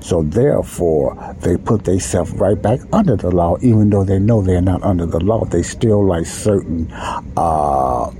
So 0.00 0.22
therefore, 0.22 1.34
they 1.40 1.56
put 1.56 1.84
themselves 1.84 2.32
right 2.32 2.60
back 2.60 2.80
under 2.92 3.16
the 3.16 3.30
law, 3.30 3.56
even 3.60 3.90
though 3.90 4.04
they 4.04 4.18
know 4.18 4.42
they're 4.42 4.60
not 4.60 4.82
under 4.82 5.06
the 5.06 5.20
law. 5.20 5.44
They 5.44 5.62
still 5.62 6.04
like 6.06 6.26
certain, 6.26 6.90
uh, 7.36 8.10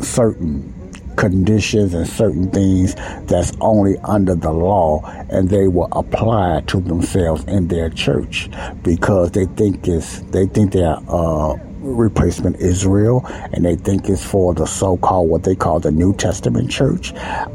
certain 0.00 0.72
conditions 1.16 1.94
and 1.94 2.06
certain 2.06 2.50
things 2.50 2.94
that's 3.26 3.52
only 3.60 3.98
under 3.98 4.34
the 4.34 4.52
law, 4.52 5.02
and 5.30 5.48
they 5.48 5.68
will 5.68 5.88
apply 5.92 6.62
to 6.66 6.80
themselves 6.80 7.44
in 7.44 7.68
their 7.68 7.90
church 7.90 8.48
because 8.82 9.30
they 9.32 9.46
think 9.46 9.86
it's 9.88 10.20
they 10.32 10.46
think 10.46 10.72
they're. 10.72 10.96
Uh, 11.08 11.56
replacement 11.82 12.56
Israel, 12.60 13.24
and 13.52 13.64
they 13.64 13.76
think 13.76 14.08
it's 14.08 14.24
for 14.24 14.54
the 14.54 14.66
so-called 14.66 15.28
what 15.28 15.42
they 15.42 15.54
call 15.54 15.80
the 15.80 15.90
New 15.90 16.14
Testament 16.14 16.70
church. 16.70 17.12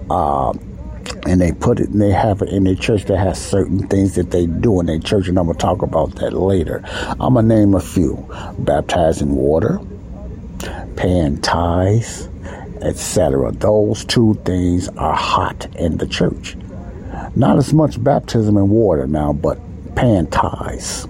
Uh, 0.09 0.53
and 1.25 1.41
they 1.41 1.51
put 1.51 1.79
it 1.79 1.89
and 1.89 2.01
they 2.01 2.11
have 2.11 2.41
it 2.41 2.49
in 2.49 2.63
their 2.63 2.75
church 2.75 3.05
that 3.05 3.17
has 3.17 3.43
certain 3.43 3.87
things 3.87 4.15
that 4.15 4.31
they 4.31 4.45
do 4.45 4.79
in 4.79 4.85
their 4.85 4.99
church 4.99 5.27
and 5.27 5.37
i'm 5.37 5.47
to 5.47 5.53
talk 5.53 5.81
about 5.81 6.15
that 6.15 6.33
later. 6.33 6.81
I'm 7.19 7.35
to 7.35 7.41
name 7.41 7.73
a 7.73 7.79
few. 7.79 8.25
Baptized 8.59 9.21
in 9.21 9.35
water 9.35 9.79
paying 10.95 11.39
tithes 11.41 12.27
etc 12.81 13.51
those 13.51 14.03
two 14.05 14.33
things 14.43 14.89
are 14.97 15.15
hot 15.15 15.67
in 15.75 15.97
the 15.97 16.07
church. 16.07 16.55
Not 17.35 17.57
as 17.57 17.73
much 17.73 18.03
baptism 18.03 18.57
in 18.57 18.69
water 18.69 19.07
now 19.07 19.33
but 19.33 19.59
paying 19.95 20.27
tithes. 20.27 21.07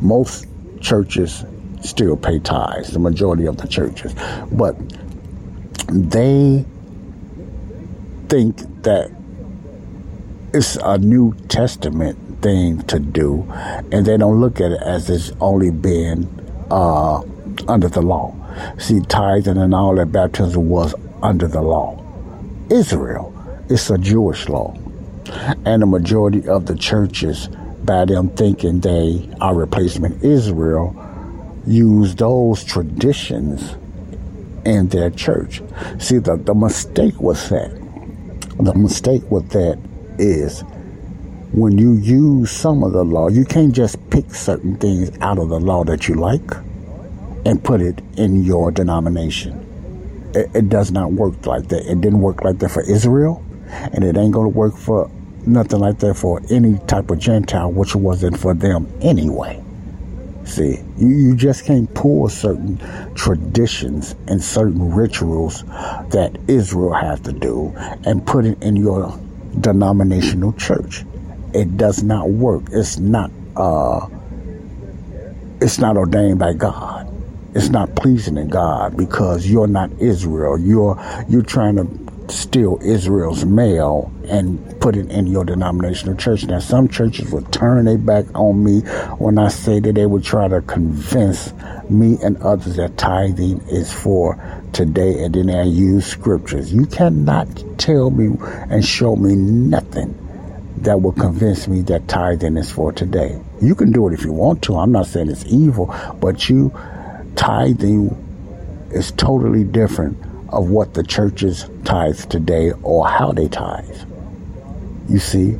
Most 0.00 0.46
churches 0.80 1.44
still 1.82 2.16
pay 2.16 2.38
tithes, 2.38 2.92
the 2.92 2.98
majority 2.98 3.46
of 3.46 3.56
the 3.58 3.68
churches. 3.68 4.14
But 4.52 4.76
they 5.88 6.64
think 8.28 8.56
that 8.82 9.10
it's 10.52 10.76
a 10.76 10.98
New 10.98 11.34
Testament 11.48 12.42
thing 12.42 12.82
to 12.82 12.98
do, 12.98 13.42
and 13.90 14.06
they 14.06 14.16
don't 14.16 14.40
look 14.40 14.60
at 14.60 14.72
it 14.72 14.82
as 14.82 15.10
it's 15.10 15.32
only 15.40 15.70
been 15.70 16.28
uh, 16.70 17.22
under 17.66 17.88
the 17.88 18.02
law. 18.02 18.34
See, 18.78 19.00
tithing 19.00 19.56
and 19.56 19.74
all 19.74 19.96
that 19.96 20.12
baptism 20.12 20.68
was 20.68 20.94
under 21.22 21.48
the 21.48 21.62
law. 21.62 22.00
Israel, 22.70 23.32
it's 23.68 23.90
a 23.90 23.98
Jewish 23.98 24.48
law. 24.48 24.76
And 25.64 25.82
the 25.82 25.86
majority 25.86 26.46
of 26.48 26.66
the 26.66 26.76
churches, 26.76 27.48
by 27.84 28.04
them 28.04 28.28
thinking 28.30 28.80
they 28.80 29.28
are 29.40 29.54
replacement 29.54 30.22
Israel, 30.22 30.94
use 31.66 32.14
those 32.14 32.62
traditions 32.62 33.74
in 34.64 34.88
their 34.88 35.10
church. 35.10 35.62
See, 35.98 36.18
the, 36.18 36.36
the 36.36 36.54
mistake 36.54 37.20
was 37.20 37.48
that, 37.48 37.72
the 38.58 38.74
mistake 38.74 39.22
with 39.30 39.50
that 39.50 39.78
is 40.18 40.62
when 41.52 41.78
you 41.78 41.94
use 41.94 42.50
some 42.50 42.82
of 42.82 42.92
the 42.92 43.04
law, 43.04 43.28
you 43.28 43.44
can't 43.44 43.72
just 43.72 44.10
pick 44.10 44.34
certain 44.34 44.76
things 44.76 45.10
out 45.20 45.38
of 45.38 45.48
the 45.48 45.60
law 45.60 45.84
that 45.84 46.08
you 46.08 46.14
like 46.14 46.50
and 47.46 47.62
put 47.62 47.80
it 47.80 48.00
in 48.16 48.42
your 48.42 48.70
denomination. 48.70 49.60
It, 50.34 50.50
it 50.54 50.68
does 50.68 50.90
not 50.90 51.12
work 51.12 51.46
like 51.46 51.68
that. 51.68 51.90
It 51.90 52.00
didn't 52.00 52.20
work 52.20 52.42
like 52.42 52.58
that 52.58 52.70
for 52.70 52.82
Israel, 52.82 53.44
and 53.68 54.02
it 54.02 54.16
ain't 54.16 54.32
going 54.32 54.50
to 54.50 54.56
work 54.56 54.76
for 54.76 55.10
nothing 55.46 55.80
like 55.80 55.98
that 56.00 56.14
for 56.14 56.42
any 56.50 56.78
type 56.86 57.10
of 57.10 57.18
Gentile, 57.18 57.70
which 57.70 57.94
wasn't 57.94 58.38
for 58.38 58.54
them 58.54 58.92
anyway. 59.00 59.63
See, 60.44 60.82
you, 60.98 61.08
you 61.08 61.36
just 61.36 61.64
can't 61.64 61.92
pull 61.94 62.28
certain 62.28 62.78
traditions 63.14 64.14
and 64.28 64.42
certain 64.42 64.92
rituals 64.94 65.64
that 66.10 66.36
Israel 66.48 66.92
has 66.92 67.20
to 67.20 67.32
do 67.32 67.72
and 68.04 68.26
put 68.26 68.44
it 68.44 68.62
in 68.62 68.76
your 68.76 69.18
denominational 69.60 70.52
church. 70.54 71.04
It 71.54 71.76
does 71.76 72.02
not 72.02 72.30
work. 72.30 72.64
It's 72.72 72.98
not 72.98 73.30
uh 73.56 74.08
it's 75.60 75.78
not 75.78 75.96
ordained 75.96 76.38
by 76.38 76.52
God. 76.52 77.10
It's 77.54 77.68
not 77.68 77.94
pleasing 77.94 78.34
to 78.34 78.44
God 78.44 78.96
because 78.96 79.46
you're 79.46 79.68
not 79.68 79.90
Israel. 79.98 80.58
You're 80.58 81.00
you're 81.28 81.42
trying 81.42 81.76
to 81.76 82.32
steal 82.32 82.78
Israel's 82.82 83.44
mail 83.44 84.12
and 84.28 84.73
put 84.84 84.96
it 84.96 85.10
in 85.10 85.26
your 85.26 85.46
denominational 85.46 86.14
church. 86.14 86.44
Now, 86.44 86.58
some 86.58 86.88
churches 86.88 87.32
will 87.32 87.40
turn 87.44 87.86
their 87.86 87.96
back 87.96 88.26
on 88.34 88.62
me 88.62 88.80
when 89.16 89.38
I 89.38 89.48
say 89.48 89.80
that 89.80 89.94
they 89.94 90.04
would 90.04 90.22
try 90.22 90.46
to 90.46 90.60
convince 90.60 91.54
me 91.88 92.18
and 92.22 92.36
others 92.42 92.76
that 92.76 92.98
tithing 92.98 93.62
is 93.68 93.90
for 93.90 94.38
today, 94.74 95.24
and 95.24 95.34
then 95.34 95.46
they 95.46 95.64
use 95.64 96.04
scriptures. 96.04 96.70
You 96.70 96.84
cannot 96.84 97.48
tell 97.78 98.10
me 98.10 98.36
and 98.68 98.84
show 98.84 99.16
me 99.16 99.34
nothing 99.34 100.12
that 100.82 101.00
will 101.00 101.12
convince 101.12 101.66
me 101.66 101.80
that 101.84 102.06
tithing 102.06 102.58
is 102.58 102.70
for 102.70 102.92
today. 102.92 103.40
You 103.62 103.74
can 103.74 103.90
do 103.90 104.06
it 104.08 104.12
if 104.12 104.22
you 104.22 104.34
want 104.34 104.60
to. 104.64 104.76
I'm 104.76 104.92
not 104.92 105.06
saying 105.06 105.30
it's 105.30 105.46
evil, 105.46 105.94
but 106.20 106.50
you 106.50 106.70
tithing 107.36 108.10
is 108.90 109.12
totally 109.12 109.64
different 109.64 110.18
of 110.50 110.68
what 110.68 110.92
the 110.92 111.02
churches 111.02 111.70
tithe 111.84 112.20
today 112.28 112.72
or 112.82 113.08
how 113.08 113.32
they 113.32 113.48
tithe. 113.48 114.13
You 115.08 115.18
see? 115.18 115.58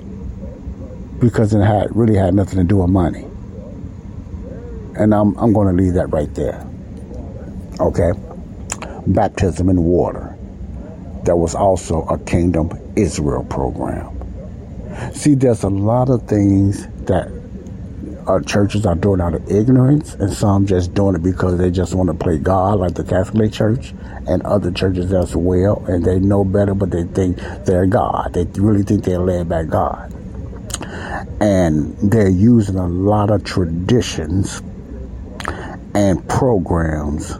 Because 1.20 1.54
it 1.54 1.62
had 1.62 1.94
really 1.94 2.16
had 2.16 2.34
nothing 2.34 2.58
to 2.58 2.64
do 2.64 2.78
with 2.78 2.90
money. 2.90 3.26
And 4.96 5.14
I'm 5.14 5.36
I'm 5.36 5.52
gonna 5.52 5.72
leave 5.72 5.94
that 5.94 6.08
right 6.08 6.32
there. 6.34 6.66
Okay? 7.80 8.12
Baptism 9.06 9.68
in 9.68 9.82
water. 9.82 10.36
That 11.24 11.36
was 11.36 11.54
also 11.54 12.02
a 12.02 12.18
Kingdom 12.18 12.70
Israel 12.96 13.44
program. 13.44 14.10
See, 15.12 15.34
there's 15.34 15.62
a 15.62 15.68
lot 15.68 16.08
of 16.08 16.28
things 16.28 16.86
that 17.06 17.28
our 18.26 18.40
churches 18.40 18.86
are 18.86 18.94
doing 18.94 19.20
out 19.20 19.34
of 19.34 19.50
ignorance, 19.50 20.14
and 20.14 20.32
some 20.32 20.66
just 20.66 20.94
doing 20.94 21.14
it 21.14 21.22
because 21.22 21.58
they 21.58 21.70
just 21.70 21.94
want 21.94 22.08
to 22.08 22.14
play 22.14 22.38
God, 22.38 22.80
like 22.80 22.94
the 22.94 23.04
Catholic 23.04 23.52
Church 23.52 23.92
and 24.26 24.42
other 24.42 24.70
churches 24.70 25.12
as 25.12 25.36
well. 25.36 25.84
And 25.86 26.04
they 26.04 26.18
know 26.18 26.44
better, 26.44 26.74
but 26.74 26.90
they 26.90 27.04
think 27.04 27.38
they're 27.64 27.86
God. 27.86 28.32
They 28.32 28.44
really 28.60 28.82
think 28.82 29.04
they're 29.04 29.18
led 29.18 29.48
by 29.48 29.64
God. 29.64 30.12
And 31.40 31.96
they're 31.98 32.28
using 32.28 32.76
a 32.76 32.86
lot 32.86 33.30
of 33.30 33.44
traditions 33.44 34.62
and 35.94 36.26
programs 36.28 37.38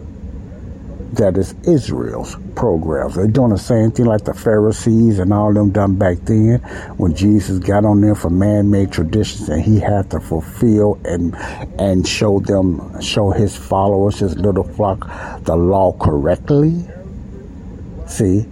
that 1.14 1.36
is 1.36 1.54
Israel's 1.64 2.36
programs. 2.54 3.14
They're 3.14 3.26
doing 3.26 3.50
the 3.50 3.58
same 3.58 3.90
thing 3.90 4.06
like 4.06 4.24
the 4.24 4.34
Pharisees 4.34 5.18
and 5.18 5.32
all 5.32 5.52
them 5.52 5.70
done 5.70 5.96
back 5.96 6.18
then 6.24 6.60
when 6.96 7.14
Jesus 7.14 7.58
got 7.58 7.84
on 7.84 8.00
there 8.00 8.14
for 8.14 8.30
man-made 8.30 8.92
traditions 8.92 9.48
and 9.48 9.62
he 9.62 9.80
had 9.80 10.10
to 10.10 10.20
fulfill 10.20 11.00
and 11.04 11.34
and 11.78 12.06
show 12.06 12.40
them 12.40 13.00
show 13.00 13.30
his 13.30 13.56
followers, 13.56 14.18
his 14.18 14.36
little 14.36 14.64
flock, 14.64 15.08
the 15.44 15.56
law 15.56 15.92
correctly. 15.98 16.84
See, 18.06 18.46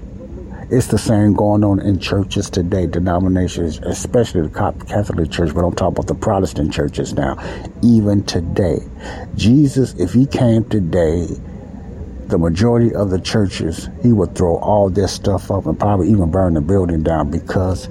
it's 0.71 0.87
the 0.87 0.97
same 0.97 1.35
going 1.35 1.65
on 1.65 1.81
in 1.81 1.99
churches 1.99 2.49
today, 2.49 2.87
denominations, 2.87 3.79
especially 3.81 4.41
the 4.41 4.75
Catholic 4.89 5.31
Church, 5.31 5.55
but 5.55 5.67
I'm 5.67 5.75
talking 5.75 5.99
about 5.99 6.07
the 6.07 6.15
Protestant 6.15 6.73
churches 6.73 7.13
now. 7.13 7.37
Even 7.83 8.25
today, 8.25 8.79
Jesus, 9.35 9.93
if 9.95 10.15
he 10.15 10.25
came 10.25 10.65
today 10.65 11.29
the 12.33 12.39
majority 12.39 12.95
of 12.95 13.11
the 13.11 13.21
churches, 13.21 13.91
he 14.03 14.11
would 14.11 14.35
throw 14.35 14.57
all 14.57 14.89
this 14.89 15.13
stuff 15.13 15.51
up 15.51 15.67
and 15.67 15.79
probably 15.79 16.09
even 16.09 16.31
burn 16.31 16.55
the 16.55 16.63
building 16.63 17.03
down 17.03 17.31
because 17.31 17.91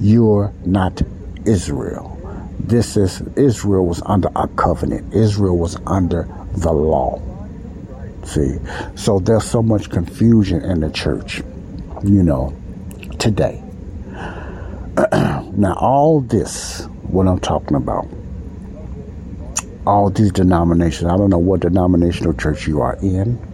you're 0.00 0.52
not 0.66 1.00
Israel. 1.46 2.16
This 2.58 2.96
is 2.96 3.20
Israel 3.36 3.86
was 3.86 4.02
under 4.04 4.30
a 4.34 4.48
covenant. 4.48 5.14
Israel 5.14 5.56
was 5.56 5.78
under 5.86 6.28
the 6.56 6.72
law. 6.72 7.22
See, 8.24 8.56
so 8.96 9.20
there's 9.20 9.44
so 9.44 9.62
much 9.62 9.90
confusion 9.90 10.60
in 10.64 10.80
the 10.80 10.90
church, 10.90 11.40
you 12.02 12.24
know, 12.24 12.56
today. 13.20 13.62
now, 15.12 15.76
all 15.78 16.20
this, 16.22 16.84
what 17.02 17.28
I'm 17.28 17.38
talking 17.38 17.76
about, 17.76 18.08
all 19.86 20.10
these 20.10 20.32
denominations, 20.32 21.08
I 21.08 21.16
don't 21.16 21.30
know 21.30 21.38
what 21.38 21.60
denominational 21.60 22.34
church 22.34 22.66
you 22.66 22.80
are 22.80 22.96
in, 22.96 23.47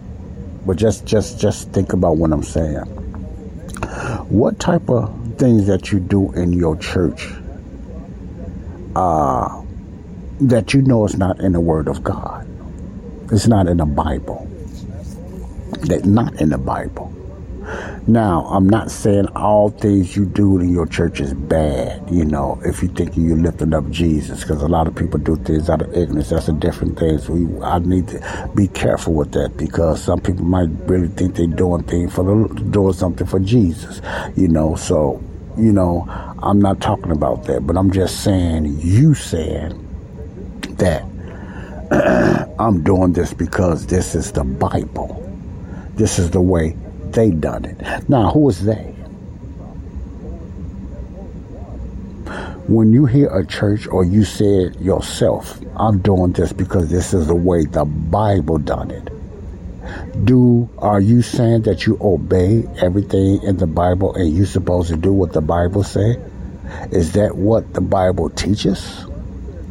but 0.65 0.77
just 0.77 1.05
just 1.05 1.39
just 1.39 1.71
think 1.71 1.93
about 1.93 2.17
what 2.17 2.31
I'm 2.31 2.43
saying. 2.43 2.85
What 4.29 4.59
type 4.59 4.89
of 4.89 5.37
things 5.37 5.67
that 5.67 5.91
you 5.91 5.99
do 5.99 6.31
in 6.33 6.53
your 6.53 6.75
church 6.77 7.27
uh, 8.95 9.61
that 10.41 10.73
you 10.73 10.81
know 10.81 11.05
is 11.05 11.17
not 11.17 11.39
in 11.39 11.53
the 11.53 11.59
Word 11.59 11.87
of 11.87 12.03
God? 12.03 12.47
It's 13.31 13.47
not 13.47 13.67
in 13.67 13.77
the 13.77 13.85
Bible. 13.85 14.47
That 15.81 16.05
not 16.05 16.41
in 16.41 16.49
the 16.49 16.57
Bible. 16.57 17.13
Now, 18.07 18.45
I'm 18.51 18.69
not 18.69 18.91
saying 18.91 19.29
all 19.29 19.71
things 19.71 20.15
you 20.15 20.25
do 20.25 20.59
in 20.59 20.69
your 20.69 20.85
church 20.85 21.19
is 21.19 21.33
bad, 21.33 22.07
you 22.07 22.23
know, 22.23 22.61
if 22.63 22.83
you 22.83 22.89
think 22.89 23.17
you're 23.17 23.35
lifting 23.35 23.73
up 23.73 23.89
Jesus, 23.89 24.41
because 24.41 24.61
a 24.61 24.67
lot 24.67 24.87
of 24.87 24.93
people 24.93 25.19
do 25.19 25.35
things 25.37 25.71
out 25.71 25.81
of 25.81 25.91
ignorance. 25.91 26.29
That's 26.29 26.47
a 26.47 26.53
different 26.53 26.99
thing. 26.99 27.17
So 27.17 27.33
we, 27.33 27.63
I 27.63 27.79
need 27.79 28.07
to 28.09 28.51
be 28.53 28.67
careful 28.67 29.13
with 29.15 29.31
that 29.31 29.57
because 29.57 30.03
some 30.03 30.21
people 30.21 30.45
might 30.45 30.69
really 30.85 31.07
think 31.07 31.33
they're 31.35 31.47
doing 31.47 31.81
things 31.81 32.13
for 32.13 32.23
the, 32.23 32.53
doing 32.65 32.93
something 32.93 33.25
for 33.25 33.39
Jesus, 33.39 34.01
you 34.35 34.49
know. 34.49 34.75
So, 34.75 35.23
you 35.57 35.73
know, 35.73 36.05
I'm 36.43 36.59
not 36.59 36.81
talking 36.81 37.11
about 37.11 37.45
that, 37.45 37.65
but 37.65 37.75
I'm 37.75 37.89
just 37.89 38.23
saying, 38.23 38.81
you 38.81 39.15
saying 39.15 39.81
that 40.77 41.03
I'm 42.59 42.83
doing 42.83 43.13
this 43.13 43.33
because 43.33 43.87
this 43.87 44.13
is 44.13 44.31
the 44.31 44.43
Bible. 44.43 45.23
This 45.95 46.19
is 46.19 46.29
the 46.29 46.41
way 46.41 46.75
they 47.15 47.31
done 47.31 47.65
it. 47.65 48.09
Now, 48.09 48.31
who 48.31 48.47
is 48.49 48.63
they? 48.63 48.93
When 52.67 52.91
you 52.91 53.05
hear 53.05 53.27
a 53.29 53.45
church 53.45 53.87
or 53.87 54.03
you 54.03 54.23
say 54.23 54.65
it 54.65 54.81
yourself, 54.81 55.59
I'm 55.75 55.99
doing 55.99 56.33
this 56.33 56.51
because 56.51 56.89
this 56.89 57.13
is 57.13 57.27
the 57.27 57.35
way 57.35 57.65
the 57.65 57.85
Bible 57.85 58.57
done 58.57 58.91
it. 58.91 59.09
Do 60.25 60.67
are 60.79 60.99
you 60.99 61.21
saying 61.21 61.63
that 61.63 61.85
you 61.85 61.97
obey 62.01 62.67
everything 62.81 63.43
in 63.43 63.57
the 63.57 63.67
Bible 63.67 64.15
and 64.15 64.35
you 64.35 64.45
supposed 64.45 64.89
to 64.89 64.97
do 64.97 65.13
what 65.13 65.33
the 65.33 65.41
Bible 65.41 65.83
say? 65.83 66.17
Is 66.91 67.13
that 67.13 67.35
what 67.35 67.73
the 67.73 67.81
Bible 67.81 68.31
teaches? 68.31 69.05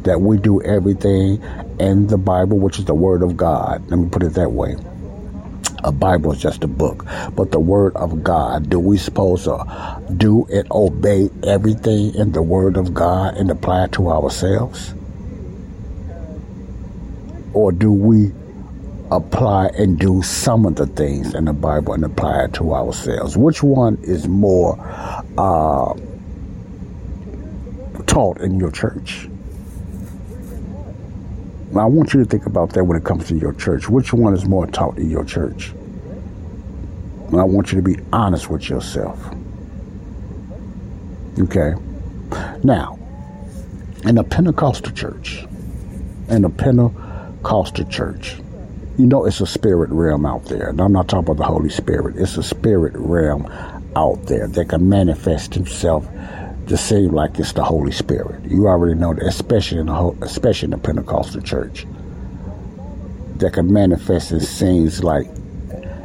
That 0.03 0.21
we 0.21 0.37
do 0.37 0.61
everything 0.61 1.43
in 1.79 2.07
the 2.07 2.17
Bible, 2.17 2.59
which 2.59 2.79
is 2.79 2.85
the 2.85 2.93
Word 2.93 3.23
of 3.23 3.35
God. 3.35 3.89
Let 3.89 3.99
me 3.99 4.07
put 4.07 4.23
it 4.23 4.35
that 4.35 4.51
way. 4.51 4.77
A 5.83 5.91
Bible 5.91 6.31
is 6.31 6.41
just 6.41 6.63
a 6.63 6.67
book, 6.67 7.05
but 7.35 7.51
the 7.51 7.59
Word 7.59 7.95
of 7.95 8.23
God. 8.23 8.69
Do 8.69 8.79
we 8.79 8.97
suppose 8.97 9.43
to 9.43 10.01
do 10.17 10.45
and 10.51 10.67
obey 10.71 11.29
everything 11.43 12.15
in 12.15 12.31
the 12.31 12.41
Word 12.41 12.77
of 12.77 12.93
God 12.93 13.35
and 13.37 13.51
apply 13.51 13.85
it 13.85 13.91
to 13.93 14.09
ourselves? 14.09 14.93
Or 17.53 17.71
do 17.71 17.91
we 17.91 18.31
apply 19.11 19.67
and 19.77 19.99
do 19.99 20.21
some 20.23 20.65
of 20.65 20.75
the 20.75 20.87
things 20.87 21.33
in 21.35 21.45
the 21.45 21.53
Bible 21.53 21.93
and 21.93 22.03
apply 22.03 22.45
it 22.45 22.53
to 22.53 22.73
ourselves? 22.73 23.37
Which 23.37 23.61
one 23.61 23.97
is 24.01 24.27
more 24.27 24.77
uh, 25.37 25.93
taught 28.07 28.41
in 28.41 28.59
your 28.59 28.71
church? 28.71 29.29
I 31.81 31.85
want 31.85 32.13
you 32.13 32.23
to 32.23 32.29
think 32.29 32.45
about 32.45 32.73
that 32.73 32.83
when 32.83 32.97
it 32.97 33.03
comes 33.03 33.27
to 33.27 33.35
your 33.35 33.53
church. 33.53 33.89
Which 33.89 34.13
one 34.13 34.33
is 34.33 34.45
more 34.45 34.67
taught 34.67 34.97
in 34.97 35.09
your 35.09 35.25
church? 35.25 35.71
And 37.29 37.41
I 37.41 37.43
want 37.43 37.71
you 37.71 37.77
to 37.77 37.81
be 37.81 37.97
honest 38.13 38.49
with 38.49 38.69
yourself. 38.69 39.19
Okay? 41.39 41.73
Now, 42.63 42.97
in 44.03 44.17
a 44.17 44.23
Pentecostal 44.23 44.93
church, 44.93 45.45
in 46.29 46.45
a 46.45 46.49
Pentecostal 46.49 47.85
church, 47.85 48.37
you 48.97 49.05
know 49.05 49.25
it's 49.25 49.41
a 49.41 49.47
spirit 49.47 49.89
realm 49.89 50.25
out 50.25 50.45
there. 50.45 50.69
And 50.69 50.79
I'm 50.79 50.93
not 50.93 51.09
talking 51.09 51.25
about 51.25 51.37
the 51.37 51.43
Holy 51.43 51.69
Spirit. 51.69 52.15
It's 52.17 52.37
a 52.37 52.43
spirit 52.43 52.93
realm 52.95 53.45
out 53.95 54.25
there 54.27 54.47
that 54.47 54.69
can 54.69 54.87
manifest 54.87 55.57
itself 55.57 56.07
to 56.67 56.77
seem 56.77 57.11
like 57.11 57.37
it's 57.39 57.53
the 57.53 57.63
Holy 57.63 57.91
Spirit. 57.91 58.43
You 58.45 58.67
already 58.67 58.99
know 58.99 59.13
that, 59.13 59.23
especially 59.23 59.79
in 59.79 59.87
the 59.87 60.17
especially 60.21 60.67
in 60.67 60.71
the 60.71 60.77
Pentecostal 60.77 61.41
church, 61.41 61.85
that 63.37 63.53
can 63.53 63.71
manifest 63.71 64.31
and 64.31 64.41
seems 64.41 65.03
like 65.03 65.27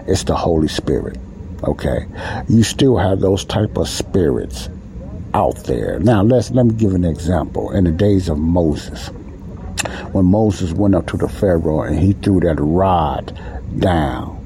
it's 0.07 0.25
the 0.25 0.37
Holy 0.37 0.69
Spirit. 0.69 1.19
Okay, 1.65 2.07
you 2.49 2.63
still 2.63 2.97
have 2.97 3.21
those 3.21 3.45
type 3.45 3.77
of 3.77 3.89
spirits 3.89 4.69
out 5.35 5.57
there. 5.65 5.99
Now 6.01 6.23
let's 6.23 6.51
let 6.51 6.67
me 6.67 6.75
give 6.75 6.95
an 6.95 7.05
example. 7.05 7.71
In 7.73 7.85
the 7.85 7.91
days 7.91 8.29
of 8.29 8.39
Moses, 8.39 9.09
when 10.13 10.27
Moses 10.27 10.73
went 10.73 10.95
up 10.95 11.07
to 11.09 11.17
the 11.17 11.29
Pharaoh 11.29 11.83
and 11.83 11.99
he 11.99 12.13
threw 12.15 12.41
that 12.41 12.57
rod 12.59 13.39
down, 13.79 14.37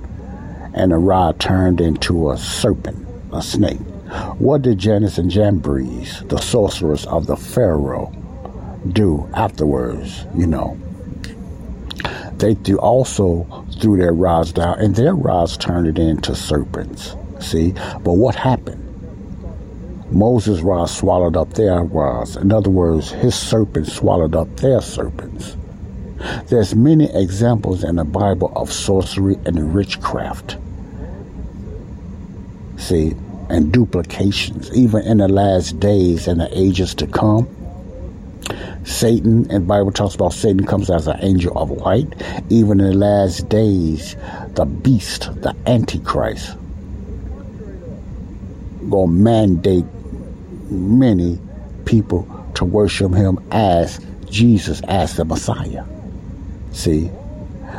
and 0.74 0.92
the 0.92 0.98
rod 0.98 1.40
turned 1.40 1.80
into 1.80 2.30
a 2.30 2.36
serpent, 2.36 3.06
a 3.32 3.40
snake. 3.42 3.78
What 4.38 4.62
did 4.62 4.78
Jannes 4.78 5.18
and 5.18 5.30
Jambres, 5.30 6.22
the 6.28 6.38
sorcerers 6.38 7.06
of 7.06 7.26
the 7.26 7.36
Pharaoh, 7.36 8.12
do 8.92 9.28
afterwards? 9.34 10.24
You 10.36 10.46
know, 10.46 10.78
they 12.38 12.54
threw, 12.54 12.78
also 12.78 13.66
threw 13.80 13.96
their 13.96 14.12
rods 14.12 14.52
down, 14.52 14.78
and 14.78 14.94
their 14.94 15.14
rods 15.14 15.56
turned 15.56 15.86
it 15.86 15.98
into 15.98 16.34
serpents. 16.34 17.16
See, 17.40 17.72
but 17.72 18.14
what 18.14 18.34
happened? 18.34 18.80
Moses' 20.10 20.60
rod 20.60 20.86
swallowed 20.86 21.36
up 21.36 21.54
their 21.54 21.82
rods. 21.82 22.36
In 22.36 22.52
other 22.52 22.70
words, 22.70 23.10
his 23.10 23.34
serpents 23.34 23.92
swallowed 23.92 24.36
up 24.36 24.54
their 24.56 24.80
serpents. 24.80 25.56
There's 26.46 26.74
many 26.74 27.12
examples 27.12 27.82
in 27.82 27.96
the 27.96 28.04
Bible 28.04 28.52
of 28.54 28.72
sorcery 28.72 29.36
and 29.44 29.74
witchcraft. 29.74 30.56
See, 32.76 33.14
and 33.50 33.72
duplications, 33.72 34.74
even 34.76 35.02
in 35.02 35.18
the 35.18 35.28
last 35.28 35.78
days 35.80 36.26
and 36.28 36.40
the 36.40 36.58
ages 36.58 36.94
to 36.96 37.06
come. 37.06 37.48
Satan, 38.84 39.50
and 39.50 39.66
Bible 39.66 39.92
talks 39.92 40.14
about 40.14 40.34
Satan 40.34 40.66
comes 40.66 40.90
as 40.90 41.06
an 41.06 41.18
angel 41.22 41.56
of 41.56 41.70
light. 41.70 42.12
Even 42.50 42.80
in 42.80 42.86
the 42.86 42.96
last 42.96 43.48
days, 43.48 44.16
the 44.54 44.66
beast, 44.66 45.30
the 45.42 45.56
Antichrist, 45.66 46.56
gonna 48.90 49.12
mandate 49.12 49.86
many 50.70 51.38
people 51.84 52.28
to 52.54 52.64
worship 52.64 53.14
him 53.14 53.38
as 53.50 54.00
Jesus, 54.28 54.80
as 54.88 55.16
the 55.16 55.24
Messiah. 55.24 55.84
See, 56.72 57.10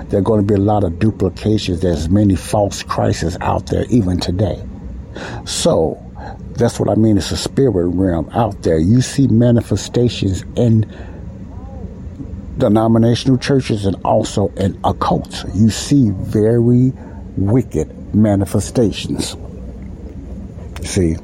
there 0.10 0.20
are 0.20 0.24
going 0.24 0.46
to 0.46 0.48
be 0.48 0.56
a 0.56 0.64
lot 0.64 0.84
of 0.84 1.00
duplications. 1.00 1.82
There's 1.82 2.10
many 2.10 2.36
false 2.36 2.84
Christs 2.84 3.38
out 3.42 3.68
there 3.68 3.86
even 3.90 4.20
today. 4.20 4.62
So 5.46 6.02
that's 6.58 6.80
what 6.80 6.90
I 6.90 6.96
mean. 6.96 7.18
It's 7.18 7.32
a 7.32 7.38
spirit 7.38 7.88
realm 7.88 8.30
out 8.32 8.62
there. 8.64 8.80
You 8.80 9.02
see 9.02 9.28
manifestations 9.28 10.44
in 10.56 10.92
denominational 12.58 13.38
churches 13.38 13.86
and 13.86 13.96
also 14.06 14.48
in 14.56 14.74
occults. 14.82 15.44
You 15.56 15.70
see 15.70 16.12
very 16.12 16.92
wicked 17.38 18.16
manifestations. 18.16 19.36
See, 20.84 21.18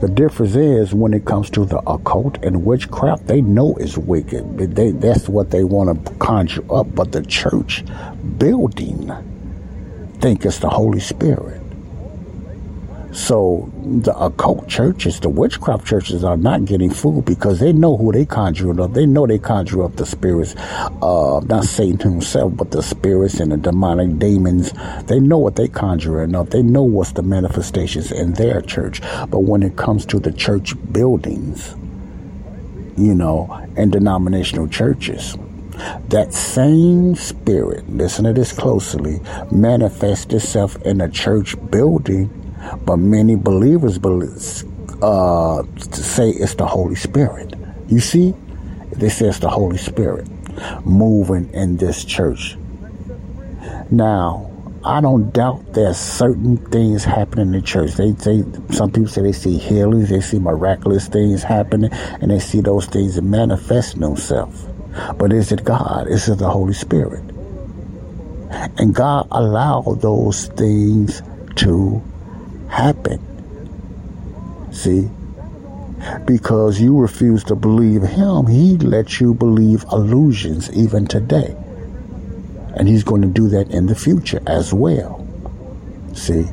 the 0.00 0.08
difference 0.08 0.56
is 0.56 0.94
when 0.94 1.14
it 1.14 1.24
comes 1.24 1.50
to 1.50 1.64
the 1.64 1.78
occult 1.88 2.42
and 2.42 2.64
witchcraft, 2.64 3.26
they 3.26 3.40
know 3.40 3.74
it's 3.76 3.96
wicked. 3.96 4.58
They, 4.58 4.90
that's 4.90 5.28
what 5.28 5.50
they 5.50 5.64
want 5.64 6.06
to 6.06 6.14
conjure 6.14 6.64
up. 6.72 6.94
But 6.94 7.12
the 7.12 7.22
church 7.22 7.84
building 8.38 9.10
think 10.20 10.44
it's 10.44 10.58
the 10.58 10.68
Holy 10.68 11.00
Spirit. 11.00 11.60
So 13.16 13.72
the 13.82 14.14
occult 14.14 14.68
churches, 14.68 15.20
the 15.20 15.30
witchcraft 15.30 15.86
churches 15.86 16.22
are 16.22 16.36
not 16.36 16.66
getting 16.66 16.90
fooled 16.90 17.24
because 17.24 17.60
they 17.60 17.72
know 17.72 17.96
who 17.96 18.12
they 18.12 18.26
conjure 18.26 18.78
up. 18.78 18.92
They 18.92 19.06
know 19.06 19.26
they 19.26 19.38
conjure 19.38 19.84
up 19.84 19.96
the 19.96 20.04
spirits, 20.04 20.54
uh, 21.00 21.40
not 21.46 21.64
Satan 21.64 21.98
himself, 21.98 22.54
but 22.54 22.72
the 22.72 22.82
spirits 22.82 23.40
and 23.40 23.52
the 23.52 23.56
demonic 23.56 24.18
demons. 24.18 24.74
They 25.06 25.18
know 25.18 25.38
what 25.38 25.56
they 25.56 25.66
conjure 25.66 26.22
up. 26.36 26.50
They 26.50 26.60
know 26.60 26.82
what's 26.82 27.12
the 27.12 27.22
manifestations 27.22 28.12
in 28.12 28.34
their 28.34 28.60
church. 28.60 29.00
But 29.30 29.44
when 29.44 29.62
it 29.62 29.76
comes 29.76 30.04
to 30.06 30.18
the 30.18 30.30
church 30.30 30.74
buildings, 30.92 31.74
you 32.98 33.14
know, 33.14 33.48
and 33.78 33.90
denominational 33.90 34.68
churches, 34.68 35.38
that 36.08 36.34
same 36.34 37.14
spirit, 37.14 37.88
listen 37.88 38.26
to 38.26 38.34
this 38.34 38.52
closely, 38.52 39.20
manifests 39.50 40.34
itself 40.34 40.76
in 40.82 41.00
a 41.00 41.08
church 41.08 41.56
building 41.70 42.30
but 42.84 42.96
many 42.96 43.36
believers 43.36 43.98
uh, 45.02 45.62
say 45.92 46.30
it's 46.30 46.54
the 46.54 46.66
Holy 46.66 46.94
Spirit. 46.94 47.54
You 47.88 48.00
see, 48.00 48.34
they 48.92 49.08
say 49.08 49.28
it's 49.28 49.38
the 49.40 49.50
Holy 49.50 49.78
Spirit 49.78 50.28
moving 50.84 51.52
in 51.52 51.76
this 51.76 52.04
church. 52.04 52.56
Now, 53.90 54.50
I 54.84 55.00
don't 55.00 55.32
doubt 55.32 55.72
there's 55.72 55.96
certain 55.96 56.56
things 56.56 57.04
happening 57.04 57.46
in 57.46 57.52
the 57.52 57.60
church. 57.60 57.94
They 57.94 58.14
say 58.14 58.44
some 58.70 58.92
people 58.92 59.08
say 59.08 59.22
they 59.22 59.32
see 59.32 59.58
healings, 59.58 60.10
they 60.10 60.20
see 60.20 60.38
miraculous 60.38 61.08
things 61.08 61.42
happening, 61.42 61.90
and 61.92 62.30
they 62.30 62.38
see 62.38 62.60
those 62.60 62.86
things 62.86 63.20
manifesting 63.20 64.00
themselves. 64.00 64.64
But 65.18 65.32
is 65.32 65.52
it 65.52 65.64
God? 65.64 66.06
Is 66.08 66.28
it 66.28 66.38
the 66.38 66.48
Holy 66.48 66.72
Spirit? 66.72 67.24
And 68.78 68.94
God 68.94 69.26
allowed 69.30 70.00
those 70.00 70.46
things 70.48 71.20
to 71.56 72.02
happen. 72.68 73.20
See? 74.72 75.08
Because 76.24 76.80
you 76.80 76.98
refuse 76.98 77.42
to 77.44 77.54
believe 77.54 78.02
him, 78.02 78.46
he 78.46 78.76
lets 78.78 79.20
you 79.20 79.34
believe 79.34 79.84
illusions 79.90 80.70
even 80.72 81.06
today. 81.06 81.56
And 82.76 82.86
he's 82.86 83.04
going 83.04 83.22
to 83.22 83.28
do 83.28 83.48
that 83.48 83.70
in 83.70 83.86
the 83.86 83.94
future 83.94 84.42
as 84.46 84.74
well. 84.74 85.26
See? 86.12 86.46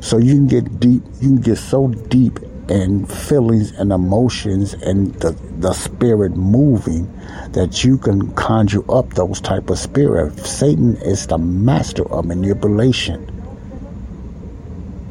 So 0.00 0.18
you 0.18 0.34
can 0.34 0.46
get 0.46 0.80
deep, 0.80 1.02
you 1.20 1.28
can 1.28 1.40
get 1.40 1.58
so 1.58 1.88
deep 1.88 2.38
in 2.68 3.06
feelings 3.06 3.72
and 3.72 3.92
emotions 3.92 4.74
and 4.74 5.14
the, 5.16 5.30
the 5.58 5.72
spirit 5.72 6.36
moving 6.36 7.12
that 7.52 7.84
you 7.84 7.98
can 7.98 8.32
conjure 8.34 8.90
up 8.90 9.14
those 9.14 9.40
type 9.40 9.70
of 9.70 9.78
spirit. 9.78 10.38
Satan 10.38 10.96
is 10.96 11.26
the 11.26 11.38
master 11.38 12.10
of 12.12 12.24
manipulation. 12.24 13.35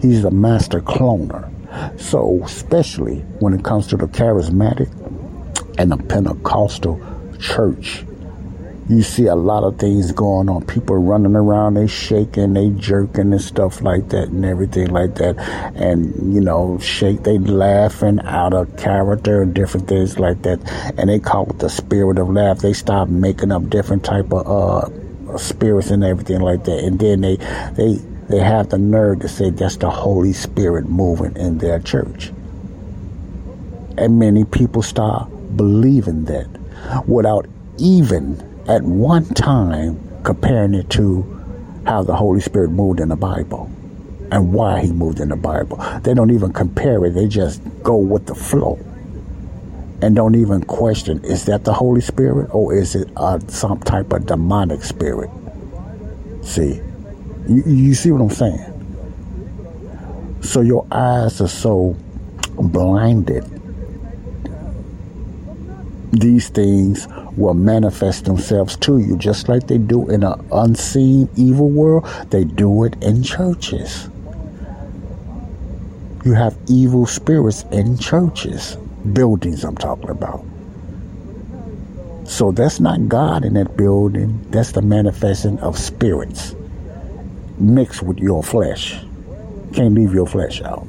He's 0.06 0.24
a 0.24 0.30
master 0.30 0.82
cloner. 0.82 1.50
So, 2.00 2.40
especially 2.44 3.22
when 3.40 3.54
it 3.54 3.64
comes 3.64 3.88
to 3.88 3.98
the 3.98 4.06
charismatic 4.06 4.88
and 5.80 5.92
the 5.92 5.98
Pentecostal 5.98 7.02
church, 7.40 8.06
you 8.88 9.02
see 9.02 9.26
a 9.26 9.34
lot 9.34 9.64
of 9.64 9.80
things 9.80 10.12
going 10.12 10.48
on. 10.48 10.64
People 10.68 10.98
running 10.98 11.36
around, 11.36 11.74
they 11.74 11.88
shaking, 11.88 12.54
they 12.54 12.70
jerking 12.70 13.34
and 13.34 13.42
stuff 13.42 13.82
like 13.82 14.10
that 14.10 14.28
and 14.28 14.46
everything 14.46 14.90
like 14.90 15.16
that. 15.16 15.40
And, 15.76 16.36
you 16.36 16.40
know, 16.40 16.78
shake, 16.78 17.24
they 17.24 17.40
laughing 17.40 18.20
out 18.26 18.54
of 18.54 18.78
character 18.78 19.42
and 19.42 19.56
different 19.56 19.88
things 19.88 20.20
like 20.20 20.44
that. 20.44 20.60
And 21.00 21.10
they 21.10 21.18
call 21.18 21.50
it 21.50 21.58
the 21.58 21.70
spirit 21.70 22.20
of 22.20 22.30
laugh. 22.30 22.60
They 22.60 22.74
start 22.74 23.10
making 23.10 23.52
up 23.52 23.72
different 23.72 24.04
type 24.04 24.32
of, 24.32 24.48
uh, 24.48 25.38
spirits 25.40 25.90
and 25.90 26.04
everything 26.04 26.42
like 26.42 26.64
that. 26.66 26.84
And 26.84 27.00
then 27.00 27.22
they, 27.22 27.38
they, 27.74 28.00
they 28.30 28.40
have 28.40 28.70
the 28.70 28.78
nerve 28.78 29.22
to 29.22 29.30
say 29.30 29.50
that's 29.52 29.78
the 29.78 29.90
Holy 29.90 30.34
Spirit 30.34 30.88
moving 30.90 31.38
in 31.38 31.60
their 31.60 31.80
church. 31.80 32.32
And 33.98 34.20
many 34.20 34.46
people 34.46 34.82
start 34.84 35.30
believing 35.58 36.26
that 36.26 36.48
without 37.08 37.48
even 37.80 38.40
at 38.68 38.84
one 38.84 39.26
time 39.36 40.00
comparing 40.24 40.74
it 40.76 40.90
to 40.92 41.24
how 41.86 42.04
the 42.04 42.16
Holy 42.16 42.42
Spirit 42.42 42.72
moved 42.72 43.00
in 43.00 43.10
the 43.10 43.16
Bible 43.18 43.72
and 44.32 44.54
why 44.54 44.82
he 44.82 44.92
moved 44.92 45.20
in 45.20 45.30
the 45.30 45.36
Bible. 45.36 45.78
They 46.04 46.14
don't 46.14 46.32
even 46.32 46.54
compare 46.54 47.06
it, 47.06 47.12
they 47.14 47.28
just 47.28 47.62
go 47.84 47.98
with 47.98 48.28
the 48.28 48.36
flow. 48.36 48.80
and 50.02 50.16
don't 50.16 50.36
even 50.36 50.64
question 50.64 51.24
is 51.26 51.46
that 51.46 51.66
the 51.66 51.74
Holy 51.74 52.02
Spirit 52.02 52.50
or 52.54 52.76
is 52.76 52.96
it 52.96 53.10
uh, 53.18 53.40
some 53.48 53.80
type 53.82 54.14
of 54.14 54.26
demonic 54.28 54.84
spirit? 54.84 55.30
See, 56.44 56.82
you, 57.48 57.64
you 57.66 57.94
see 57.94 58.12
what 58.12 58.22
I'm 58.22 58.30
saying? 58.30 58.72
So 60.42 60.62
your 60.62 60.88
eyes 60.92 61.42
are 61.42 61.48
so 61.48 61.96
blinded. 62.58 63.44
These 66.12 66.50
things 66.50 67.08
will 67.36 67.54
manifest 67.54 68.26
themselves 68.26 68.78
to 68.78 69.00
you 69.00 69.18
just 69.18 69.50
like 69.50 69.68
they 69.68 69.78
do 69.78 70.10
in 70.10 70.24
an 70.24 70.44
unseen 70.52 71.30
evil 71.36 71.70
world. 71.70 72.06
They 72.30 72.46
do 72.46 72.84
it 72.86 72.96
in 73.04 73.22
churches. 73.22 74.10
You 76.24 76.34
have 76.34 76.58
evil 76.68 77.06
spirits 77.06 77.64
in 77.72 77.98
churches, 77.98 78.76
buildings, 79.14 79.64
I'm 79.64 79.76
talking 79.76 80.10
about. 80.10 80.44
So 82.26 82.52
that's 82.52 82.80
not 82.80 83.08
God 83.08 83.46
in 83.46 83.54
that 83.54 83.78
building, 83.78 84.44
that's 84.50 84.72
the 84.72 84.82
manifesting 84.82 85.60
of 85.60 85.78
spirits 85.78 86.55
mixed 87.60 88.04
with 88.04 88.20
your 88.20 88.44
flesh. 88.44 89.00
Can't 89.74 89.94
leave 89.94 90.14
your 90.14 90.28
flesh 90.28 90.62
out. 90.62 90.88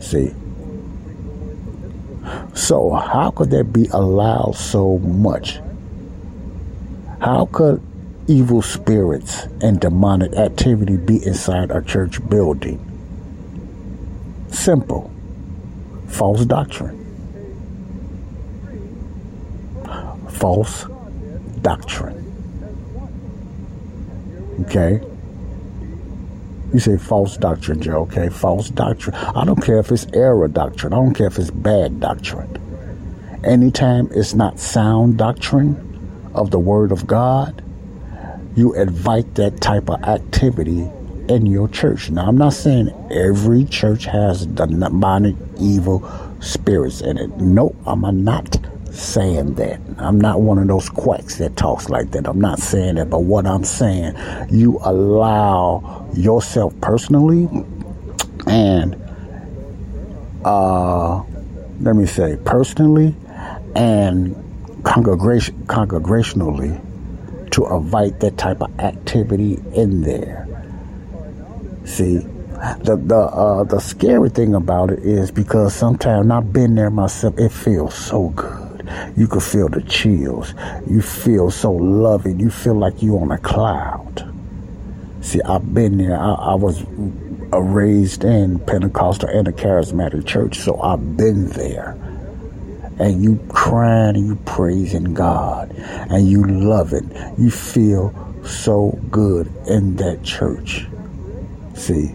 See? 0.00 0.34
So, 2.54 2.90
how 2.92 3.30
could 3.30 3.50
that 3.50 3.72
be 3.72 3.86
allowed 3.92 4.56
so 4.56 4.98
much? 4.98 5.60
How 7.20 7.46
could 7.52 7.82
evil 8.26 8.62
spirits 8.62 9.44
and 9.60 9.80
demonic 9.80 10.32
activity 10.34 10.96
be 10.96 11.24
inside 11.24 11.70
a 11.70 11.82
church 11.82 12.26
building? 12.28 12.78
Simple. 14.50 15.10
False 16.08 16.44
doctrine. 16.44 17.00
False 20.30 20.86
doctrine. 21.60 22.20
Okay? 24.62 25.00
You 26.74 26.80
say 26.80 26.96
false 26.96 27.36
doctrine, 27.36 27.80
Joe, 27.80 28.00
okay? 28.00 28.28
False 28.28 28.68
doctrine. 28.68 29.14
I 29.14 29.44
don't 29.44 29.62
care 29.62 29.78
if 29.78 29.92
it's 29.92 30.08
error 30.12 30.48
doctrine. 30.48 30.92
I 30.92 30.96
don't 30.96 31.14
care 31.14 31.28
if 31.28 31.38
it's 31.38 31.52
bad 31.52 32.00
doctrine. 32.00 32.50
Anytime 33.44 34.08
it's 34.10 34.34
not 34.34 34.58
sound 34.58 35.16
doctrine 35.16 36.30
of 36.34 36.50
the 36.50 36.58
Word 36.58 36.90
of 36.90 37.06
God, 37.06 37.62
you 38.56 38.74
invite 38.74 39.36
that 39.36 39.60
type 39.60 39.88
of 39.88 40.02
activity 40.02 40.90
in 41.28 41.46
your 41.46 41.68
church. 41.68 42.10
Now, 42.10 42.26
I'm 42.26 42.38
not 42.38 42.54
saying 42.54 42.90
every 43.08 43.66
church 43.66 44.06
has 44.06 44.44
demonic 44.44 45.36
evil 45.60 46.02
spirits 46.40 47.02
in 47.02 47.18
it. 47.18 47.30
No, 47.36 47.76
I'm 47.86 48.24
not 48.24 48.58
saying 48.94 49.54
that. 49.54 49.80
I'm 49.98 50.20
not 50.20 50.40
one 50.40 50.58
of 50.58 50.68
those 50.68 50.88
quacks 50.88 51.38
that 51.38 51.56
talks 51.56 51.88
like 51.88 52.12
that. 52.12 52.26
I'm 52.26 52.40
not 52.40 52.58
saying 52.58 52.96
that. 52.96 53.10
But 53.10 53.20
what 53.20 53.46
I'm 53.46 53.64
saying, 53.64 54.14
you 54.50 54.78
allow 54.82 56.08
yourself 56.14 56.74
personally 56.80 57.48
and 58.46 58.94
uh 60.44 61.22
let 61.80 61.96
me 61.96 62.06
say 62.06 62.36
personally 62.44 63.14
and 63.74 64.34
congregation 64.84 65.54
congregationally 65.66 66.80
to 67.50 67.66
invite 67.66 68.20
that 68.20 68.36
type 68.36 68.60
of 68.60 68.78
activity 68.80 69.58
in 69.74 70.02
there. 70.02 70.46
See, 71.84 72.18
the 72.18 72.96
the 72.96 73.16
uh, 73.16 73.64
the 73.64 73.78
scary 73.78 74.30
thing 74.30 74.54
about 74.54 74.90
it 74.90 75.00
is 75.00 75.30
because 75.30 75.74
sometimes 75.74 76.30
I've 76.30 76.52
been 76.52 76.74
there 76.74 76.90
myself. 76.90 77.38
It 77.38 77.52
feels 77.52 77.94
so 77.94 78.30
good. 78.30 78.63
You 79.16 79.26
can 79.26 79.40
feel 79.40 79.68
the 79.68 79.82
chills. 79.82 80.54
You 80.86 81.02
feel 81.02 81.50
so 81.50 81.72
loving. 81.72 82.40
You 82.40 82.50
feel 82.50 82.74
like 82.74 83.02
you're 83.02 83.20
on 83.20 83.32
a 83.32 83.38
cloud. 83.38 84.30
See, 85.20 85.40
I've 85.42 85.72
been 85.72 85.98
there. 85.98 86.18
I, 86.18 86.32
I 86.32 86.54
was 86.54 86.84
raised 87.52 88.24
in 88.24 88.58
Pentecostal 88.60 89.28
and 89.28 89.48
a 89.48 89.52
charismatic 89.52 90.26
church, 90.26 90.58
so 90.58 90.80
I've 90.80 91.16
been 91.16 91.48
there. 91.48 91.96
And 92.98 93.24
you 93.24 93.44
crying 93.48 94.16
and 94.16 94.26
you 94.26 94.36
praising 94.44 95.14
God 95.14 95.72
and 95.76 96.28
you 96.28 96.44
love 96.44 96.92
it. 96.92 97.04
You 97.38 97.50
feel 97.50 98.14
so 98.44 98.98
good 99.10 99.50
in 99.66 99.96
that 99.96 100.22
church. 100.22 100.86
See, 101.74 102.14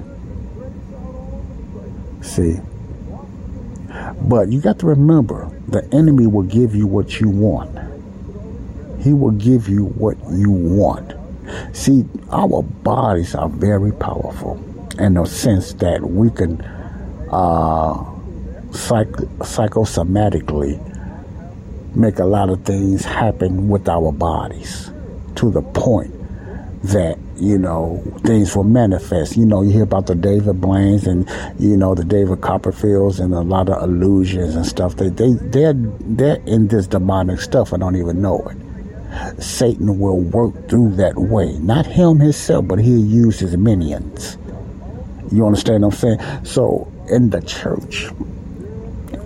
see. 2.22 2.60
But 4.24 4.52
you 4.52 4.60
got 4.62 4.80
to 4.80 4.86
remember, 4.86 5.50
the 5.68 5.88
enemy 5.94 6.28
will 6.28 6.44
give 6.44 6.76
you 6.76 6.88
what 6.88 7.20
you 7.20 7.30
want. 7.30 7.78
He 9.02 9.14
will 9.14 9.32
give 9.32 9.70
you 9.70 9.86
what 9.86 10.18
you 10.32 10.52
want. 10.52 11.14
See, 11.74 12.06
our 12.32 12.62
bodies 12.64 13.34
are 13.34 13.50
very 13.50 13.92
powerful 13.92 14.64
in 15.00 15.16
the 15.16 15.26
sense 15.26 15.74
that 15.76 16.02
we 16.04 16.30
can 16.30 16.62
uh, 17.32 18.04
psych- 18.72 19.08
psychosomatically 19.42 20.86
make 21.96 22.20
a 22.20 22.26
lot 22.26 22.50
of 22.50 22.64
things 22.66 23.04
happen 23.06 23.70
with 23.70 23.88
our 23.90 24.12
bodies 24.12 24.92
to 25.36 25.50
the 25.50 25.62
point 25.62 26.14
that 26.84 27.18
you 27.40 27.58
know 27.58 28.04
things 28.20 28.56
will 28.56 28.64
manifest. 28.64 29.38
You 29.38 29.46
know, 29.46 29.62
you 29.62 29.72
hear 29.72 29.84
about 29.84 30.08
the 30.08 30.16
David 30.16 30.62
Blaine's 30.62 31.08
and 31.08 31.28
you 31.60 31.78
know 31.78 31.96
the 31.96 32.04
David 32.04 32.42
Copperfields 32.42 33.20
and 33.20 33.34
a 33.34 33.42
lot 33.42 33.70
of 33.70 33.82
illusions 33.84 34.56
and 34.56 34.66
stuff. 34.66 34.96
They 34.96 35.10
they 35.10 35.34
they're 35.34 35.74
they're 35.74 36.42
in 36.46 36.68
this 36.68 36.88
demonic 36.88 37.40
stuff. 37.42 37.74
I 37.74 37.78
don't 37.78 37.96
even 37.96 38.22
know 38.22 38.40
it. 38.48 39.42
Satan 39.42 40.00
will 40.00 40.20
work 40.20 40.70
through 40.70 40.96
that 40.96 41.16
way. 41.16 41.58
Not 41.60 41.86
him 41.86 42.20
himself, 42.20 42.68
but 42.68 42.80
he'll 42.80 43.06
use 43.06 43.40
his 43.40 43.58
minions. 43.58 44.38
You 45.32 45.46
understand 45.46 45.84
what 45.84 45.94
I'm 45.94 46.00
saying? 46.00 46.46
So 46.46 46.92
in 47.10 47.30
the 47.30 47.42
church, 47.42 48.10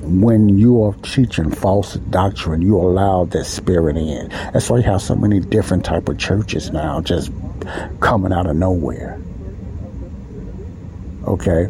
when 0.04 0.50
you 0.58 0.84
are 0.84 0.94
teaching 1.04 1.50
false 1.52 1.96
doctrine, 1.96 2.62
you 2.62 2.78
allow 2.78 3.26
that 3.26 3.46
spirit 3.46 3.98
in. 3.98 4.30
That's 4.30 4.70
why 4.70 4.78
you 4.78 4.84
have 4.84 5.02
so 5.02 5.16
many 5.16 5.40
different 5.40 5.86
type 5.86 6.10
of 6.10 6.18
churches 6.18 6.72
now, 6.72 7.02
just 7.02 7.32
coming 8.00 8.34
out 8.34 8.48
of 8.48 8.56
nowhere. 8.56 9.20
Okay, 11.26 11.66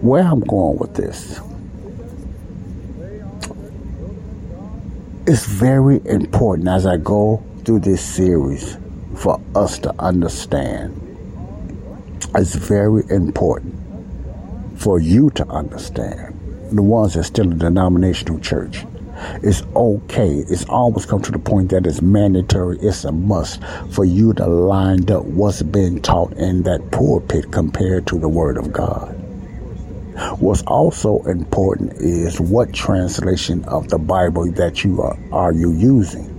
where 0.00 0.24
I'm 0.24 0.40
going 0.40 0.78
with 0.78 0.94
this 0.94 1.40
it's 5.30 5.46
very 5.46 6.00
important 6.06 6.66
as 6.66 6.86
I 6.86 6.96
go 6.96 7.40
through 7.64 7.80
this 7.80 8.02
series 8.02 8.76
for 9.16 9.40
us 9.54 9.78
to 9.80 9.94
understand. 10.00 10.96
It's 12.34 12.56
very 12.56 13.04
important 13.10 13.76
for 14.76 14.98
you 14.98 15.30
to 15.30 15.46
understand, 15.46 16.29
the 16.76 16.82
ones 16.82 17.14
that 17.14 17.24
still 17.24 17.50
in 17.50 17.58
denominational 17.58 18.38
church. 18.40 18.84
It's 19.42 19.62
okay. 19.76 20.44
It's 20.48 20.64
always 20.64 21.04
come 21.04 21.22
to 21.22 21.30
the 21.30 21.38
point 21.38 21.70
that 21.70 21.86
it's 21.86 22.00
mandatory. 22.00 22.78
It's 22.78 23.04
a 23.04 23.12
must 23.12 23.62
for 23.90 24.04
you 24.04 24.32
to 24.34 24.46
line 24.46 25.10
up 25.10 25.24
what's 25.24 25.62
being 25.62 26.00
taught 26.00 26.32
in 26.34 26.62
that 26.62 26.90
pulpit 26.90 27.52
compared 27.52 28.06
to 28.08 28.18
the 28.18 28.28
Word 28.28 28.56
of 28.56 28.72
God. 28.72 29.16
What's 30.38 30.62
also 30.62 31.22
important 31.22 31.92
is 31.94 32.40
what 32.40 32.72
translation 32.72 33.64
of 33.64 33.88
the 33.88 33.98
Bible 33.98 34.50
that 34.52 34.84
you 34.84 35.00
are, 35.02 35.18
are 35.32 35.52
you 35.52 35.72
using. 35.72 36.29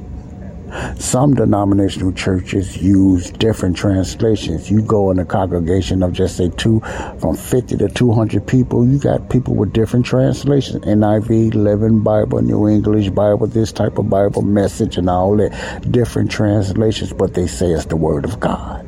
Some 0.97 1.33
denominational 1.33 2.13
churches 2.13 2.77
use 2.77 3.31
different 3.31 3.75
translations. 3.75 4.69
You 4.69 4.81
go 4.81 5.11
in 5.11 5.19
a 5.19 5.25
congregation 5.25 6.03
of 6.03 6.13
just 6.13 6.37
say 6.37 6.49
two, 6.49 6.79
from 7.19 7.35
50 7.35 7.77
to 7.77 7.89
200 7.89 8.45
people, 8.45 8.87
you 8.87 8.99
got 8.99 9.29
people 9.29 9.55
with 9.55 9.73
different 9.73 10.05
translations. 10.05 10.85
NIV, 10.85 11.53
Living 11.55 12.01
Bible, 12.01 12.41
New 12.41 12.67
English 12.67 13.09
Bible, 13.09 13.47
this 13.47 13.71
type 13.71 13.97
of 13.97 14.09
Bible 14.09 14.41
message 14.41 14.97
and 14.97 15.09
all 15.09 15.35
that. 15.37 15.91
Different 15.91 16.31
translations, 16.31 17.13
but 17.13 17.33
they 17.33 17.47
say 17.47 17.71
it's 17.71 17.85
the 17.85 17.97
Word 17.97 18.25
of 18.25 18.39
God. 18.39 18.87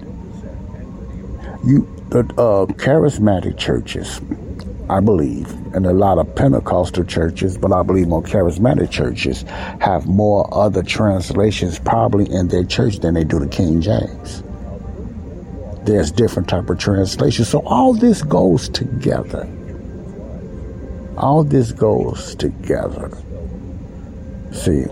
You, 1.66 1.88
the 2.10 2.20
uh, 2.20 2.66
charismatic 2.74 3.58
churches, 3.58 4.22
I 4.90 5.00
believe, 5.00 5.50
and 5.74 5.86
a 5.86 5.94
lot 5.94 6.18
of 6.18 6.23
Pentecostal 6.36 7.04
churches, 7.04 7.58
but 7.58 7.72
I 7.72 7.84
believe 7.84 8.08
more 8.08 8.24
charismatic 8.24 8.90
churches 8.90 9.44
have 9.80 10.08
more 10.08 10.52
other 10.54 10.84
translations 10.84 11.80
probably 11.80 12.32
in 12.32 12.48
their 12.48 12.64
church 12.64 13.00
than 13.00 13.14
they 13.14 13.24
do 13.24 13.40
the 13.40 13.48
King 13.48 13.82
James. 13.82 14.44
There's 15.86 16.12
different 16.12 16.48
type 16.48 16.70
of 16.70 16.80
translations. 16.80 17.50
So 17.50 17.60
all 17.66 17.94
this 17.94 18.24
goes 18.24 18.70
together. 18.70 19.48
All 21.18 21.44
this 21.44 21.72
goes 21.72 22.36
together. 22.36 23.12
See, 24.52 24.86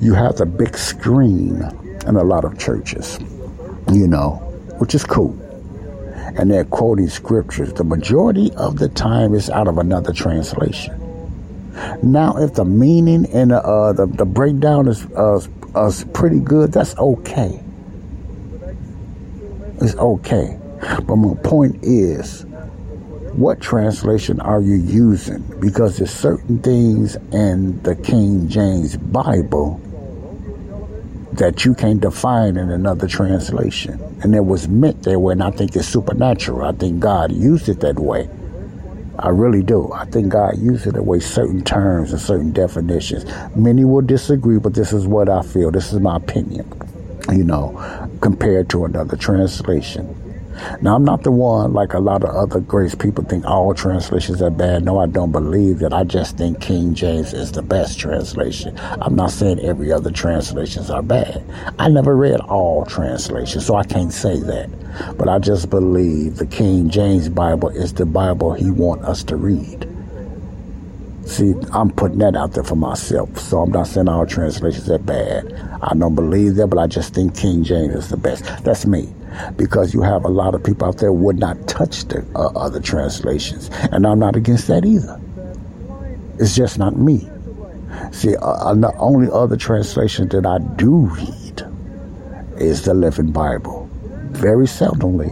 you 0.00 0.14
have 0.14 0.36
the 0.36 0.46
big 0.46 0.76
screen 0.76 1.62
in 2.06 2.16
a 2.16 2.24
lot 2.24 2.44
of 2.44 2.58
churches, 2.58 3.18
you 3.92 4.06
know, 4.06 4.32
which 4.78 4.94
is 4.94 5.04
cool 5.04 5.39
and 6.36 6.50
they're 6.50 6.64
quoting 6.64 7.08
scriptures. 7.08 7.72
The 7.72 7.84
majority 7.84 8.52
of 8.56 8.78
the 8.78 8.88
time 8.88 9.34
is 9.34 9.50
out 9.50 9.68
of 9.68 9.78
another 9.78 10.12
translation. 10.12 10.96
Now, 12.02 12.36
if 12.36 12.54
the 12.54 12.64
meaning 12.64 13.26
and 13.32 13.52
uh, 13.52 13.92
the, 13.92 14.06
the 14.06 14.24
breakdown 14.24 14.88
is, 14.88 15.06
uh, 15.16 15.40
is 15.86 16.04
pretty 16.12 16.40
good, 16.40 16.72
that's 16.72 16.96
okay. 16.98 17.60
It's 19.80 19.94
okay. 19.94 20.58
But 21.06 21.16
my 21.16 21.34
point 21.42 21.78
is, 21.82 22.44
what 23.32 23.60
translation 23.60 24.40
are 24.40 24.60
you 24.60 24.74
using? 24.74 25.42
Because 25.60 25.98
there's 25.98 26.10
certain 26.10 26.58
things 26.58 27.16
in 27.32 27.80
the 27.82 27.94
King 27.94 28.48
James 28.48 28.96
Bible 28.96 29.80
that 31.32 31.64
you 31.64 31.74
can't 31.74 32.00
define 32.00 32.56
in 32.56 32.70
another 32.70 33.06
translation. 33.06 34.00
And 34.22 34.34
it 34.34 34.44
was 34.44 34.68
meant 34.68 35.02
that 35.04 35.18
way, 35.18 35.32
and 35.32 35.42
I 35.42 35.50
think 35.50 35.76
it's 35.76 35.88
supernatural. 35.88 36.62
I 36.62 36.72
think 36.72 37.00
God 37.00 37.32
used 37.32 37.68
it 37.68 37.80
that 37.80 37.98
way. 37.98 38.28
I 39.18 39.28
really 39.28 39.62
do. 39.62 39.92
I 39.92 40.06
think 40.06 40.30
God 40.30 40.58
used 40.58 40.86
it 40.86 40.94
that 40.94 41.02
way, 41.02 41.20
certain 41.20 41.62
terms 41.62 42.12
and 42.12 42.20
certain 42.20 42.52
definitions. 42.52 43.24
Many 43.54 43.84
will 43.84 44.00
disagree, 44.00 44.58
but 44.58 44.74
this 44.74 44.92
is 44.92 45.06
what 45.06 45.28
I 45.28 45.42
feel. 45.42 45.70
This 45.70 45.92
is 45.92 46.00
my 46.00 46.16
opinion, 46.16 46.70
you 47.30 47.44
know, 47.44 48.08
compared 48.20 48.70
to 48.70 48.86
another 48.86 49.16
translation. 49.16 50.16
Now, 50.82 50.96
I'm 50.96 51.04
not 51.04 51.22
the 51.22 51.30
one 51.30 51.72
like 51.72 51.94
a 51.94 51.98
lot 51.98 52.24
of 52.24 52.30
other 52.30 52.60
grace 52.60 52.94
people 52.94 53.24
think 53.24 53.44
all 53.44 53.74
translations 53.74 54.42
are 54.42 54.50
bad. 54.50 54.84
No, 54.84 54.98
I 54.98 55.06
don't 55.06 55.32
believe 55.32 55.78
that. 55.80 55.92
I 55.92 56.04
just 56.04 56.36
think 56.36 56.60
King 56.60 56.94
James 56.94 57.32
is 57.32 57.52
the 57.52 57.62
best 57.62 57.98
translation. 57.98 58.78
I'm 58.78 59.14
not 59.14 59.30
saying 59.30 59.60
every 59.60 59.92
other 59.92 60.10
translations 60.10 60.90
are 60.90 61.02
bad. 61.02 61.42
I 61.78 61.88
never 61.88 62.16
read 62.16 62.40
all 62.40 62.84
translations, 62.86 63.66
so 63.66 63.74
I 63.74 63.84
can't 63.84 64.12
say 64.12 64.38
that. 64.38 65.16
But 65.16 65.28
I 65.28 65.38
just 65.38 65.70
believe 65.70 66.36
the 66.36 66.46
King 66.46 66.90
James 66.90 67.28
Bible 67.28 67.68
is 67.68 67.94
the 67.94 68.06
Bible 68.06 68.52
he 68.52 68.70
want 68.70 69.02
us 69.02 69.22
to 69.24 69.36
read. 69.36 69.86
See, 71.26 71.54
I'm 71.72 71.90
putting 71.90 72.18
that 72.18 72.34
out 72.34 72.52
there 72.52 72.64
for 72.64 72.76
myself. 72.76 73.38
So 73.38 73.60
I'm 73.60 73.70
not 73.70 73.86
saying 73.86 74.08
all 74.08 74.26
translations 74.26 74.90
are 74.90 74.98
bad. 74.98 75.52
I 75.82 75.94
don't 75.94 76.14
believe 76.14 76.56
that, 76.56 76.66
but 76.66 76.78
I 76.78 76.86
just 76.86 77.14
think 77.14 77.36
King 77.36 77.62
James 77.62 77.94
is 77.94 78.08
the 78.08 78.16
best. 78.16 78.44
That's 78.64 78.84
me 78.84 79.12
because 79.56 79.94
you 79.94 80.02
have 80.02 80.24
a 80.24 80.28
lot 80.28 80.54
of 80.54 80.62
people 80.62 80.88
out 80.88 80.98
there 80.98 81.12
would 81.12 81.38
not 81.38 81.68
touch 81.68 82.04
the 82.04 82.24
uh, 82.34 82.48
other 82.48 82.80
translations, 82.80 83.70
and 83.92 84.06
I'm 84.06 84.18
not 84.18 84.36
against 84.36 84.66
that 84.68 84.84
either. 84.84 85.20
It's 86.38 86.56
just 86.56 86.78
not 86.78 86.96
me. 86.96 87.28
See, 88.12 88.36
uh, 88.36 88.40
uh, 88.40 88.74
the 88.74 88.92
only 88.96 89.28
other 89.30 89.56
translation 89.56 90.28
that 90.28 90.46
I 90.46 90.58
do 90.76 91.06
read 91.06 91.62
is 92.56 92.82
the 92.82 92.94
Living 92.94 93.32
Bible. 93.32 93.88
Very 94.30 94.66
seldomly, 94.66 95.30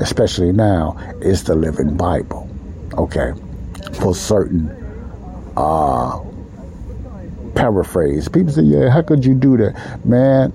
especially 0.00 0.52
now, 0.52 0.96
is 1.20 1.44
the 1.44 1.54
Living 1.54 1.96
Bible. 1.96 2.48
Okay, 2.98 3.32
for 3.94 4.14
certain 4.14 4.68
uh, 5.56 6.20
paraphrase. 7.54 8.28
People 8.28 8.52
say, 8.52 8.62
"Yeah, 8.62 8.90
how 8.90 9.02
could 9.02 9.24
you 9.24 9.34
do 9.34 9.56
that, 9.56 10.04
man?" 10.04 10.52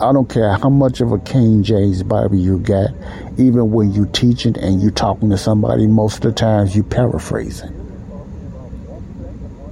I 0.00 0.12
don't 0.12 0.28
care 0.28 0.56
how 0.56 0.68
much 0.68 1.00
of 1.00 1.12
a 1.12 1.18
King 1.18 1.62
James 1.62 2.02
Bible 2.02 2.36
you 2.36 2.58
got, 2.58 2.90
even 3.38 3.70
when 3.70 3.92
you 3.92 4.06
teaching 4.06 4.56
and 4.58 4.82
you 4.82 4.90
talking 4.90 5.30
to 5.30 5.38
somebody, 5.38 5.86
most 5.86 6.16
of 6.16 6.22
the 6.22 6.32
times 6.32 6.74
you 6.74 6.82
paraphrasing. 6.82 7.78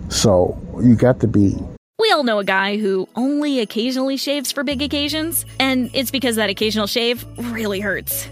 So 0.08 0.58
you 0.82 0.94
got 0.94 1.20
to 1.20 1.26
be 1.26 1.56
we 2.00 2.10
all 2.12 2.24
know 2.24 2.38
a 2.38 2.44
guy 2.44 2.78
who 2.78 3.06
only 3.14 3.60
occasionally 3.60 4.16
shaves 4.16 4.50
for 4.50 4.64
big 4.64 4.80
occasions, 4.80 5.44
and 5.58 5.90
it's 5.92 6.10
because 6.10 6.36
that 6.36 6.48
occasional 6.48 6.86
shave 6.86 7.26
really 7.36 7.78
hurts. 7.78 8.26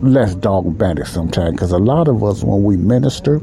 less 0.00 0.34
dogmatic 0.34 1.06
sometimes 1.06 1.52
because 1.52 1.72
a 1.72 1.78
lot 1.78 2.08
of 2.08 2.22
us, 2.22 2.42
when 2.42 2.62
we 2.62 2.76
minister 2.76 3.40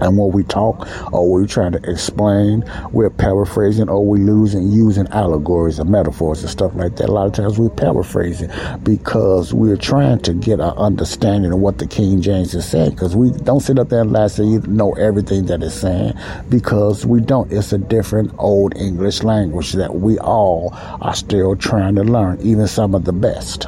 and 0.00 0.16
when 0.16 0.30
we 0.32 0.42
talk 0.44 0.88
or 1.12 1.30
we're 1.30 1.46
trying 1.46 1.72
to 1.72 1.90
explain, 1.90 2.64
we're 2.92 3.10
paraphrasing 3.10 3.88
or 3.88 4.04
we're 4.04 4.24
losing 4.24 4.70
using 4.70 5.06
allegories 5.08 5.78
and 5.78 5.90
metaphors 5.90 6.40
and 6.40 6.50
stuff 6.50 6.74
like 6.74 6.96
that. 6.96 7.08
A 7.08 7.12
lot 7.12 7.26
of 7.26 7.32
times 7.32 7.58
we're 7.58 7.68
paraphrasing 7.70 8.50
because 8.82 9.52
we're 9.52 9.76
trying 9.76 10.20
to 10.20 10.32
get 10.32 10.60
our 10.60 10.76
understanding 10.76 11.52
of 11.52 11.58
what 11.58 11.78
the 11.78 11.86
King 11.86 12.22
James 12.22 12.54
is 12.54 12.66
saying 12.66 12.90
because 12.90 13.14
we 13.14 13.30
don't 13.30 13.60
sit 13.60 13.78
up 13.78 13.88
there 13.88 14.00
and 14.00 14.12
lie 14.12 14.28
say 14.28 14.44
you 14.44 14.60
know 14.62 14.92
everything 14.94 15.46
that 15.46 15.62
it's 15.62 15.74
saying 15.74 16.14
because 16.48 17.04
we 17.04 17.20
don't. 17.20 17.52
It's 17.52 17.72
a 17.72 17.78
different 17.78 18.32
old 18.38 18.76
English 18.76 19.22
language 19.22 19.72
that 19.72 19.96
we 19.96 20.18
all 20.18 20.70
are 20.72 21.14
still 21.14 21.56
trying 21.56 21.96
to 21.96 22.04
learn, 22.04 22.40
even 22.40 22.66
some 22.66 22.94
of 22.94 23.04
the 23.04 23.12
best. 23.12 23.66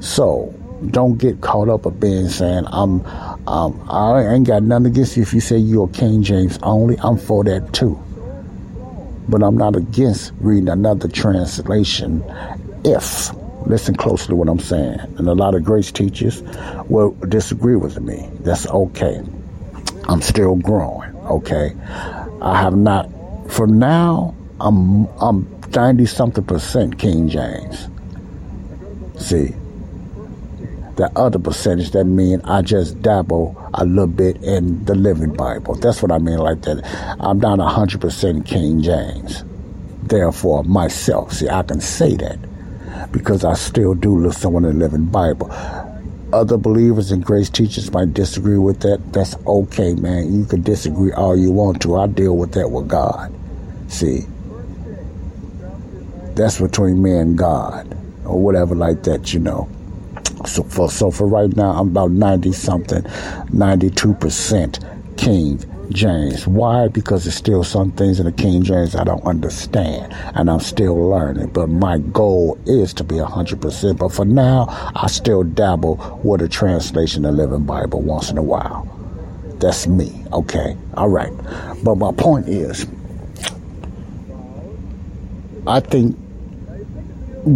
So 0.00 0.54
don't 0.90 1.18
get 1.18 1.40
caught 1.40 1.68
up 1.68 1.86
of 1.86 2.00
being 2.00 2.28
saying 2.28 2.64
I'm 2.68 3.04
um, 3.46 3.86
I 3.90 4.34
ain't 4.34 4.46
got 4.46 4.62
nothing 4.62 4.86
against 4.86 5.16
you 5.16 5.22
if 5.22 5.32
you 5.32 5.40
say 5.40 5.58
you're 5.58 5.88
King 5.88 6.22
James 6.22 6.58
only. 6.62 6.96
I'm 7.00 7.16
for 7.16 7.44
that 7.44 7.72
too. 7.72 7.98
But 9.28 9.42
I'm 9.42 9.56
not 9.56 9.76
against 9.76 10.32
reading 10.40 10.68
another 10.68 11.08
translation 11.08 12.24
if 12.84 13.30
listen 13.66 13.94
closely 13.94 14.34
what 14.34 14.48
I'm 14.48 14.58
saying. 14.58 14.98
And 15.18 15.28
a 15.28 15.34
lot 15.34 15.54
of 15.54 15.64
grace 15.64 15.92
teachers 15.92 16.42
will 16.88 17.12
disagree 17.28 17.76
with 17.76 18.00
me. 18.00 18.28
That's 18.40 18.66
okay. 18.66 19.22
I'm 20.08 20.22
still 20.22 20.56
growing, 20.56 21.14
okay? 21.26 21.74
I 22.40 22.60
have 22.60 22.76
not 22.76 23.10
for 23.48 23.66
now 23.66 24.34
I'm 24.60 25.06
I'm 25.20 25.48
90 25.74 26.06
something 26.06 26.44
percent 26.44 26.98
King 26.98 27.28
James. 27.28 27.88
See, 29.18 29.54
the 30.98 31.10
other 31.16 31.38
percentage, 31.38 31.92
that 31.92 32.04
mean 32.04 32.40
I 32.42 32.60
just 32.60 33.00
dabble 33.02 33.70
a 33.72 33.84
little 33.84 34.08
bit 34.08 34.42
in 34.42 34.84
the 34.84 34.96
Living 34.96 35.32
Bible. 35.32 35.76
That's 35.76 36.02
what 36.02 36.10
I 36.10 36.18
mean 36.18 36.38
like 36.38 36.62
that. 36.62 36.84
I'm 37.20 37.38
not 37.38 37.60
100% 37.60 38.44
King 38.44 38.82
James. 38.82 39.44
Therefore, 40.02 40.64
myself, 40.64 41.34
see, 41.34 41.48
I 41.48 41.62
can 41.62 41.80
say 41.80 42.16
that 42.16 42.40
because 43.12 43.44
I 43.44 43.54
still 43.54 43.94
do 43.94 44.18
listen 44.18 44.52
to 44.54 44.60
the 44.60 44.72
Living 44.74 45.06
Bible. 45.06 45.52
Other 46.32 46.56
believers 46.56 47.12
and 47.12 47.24
grace 47.24 47.48
teachers 47.48 47.92
might 47.92 48.12
disagree 48.12 48.58
with 48.58 48.80
that. 48.80 49.12
That's 49.12 49.36
okay, 49.46 49.94
man. 49.94 50.34
You 50.34 50.46
can 50.46 50.62
disagree 50.62 51.12
all 51.12 51.38
you 51.38 51.52
want 51.52 51.80
to. 51.82 51.96
I 51.96 52.08
deal 52.08 52.36
with 52.36 52.54
that 52.54 52.70
with 52.70 52.88
God. 52.88 53.32
See, 53.86 54.26
that's 56.34 56.60
between 56.60 57.00
me 57.00 57.16
and 57.16 57.38
God, 57.38 57.96
or 58.24 58.42
whatever 58.42 58.74
like 58.74 59.04
that, 59.04 59.32
you 59.32 59.38
know. 59.38 59.68
So 60.46 60.62
for 60.62 60.90
so 60.90 61.10
for 61.10 61.26
right 61.26 61.54
now, 61.56 61.70
I'm 61.72 61.88
about 61.88 62.10
ninety 62.10 62.52
something, 62.52 63.04
ninety 63.52 63.90
two 63.90 64.14
percent 64.14 64.80
King 65.16 65.58
James. 65.90 66.46
Why? 66.46 66.88
Because 66.88 67.24
there's 67.24 67.34
still 67.34 67.64
some 67.64 67.92
things 67.92 68.20
in 68.20 68.26
the 68.26 68.32
King 68.32 68.62
James 68.62 68.94
I 68.94 69.04
don't 69.04 69.24
understand, 69.24 70.12
and 70.34 70.50
I'm 70.50 70.60
still 70.60 70.94
learning. 71.10 71.48
But 71.48 71.68
my 71.68 71.98
goal 71.98 72.58
is 72.66 72.92
to 72.94 73.04
be 73.04 73.18
hundred 73.18 73.60
percent. 73.60 73.98
But 73.98 74.12
for 74.12 74.24
now, 74.24 74.66
I 74.94 75.06
still 75.08 75.42
dabble 75.42 76.20
with 76.22 76.42
a 76.42 76.48
translation 76.48 77.24
of 77.24 77.34
Living 77.34 77.64
Bible 77.64 78.00
once 78.00 78.30
in 78.30 78.38
a 78.38 78.42
while. 78.42 78.86
That's 79.60 79.86
me. 79.86 80.24
Okay. 80.32 80.76
All 80.94 81.08
right. 81.08 81.32
But 81.82 81.96
my 81.96 82.12
point 82.12 82.48
is, 82.48 82.86
I 85.66 85.80
think 85.80 86.16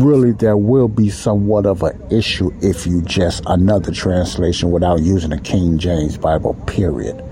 really 0.00 0.32
there 0.32 0.56
will 0.56 0.88
be 0.88 1.10
somewhat 1.10 1.66
of 1.66 1.82
an 1.82 2.00
issue 2.10 2.50
if 2.62 2.86
you 2.86 3.02
just 3.02 3.42
another 3.46 3.92
translation 3.92 4.70
without 4.70 5.00
using 5.00 5.32
a 5.32 5.40
King 5.40 5.78
James 5.78 6.16
Bible, 6.16 6.54
period. 6.66 7.22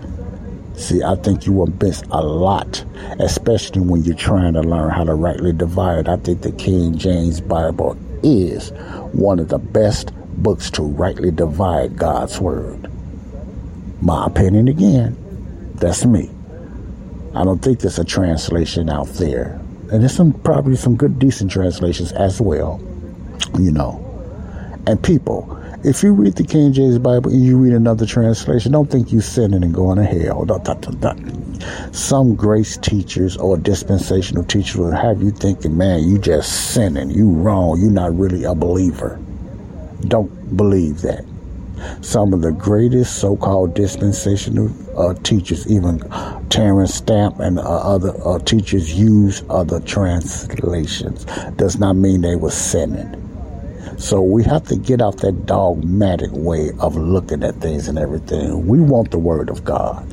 See, 0.76 1.02
I 1.02 1.14
think 1.16 1.46
you 1.46 1.52
will 1.52 1.72
miss 1.80 2.02
a 2.10 2.22
lot, 2.22 2.84
especially 3.18 3.82
when 3.82 4.02
you're 4.02 4.16
trying 4.16 4.54
to 4.54 4.62
learn 4.62 4.90
how 4.90 5.04
to 5.04 5.14
rightly 5.14 5.52
divide. 5.52 6.08
I 6.08 6.16
think 6.16 6.42
the 6.42 6.52
King 6.52 6.96
James 6.96 7.40
Bible 7.40 7.98
is 8.22 8.70
one 9.12 9.38
of 9.38 9.48
the 9.48 9.58
best 9.58 10.12
books 10.42 10.70
to 10.72 10.82
rightly 10.82 11.30
divide 11.30 11.96
God's 11.96 12.40
Word. 12.40 12.90
My 14.00 14.26
opinion 14.26 14.68
again, 14.68 15.16
that's 15.74 16.06
me. 16.06 16.30
I 17.34 17.44
don't 17.44 17.60
think 17.60 17.80
there's 17.80 17.98
a 17.98 18.04
translation 18.04 18.88
out 18.88 19.08
there. 19.08 19.59
And 19.90 20.02
there's 20.02 20.14
some 20.14 20.32
probably 20.32 20.76
some 20.76 20.96
good 20.96 21.18
decent 21.18 21.50
translations 21.50 22.12
as 22.12 22.40
well. 22.40 22.80
You 23.58 23.72
know. 23.72 24.06
And 24.86 25.02
people, 25.02 25.60
if 25.84 26.02
you 26.02 26.12
read 26.12 26.36
the 26.36 26.44
King 26.44 26.72
James 26.72 26.98
Bible 26.98 27.30
and 27.30 27.44
you 27.44 27.58
read 27.58 27.72
another 27.72 28.06
translation, 28.06 28.72
don't 28.72 28.90
think 28.90 29.12
you're 29.12 29.22
sinning 29.22 29.62
and 29.62 29.74
going 29.74 29.98
to 29.98 30.04
hell. 30.04 30.46
Some 31.92 32.34
grace 32.34 32.76
teachers 32.76 33.36
or 33.36 33.56
dispensational 33.56 34.44
teachers 34.44 34.76
will 34.76 34.92
have 34.92 35.22
you 35.22 35.30
thinking, 35.30 35.76
man, 35.76 36.08
you 36.08 36.18
just 36.18 36.72
sinning, 36.72 37.10
you 37.10 37.30
wrong, 37.30 37.80
you're 37.80 37.90
not 37.90 38.16
really 38.16 38.44
a 38.44 38.54
believer. 38.54 39.20
Don't 40.02 40.56
believe 40.56 41.02
that. 41.02 41.24
Some 42.00 42.32
of 42.32 42.42
the 42.42 42.52
greatest 42.52 43.18
so-called 43.18 43.74
dispensational 43.74 44.70
uh, 44.98 45.14
teachers, 45.22 45.70
even 45.70 46.02
Terence 46.50 46.94
Stamp 46.94 47.38
and 47.38 47.58
uh, 47.58 47.62
other 47.62 48.12
uh, 48.24 48.38
teachers, 48.40 48.92
use 48.92 49.42
other 49.48 49.80
translations. 49.80 51.24
Does 51.56 51.78
not 51.78 51.94
mean 51.94 52.20
they 52.20 52.36
were 52.36 52.50
sinning. 52.50 53.16
So 53.98 54.20
we 54.20 54.42
have 54.44 54.64
to 54.64 54.76
get 54.76 55.00
off 55.00 55.18
that 55.18 55.46
dogmatic 55.46 56.30
way 56.32 56.70
of 56.80 56.96
looking 56.96 57.42
at 57.42 57.54
things 57.56 57.86
and 57.86 57.98
everything. 57.98 58.66
We 58.66 58.80
want 58.80 59.10
the 59.10 59.18
Word 59.18 59.48
of 59.48 59.64
God. 59.64 60.06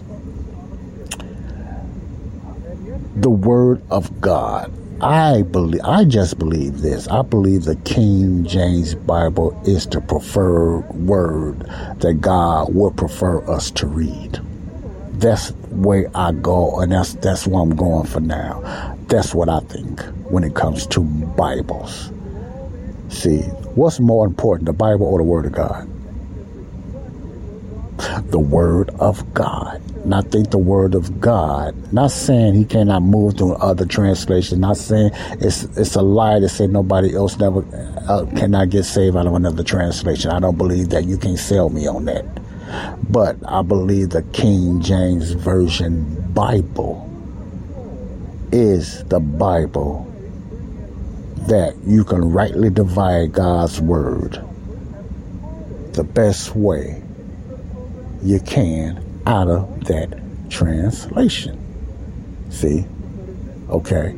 The 3.16 3.30
Word 3.30 3.82
of 3.90 4.22
God. 4.22 4.72
I 5.02 5.44
believe, 5.44 5.82
I 5.84 6.06
just 6.06 6.40
believe 6.40 6.82
this. 6.82 7.08
I 7.08 7.22
believe 7.22 7.66
the 7.66 7.76
King 7.78 8.46
James 8.46 8.96
Bible 8.96 9.60
is 9.66 9.86
the 9.86 10.02
preferred 10.02 10.82
word 10.94 11.60
that 12.00 12.18
God 12.20 12.74
would 12.74 12.98
prefer 12.98 13.48
us 13.50 13.70
to 13.72 13.86
read. 13.86 14.42
That's 15.18 15.50
where 15.72 16.12
I 16.14 16.32
go, 16.32 16.80
and 16.80 16.92
that's 16.92 17.16
that's 17.16 17.48
where 17.48 17.62
I'm 17.62 17.76
going 17.76 18.06
for 18.06 18.20
now. 18.20 18.62
That's 19.08 19.34
what 19.34 19.50
I 19.50 19.62
think 19.62 20.00
when 20.30 20.44
it 20.44 20.54
comes 20.54 20.86
to 20.88 21.00
Bibles. 21.00 22.12
See, 23.10 23.40
what's 23.74 24.00
more 24.00 24.28
important, 24.28 24.68
the 24.68 24.74
Bible 24.74 25.08
or 25.08 25.18
the 25.18 25.24
Word 25.24 25.48
of 25.48 25.54
God? 25.54 25.90
The 28.30 28.38
Word 28.38 28.92
of 29.00 29.34
God. 29.34 29.82
And 30.04 30.14
I 30.14 30.22
think 30.22 30.52
the 30.52 30.60
Word 30.60 30.94
of 30.94 31.20
God, 31.20 31.92
not 31.92 32.12
saying 32.12 32.54
he 32.54 32.66
cannot 32.66 33.02
move 33.02 33.38
through 33.38 33.54
other 33.56 33.88
translations, 33.88 34.60
not 34.60 34.78
saying 34.78 35.10
it's 35.42 35.64
it's 35.78 35.96
a 35.96 36.04
lie 36.04 36.40
to 36.40 36.48
say 36.48 36.68
nobody 36.68 37.16
else 37.16 37.40
never 37.40 37.66
uh, 38.08 38.26
cannot 38.36 38.70
get 38.70 38.84
saved 38.84 39.18
out 39.18 39.26
of 39.26 39.34
another 39.34 39.64
translation. 39.64 40.30
I 40.30 40.40
don't 40.40 40.60
believe 40.60 40.90
that. 40.90 41.06
You 41.06 41.18
can't 41.18 41.40
sell 41.40 41.70
me 41.70 41.88
on 41.88 42.06
that. 42.06 42.24
But 43.10 43.38
I 43.48 43.62
believe 43.62 44.10
the 44.10 44.24
King 44.24 44.82
James 44.82 45.32
Version 45.32 46.32
Bible 46.34 47.04
is 48.52 49.04
the 49.06 49.20
Bible 49.20 50.04
that 51.48 51.76
you 51.86 52.04
can 52.04 52.32
rightly 52.32 52.70
divide 52.70 53.32
God's 53.32 53.80
word 53.80 54.44
the 55.94 56.04
best 56.04 56.56
way 56.56 57.02
you 58.22 58.40
can 58.42 59.04
out 59.26 59.48
of 59.48 59.86
that 59.86 60.20
translation. 60.50 61.58
See? 62.50 62.86
Okay. 63.70 64.16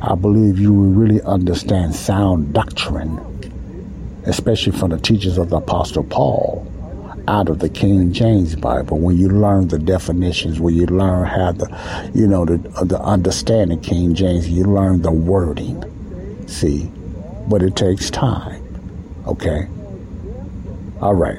I 0.00 0.14
believe 0.14 0.58
you 0.58 0.72
will 0.72 0.90
really 0.90 1.20
understand 1.22 1.94
sound 1.94 2.52
doctrine, 2.52 3.18
especially 4.24 4.72
from 4.72 4.90
the 4.90 4.98
teachings 4.98 5.38
of 5.38 5.50
the 5.50 5.56
Apostle 5.56 6.04
Paul, 6.04 6.70
out 7.28 7.48
of 7.48 7.60
the 7.60 7.68
King 7.68 8.12
James 8.12 8.56
Bible. 8.56 8.98
When 8.98 9.16
you 9.18 9.28
learn 9.28 9.68
the 9.68 9.78
definitions, 9.78 10.58
when 10.58 10.74
you 10.74 10.86
learn 10.86 11.26
how 11.26 11.52
the, 11.52 12.10
you 12.14 12.26
know, 12.26 12.44
the, 12.44 12.70
uh, 12.76 12.84
the 12.84 12.98
understanding 13.00 13.80
King 13.80 14.14
James, 14.14 14.48
you 14.48 14.64
learn 14.64 15.02
the 15.02 15.12
wording 15.12 15.84
See? 16.48 16.90
But 17.46 17.62
it 17.62 17.76
takes 17.76 18.10
time. 18.10 18.64
Okay? 19.26 19.68
All 21.00 21.14
right. 21.14 21.38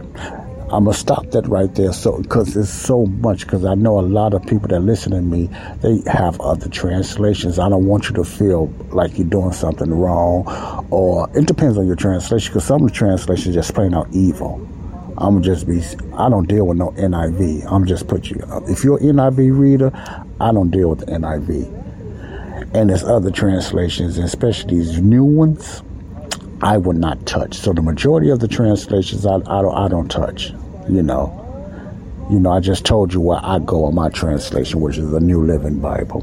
I'm 0.71 0.85
gonna 0.85 0.93
stop 0.93 1.31
that 1.31 1.47
right 1.47 1.73
there. 1.73 1.91
So, 1.93 2.21
because 2.21 2.53
there's 2.53 2.69
so 2.69 3.07
much. 3.07 3.41
Because 3.41 3.65
I 3.65 3.73
know 3.73 3.99
a 3.99 4.01
lot 4.01 4.35
of 4.35 4.43
people 4.45 4.67
that 4.67 4.81
listen 4.81 5.13
to 5.13 5.21
me, 5.21 5.49
they 5.81 6.03
have 6.05 6.39
other 6.39 6.69
translations. 6.69 7.57
I 7.57 7.69
don't 7.69 7.87
want 7.87 8.07
you 8.07 8.15
to 8.15 8.23
feel 8.23 8.67
like 8.91 9.17
you're 9.17 9.27
doing 9.27 9.51
something 9.51 9.91
wrong, 9.91 10.45
or 10.91 11.27
it 11.33 11.47
depends 11.47 11.79
on 11.79 11.87
your 11.87 11.95
translation. 11.95 12.53
Because 12.53 12.65
some 12.65 12.83
of 12.83 12.89
the 12.89 12.93
translations 12.93 13.55
just 13.55 13.73
plain 13.73 13.95
out 13.95 14.07
evil. 14.11 14.65
I'm 15.19 15.43
just 15.43 15.67
be. 15.67 15.83
I 16.13 16.29
don't 16.29 16.47
deal 16.47 16.65
with 16.65 16.77
no 16.77 16.91
NIV. 16.91 17.71
I'm 17.71 17.85
just 17.85 18.07
put 18.07 18.29
you. 18.29 18.41
If 18.67 18.83
you're 18.83 18.99
NIV 18.99 19.57
reader, 19.57 19.91
I 20.39 20.51
don't 20.51 20.71
deal 20.71 20.89
with 20.89 20.99
the 20.99 21.07
NIV 21.07 21.79
and 22.73 22.89
there's 22.89 23.03
other 23.03 23.31
translations, 23.31 24.17
especially 24.17 24.77
these 24.77 25.01
new 25.01 25.23
ones, 25.23 25.81
I 26.61 26.77
would 26.77 26.97
not 26.97 27.25
touch. 27.25 27.55
So 27.55 27.73
the 27.73 27.81
majority 27.81 28.29
of 28.29 28.39
the 28.39 28.47
translations 28.47 29.25
I, 29.25 29.35
I 29.35 29.61
don't 29.61 29.75
I 29.75 29.87
don't 29.87 30.09
touch. 30.09 30.51
You 30.87 31.01
know, 31.03 31.35
you 32.29 32.39
know 32.39 32.51
I 32.51 32.59
just 32.59 32.85
told 32.85 33.13
you 33.13 33.21
where 33.21 33.39
I 33.41 33.59
go 33.59 33.85
on 33.85 33.95
my 33.95 34.09
translation, 34.09 34.81
which 34.81 34.97
is 34.97 35.09
the 35.09 35.19
New 35.19 35.43
Living 35.43 35.79
Bible. 35.79 36.21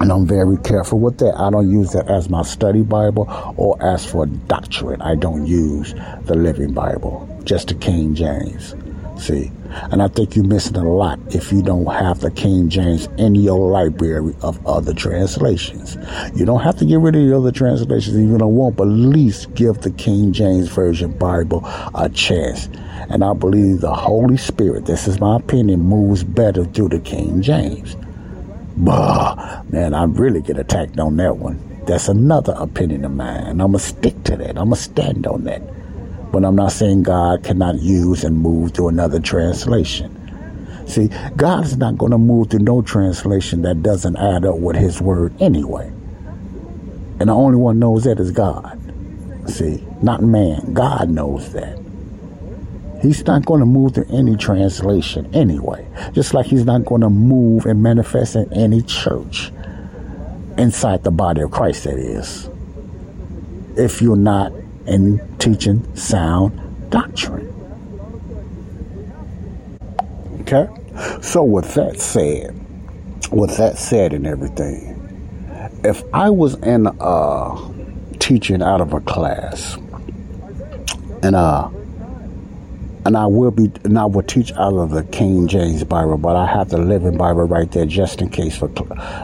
And 0.00 0.10
I'm 0.10 0.26
very 0.26 0.56
careful 0.58 0.98
with 0.98 1.18
that. 1.18 1.34
I 1.38 1.50
don't 1.50 1.70
use 1.70 1.92
that 1.92 2.08
as 2.08 2.30
my 2.30 2.42
study 2.42 2.80
Bible 2.80 3.26
or 3.58 3.76
as 3.82 4.06
for 4.06 4.24
doctrine. 4.24 5.02
I 5.02 5.14
don't 5.14 5.46
use 5.46 5.94
the 6.22 6.34
Living 6.34 6.72
Bible, 6.72 7.28
just 7.44 7.68
the 7.68 7.74
King 7.74 8.14
James. 8.14 8.74
See, 9.18 9.52
and 9.92 10.02
I 10.02 10.08
think 10.08 10.34
you're 10.34 10.46
missing 10.46 10.76
a 10.76 10.90
lot 10.90 11.20
if 11.34 11.52
you 11.52 11.60
don't 11.60 11.84
have 11.84 12.20
the 12.20 12.30
King 12.30 12.70
James 12.70 13.08
in 13.18 13.34
your 13.34 13.70
library 13.70 14.34
of 14.40 14.66
other 14.66 14.94
translations. 14.94 15.98
You 16.34 16.46
don't 16.46 16.62
have 16.62 16.78
to 16.78 16.86
get 16.86 17.00
rid 17.00 17.16
of 17.16 17.26
the 17.26 17.36
other 17.36 17.52
translations 17.52 18.16
if 18.16 18.22
you 18.22 18.38
don't 18.38 18.54
want, 18.54 18.76
but 18.76 18.84
at 18.84 18.94
least 18.94 19.52
give 19.54 19.82
the 19.82 19.90
King 19.90 20.32
James 20.32 20.70
Version 20.70 21.12
Bible 21.12 21.60
a 21.94 22.08
chance. 22.08 22.70
And 23.10 23.22
I 23.22 23.34
believe 23.34 23.82
the 23.82 23.94
Holy 23.94 24.38
Spirit, 24.38 24.86
this 24.86 25.06
is 25.06 25.20
my 25.20 25.36
opinion, 25.36 25.80
moves 25.80 26.24
better 26.24 26.64
through 26.64 26.88
the 26.88 27.00
King 27.00 27.42
James. 27.42 27.96
Bah, 28.82 29.62
man, 29.68 29.92
I 29.92 30.04
really 30.04 30.40
get 30.40 30.58
attacked 30.58 30.98
on 30.98 31.16
that 31.18 31.36
one. 31.36 31.60
That's 31.86 32.08
another 32.08 32.54
opinion 32.56 33.04
of 33.04 33.12
mine. 33.12 33.46
I'm 33.46 33.58
going 33.58 33.72
to 33.72 33.78
stick 33.78 34.24
to 34.24 34.36
that. 34.38 34.50
I'm 34.50 34.54
going 34.54 34.70
to 34.70 34.76
stand 34.76 35.26
on 35.26 35.44
that. 35.44 35.60
But 36.32 36.46
I'm 36.46 36.56
not 36.56 36.72
saying 36.72 37.02
God 37.02 37.44
cannot 37.44 37.80
use 37.80 38.24
and 38.24 38.38
move 38.38 38.72
to 38.74 38.88
another 38.88 39.20
translation. 39.20 40.16
See, 40.86 41.10
God 41.36 41.64
is 41.64 41.76
not 41.76 41.98
going 41.98 42.12
to 42.12 42.18
move 42.18 42.48
to 42.50 42.58
no 42.58 42.80
translation 42.80 43.62
that 43.62 43.82
doesn't 43.82 44.16
add 44.16 44.46
up 44.46 44.56
with 44.56 44.76
His 44.76 45.00
word 45.00 45.34
anyway. 45.42 45.88
And 47.18 47.28
the 47.28 47.34
only 47.34 47.58
one 47.58 47.78
knows 47.78 48.04
that 48.04 48.18
is 48.18 48.30
God. 48.30 48.80
See, 49.46 49.84
not 50.00 50.22
man. 50.22 50.72
God 50.72 51.10
knows 51.10 51.52
that. 51.52 51.79
He's 53.00 53.24
not 53.24 53.46
going 53.46 53.60
to 53.60 53.66
move 53.66 53.94
to 53.94 54.06
any 54.08 54.36
translation 54.36 55.34
anyway. 55.34 55.86
Just 56.12 56.34
like 56.34 56.46
he's 56.46 56.64
not 56.64 56.84
going 56.84 57.00
to 57.00 57.08
move 57.10 57.64
and 57.64 57.82
manifest 57.82 58.36
in 58.36 58.52
any 58.52 58.82
church 58.82 59.50
inside 60.58 61.02
the 61.02 61.10
body 61.10 61.40
of 61.40 61.50
Christ, 61.50 61.84
that 61.84 61.98
is. 61.98 62.50
If 63.76 64.02
you're 64.02 64.16
not 64.16 64.52
in 64.86 65.20
teaching 65.38 65.96
sound 65.96 66.90
doctrine. 66.90 67.46
Okay? 70.40 70.68
So, 71.22 71.44
with 71.44 71.74
that 71.74 72.00
said, 72.00 72.54
with 73.30 73.56
that 73.56 73.78
said 73.78 74.12
and 74.12 74.26
everything, 74.26 74.96
if 75.84 76.02
I 76.12 76.28
was 76.30 76.54
in 76.56 76.86
uh, 76.86 77.72
teaching 78.18 78.60
out 78.60 78.80
of 78.80 78.92
a 78.92 79.00
class 79.00 79.76
and 81.22 81.36
uh, 81.36 81.70
and 83.04 83.16
I 83.16 83.26
will 83.26 83.50
be, 83.50 83.70
and 83.84 83.98
I 83.98 84.04
will 84.04 84.22
teach 84.22 84.52
out 84.52 84.74
of 84.74 84.90
the 84.90 85.04
King 85.04 85.48
James 85.48 85.82
Bible, 85.84 86.18
but 86.18 86.36
I 86.36 86.46
have 86.46 86.68
the 86.68 86.78
Living 86.78 87.16
Bible 87.16 87.44
right 87.44 87.70
there 87.70 87.86
just 87.86 88.20
in 88.20 88.28
case 88.28 88.56
for, 88.56 88.70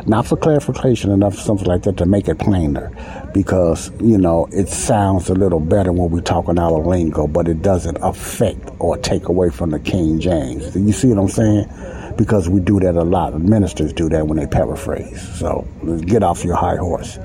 not 0.07 0.27
for 0.27 0.37
clarification 0.37 1.11
enough, 1.11 1.35
something 1.35 1.67
like 1.67 1.83
that 1.83 1.97
to 1.99 2.07
make 2.07 2.29
it 2.29 2.39
plainer, 2.39 2.91
because 3.35 3.91
you 4.01 4.17
know 4.19 4.49
it 4.53 4.69
sounds 4.69 5.29
a 5.29 5.35
little 5.35 5.61
better 5.61 5.93
when 5.93 6.11
we 6.11 6.21
talk 6.23 6.49
in 6.49 6.59
our 6.59 6.79
lingo, 6.81 7.27
but 7.27 7.49
it 7.49 7.63
doesn't 7.63 7.99
affect 7.99 8.71
or 8.79 8.97
take 8.97 9.29
away 9.29 9.51
from 9.51 9.71
the 9.71 9.79
King 9.79 10.21
James. 10.21 10.75
You 10.75 10.93
see 10.93 11.09
what 11.09 11.19
I'm 11.19 11.29
saying? 11.29 12.15
Because 12.17 12.49
we 12.49 12.61
do 12.61 12.81
that 12.81 12.95
a 12.95 13.05
lot. 13.05 13.39
Ministers 13.39 13.93
do 13.93 14.09
that 14.09 14.27
when 14.27 14.39
they 14.39 14.47
paraphrase. 14.47 15.21
So 15.39 15.69
get 16.07 16.23
off 16.23 16.45
your 16.45 16.57
high 16.57 16.77
horse, 16.77 17.19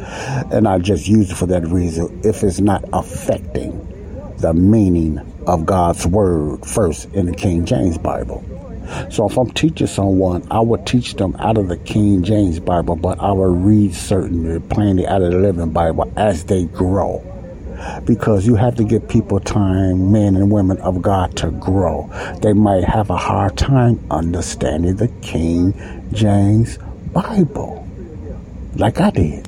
and 0.52 0.68
I 0.68 0.80
just 0.80 1.08
use 1.08 1.32
it 1.32 1.36
for 1.36 1.46
that 1.46 1.66
reason. 1.66 2.20
If 2.26 2.44
it's 2.44 2.60
not 2.60 2.84
affecting 2.92 3.88
the 4.40 4.54
meaning 4.54 5.31
of 5.48 5.66
God's 5.66 6.06
word 6.08 6.66
first 6.66 7.14
in 7.14 7.26
the 7.26 7.36
King 7.36 7.66
James 7.66 7.98
Bible. 7.98 8.44
So 9.10 9.28
if 9.28 9.38
I'm 9.38 9.50
teaching 9.52 9.88
someone, 9.88 10.46
I 10.52 10.60
would 10.60 10.86
teach 10.86 11.16
them 11.16 11.36
out 11.40 11.58
of 11.58 11.68
the 11.68 11.78
King 11.78 12.24
James 12.24 12.60
Bible, 12.60 12.96
but 12.96 13.20
I 13.20 13.32
would 13.32 13.64
read 13.64 13.94
certain 13.96 14.62
plainly 14.70 15.08
out 15.08 15.22
of 15.22 15.32
the 15.32 15.38
Living 15.38 15.72
Bible 15.72 16.12
as 16.18 16.44
they 16.46 16.66
grow. 16.66 17.24
Because 18.06 18.46
you 18.46 18.56
have 18.56 18.76
to 18.76 18.84
give 18.84 19.08
people 19.08 19.40
time, 19.40 20.12
men 20.12 20.36
and 20.36 20.52
women 20.52 20.78
of 20.80 21.02
God, 21.02 21.36
to 21.38 21.50
grow. 21.52 22.10
They 22.42 22.54
might 22.54 22.84
have 22.84 23.10
a 23.10 23.18
hard 23.18 23.58
time 23.58 24.00
understanding 24.12 24.98
the 24.98 25.08
King 25.22 25.74
James 26.12 26.78
Bible, 27.12 27.88
like 28.76 29.00
I 29.00 29.10
did. 29.10 29.48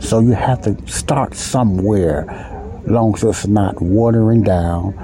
So 0.00 0.20
you 0.20 0.32
have 0.32 0.62
to 0.62 0.90
start 0.90 1.34
somewhere, 1.34 2.24
long 2.86 3.14
as 3.14 3.24
it's 3.24 3.46
not 3.46 3.80
watering 3.82 4.42
down 4.42 4.94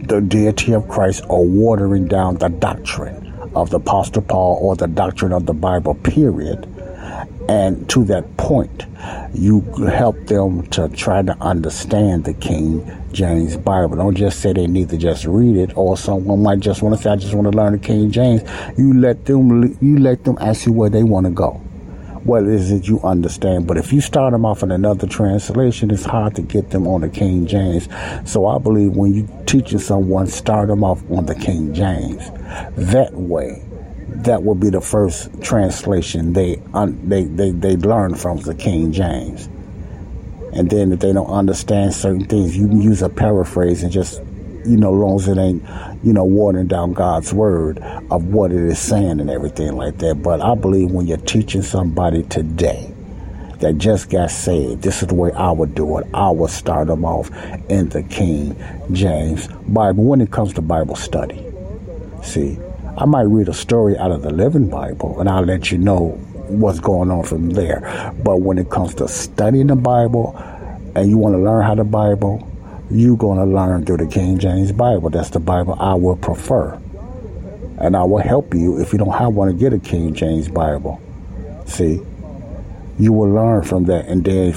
the 0.00 0.20
deity 0.20 0.72
of 0.72 0.88
Christ 0.88 1.24
or 1.28 1.46
watering 1.46 2.06
down 2.06 2.36
the 2.36 2.48
doctrine 2.48 3.32
of 3.54 3.70
the 3.70 3.76
Apostle 3.76 4.22
Paul 4.22 4.58
or 4.60 4.76
the 4.76 4.86
doctrine 4.86 5.32
of 5.32 5.46
the 5.46 5.54
Bible, 5.54 5.94
period. 5.94 6.66
And 7.48 7.88
to 7.90 8.04
that 8.04 8.36
point, 8.36 8.86
you 9.34 9.60
help 9.88 10.26
them 10.26 10.66
to 10.68 10.88
try 10.88 11.22
to 11.22 11.36
understand 11.40 12.24
the 12.24 12.34
King 12.34 12.88
James 13.12 13.56
Bible. 13.56 13.96
Don't 13.96 14.14
just 14.14 14.40
say 14.40 14.52
they 14.52 14.68
need 14.68 14.90
to 14.90 14.96
just 14.96 15.24
read 15.24 15.56
it, 15.56 15.76
or 15.76 15.96
someone 15.96 16.42
might 16.42 16.60
just 16.60 16.82
want 16.82 16.96
to 16.96 17.02
say, 17.02 17.10
"I 17.10 17.16
just 17.16 17.34
want 17.34 17.50
to 17.50 17.56
learn 17.56 17.72
the 17.72 17.78
King 17.78 18.10
James." 18.10 18.42
You 18.76 18.94
let 18.94 19.24
them, 19.24 19.76
you 19.80 19.98
let 19.98 20.22
them 20.24 20.38
ask 20.40 20.66
you 20.66 20.72
where 20.72 20.90
they 20.90 21.02
want 21.02 21.26
to 21.26 21.32
go 21.32 21.60
what 22.24 22.44
is 22.44 22.70
it 22.70 22.86
you 22.86 23.00
understand. 23.00 23.66
But 23.66 23.78
if 23.78 23.92
you 23.92 24.00
start 24.00 24.32
them 24.32 24.44
off 24.44 24.62
in 24.62 24.70
another 24.70 25.06
translation, 25.06 25.90
it's 25.90 26.04
hard 26.04 26.34
to 26.36 26.42
get 26.42 26.70
them 26.70 26.86
on 26.86 27.00
the 27.00 27.08
King 27.08 27.46
James. 27.46 27.88
So 28.24 28.46
I 28.46 28.58
believe 28.58 28.92
when 28.92 29.14
you 29.14 29.28
teaching 29.46 29.78
someone, 29.78 30.26
start 30.26 30.68
them 30.68 30.84
off 30.84 31.02
on 31.10 31.26
the 31.26 31.34
King 31.34 31.72
James. 31.72 32.30
That 32.76 33.12
way, 33.14 33.62
that 34.08 34.42
will 34.42 34.54
be 34.54 34.70
the 34.70 34.80
first 34.80 35.42
translation 35.42 36.32
they 36.32 36.60
un, 36.74 37.08
they, 37.08 37.24
they 37.24 37.52
they 37.52 37.76
learn 37.76 38.14
from 38.14 38.38
the 38.38 38.54
King 38.54 38.92
James. 38.92 39.48
And 40.52 40.68
then 40.68 40.92
if 40.92 40.98
they 40.98 41.12
don't 41.12 41.30
understand 41.30 41.94
certain 41.94 42.26
things, 42.26 42.56
you 42.56 42.66
can 42.66 42.80
use 42.80 43.02
a 43.02 43.08
paraphrase 43.08 43.82
and 43.82 43.92
just 43.92 44.20
you 44.66 44.76
know, 44.76 44.92
long 44.92 45.16
as 45.16 45.28
it 45.28 45.38
ain't, 45.38 45.62
you 46.04 46.12
know, 46.12 46.24
watering 46.24 46.66
down 46.66 46.92
God's 46.92 47.32
word 47.32 47.78
of 48.10 48.24
what 48.26 48.52
it 48.52 48.60
is 48.60 48.78
saying 48.78 49.20
and 49.20 49.30
everything 49.30 49.76
like 49.76 49.98
that. 49.98 50.22
But 50.22 50.40
I 50.40 50.54
believe 50.54 50.90
when 50.90 51.06
you're 51.06 51.16
teaching 51.18 51.62
somebody 51.62 52.22
today 52.24 52.92
that 53.60 53.78
just 53.78 54.10
got 54.10 54.30
saved, 54.30 54.82
this 54.82 55.02
is 55.02 55.08
the 55.08 55.14
way 55.14 55.32
I 55.32 55.50
would 55.50 55.74
do 55.74 55.98
it. 55.98 56.06
I 56.14 56.30
would 56.30 56.50
start 56.50 56.88
them 56.88 57.04
off 57.04 57.30
in 57.68 57.88
the 57.90 58.02
King 58.02 58.56
James 58.92 59.48
Bible 59.68 60.04
when 60.04 60.20
it 60.20 60.30
comes 60.30 60.54
to 60.54 60.62
Bible 60.62 60.96
study. 60.96 61.44
See, 62.22 62.58
I 62.98 63.04
might 63.06 63.22
read 63.22 63.48
a 63.48 63.54
story 63.54 63.96
out 63.96 64.10
of 64.10 64.22
the 64.22 64.30
Living 64.30 64.68
Bible 64.68 65.20
and 65.20 65.28
I'll 65.28 65.44
let 65.44 65.70
you 65.70 65.78
know 65.78 66.18
what's 66.48 66.80
going 66.80 67.10
on 67.10 67.22
from 67.24 67.50
there. 67.50 68.12
But 68.22 68.38
when 68.38 68.58
it 68.58 68.70
comes 68.70 68.94
to 68.96 69.08
studying 69.08 69.68
the 69.68 69.76
Bible 69.76 70.36
and 70.94 71.08
you 71.08 71.16
want 71.16 71.34
to 71.34 71.38
learn 71.38 71.64
how 71.64 71.74
the 71.74 71.84
Bible, 71.84 72.49
you're 72.90 73.16
going 73.16 73.38
to 73.38 73.44
learn 73.44 73.84
through 73.84 73.98
the 73.98 74.06
King 74.06 74.38
James 74.38 74.72
Bible. 74.72 75.10
That's 75.10 75.30
the 75.30 75.38
Bible 75.38 75.76
I 75.78 75.94
will 75.94 76.16
prefer. 76.16 76.74
And 77.78 77.96
I 77.96 78.02
will 78.02 78.18
help 78.18 78.52
you 78.52 78.80
if 78.80 78.92
you 78.92 78.98
don't 78.98 79.12
have 79.12 79.32
one 79.32 79.48
to 79.48 79.54
get 79.54 79.72
a 79.72 79.78
King 79.78 80.12
James 80.12 80.48
Bible. 80.48 81.00
See, 81.66 82.00
you 82.98 83.12
will 83.12 83.30
learn 83.30 83.62
from 83.62 83.84
that 83.84 84.06
and 84.06 84.24
then 84.24 84.54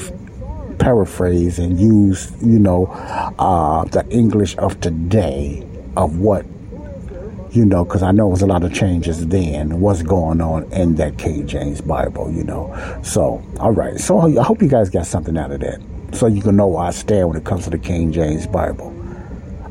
paraphrase 0.79 1.59
and 1.59 1.79
use, 1.79 2.31
you 2.41 2.59
know, 2.59 2.87
uh, 3.37 3.85
the 3.85 4.05
English 4.09 4.57
of 4.57 4.81
today 4.81 5.65
of 5.95 6.17
what, 6.17 6.45
you 7.51 7.65
know, 7.65 7.85
because 7.85 8.01
I 8.01 8.11
know 8.11 8.27
it 8.27 8.31
was 8.31 8.41
a 8.41 8.47
lot 8.47 8.63
of 8.63 8.73
changes 8.73 9.27
then, 9.27 9.79
what's 9.79 10.01
going 10.01 10.41
on 10.41 10.63
in 10.73 10.95
that 10.95 11.19
King 11.19 11.45
James 11.45 11.81
Bible, 11.81 12.31
you 12.31 12.43
know. 12.43 12.75
So, 13.03 13.43
all 13.59 13.71
right. 13.71 13.99
So 13.99 14.19
I 14.39 14.43
hope 14.43 14.61
you 14.61 14.67
guys 14.67 14.89
got 14.89 15.05
something 15.05 15.37
out 15.37 15.51
of 15.51 15.59
that 15.59 15.79
so 16.13 16.27
you 16.27 16.41
can 16.41 16.55
know 16.55 16.67
where 16.67 16.85
I 16.85 16.91
stand 16.91 17.27
when 17.27 17.37
it 17.37 17.43
comes 17.43 17.65
to 17.65 17.69
the 17.69 17.77
King 17.77 18.11
James 18.11 18.47
Bible. 18.47 18.93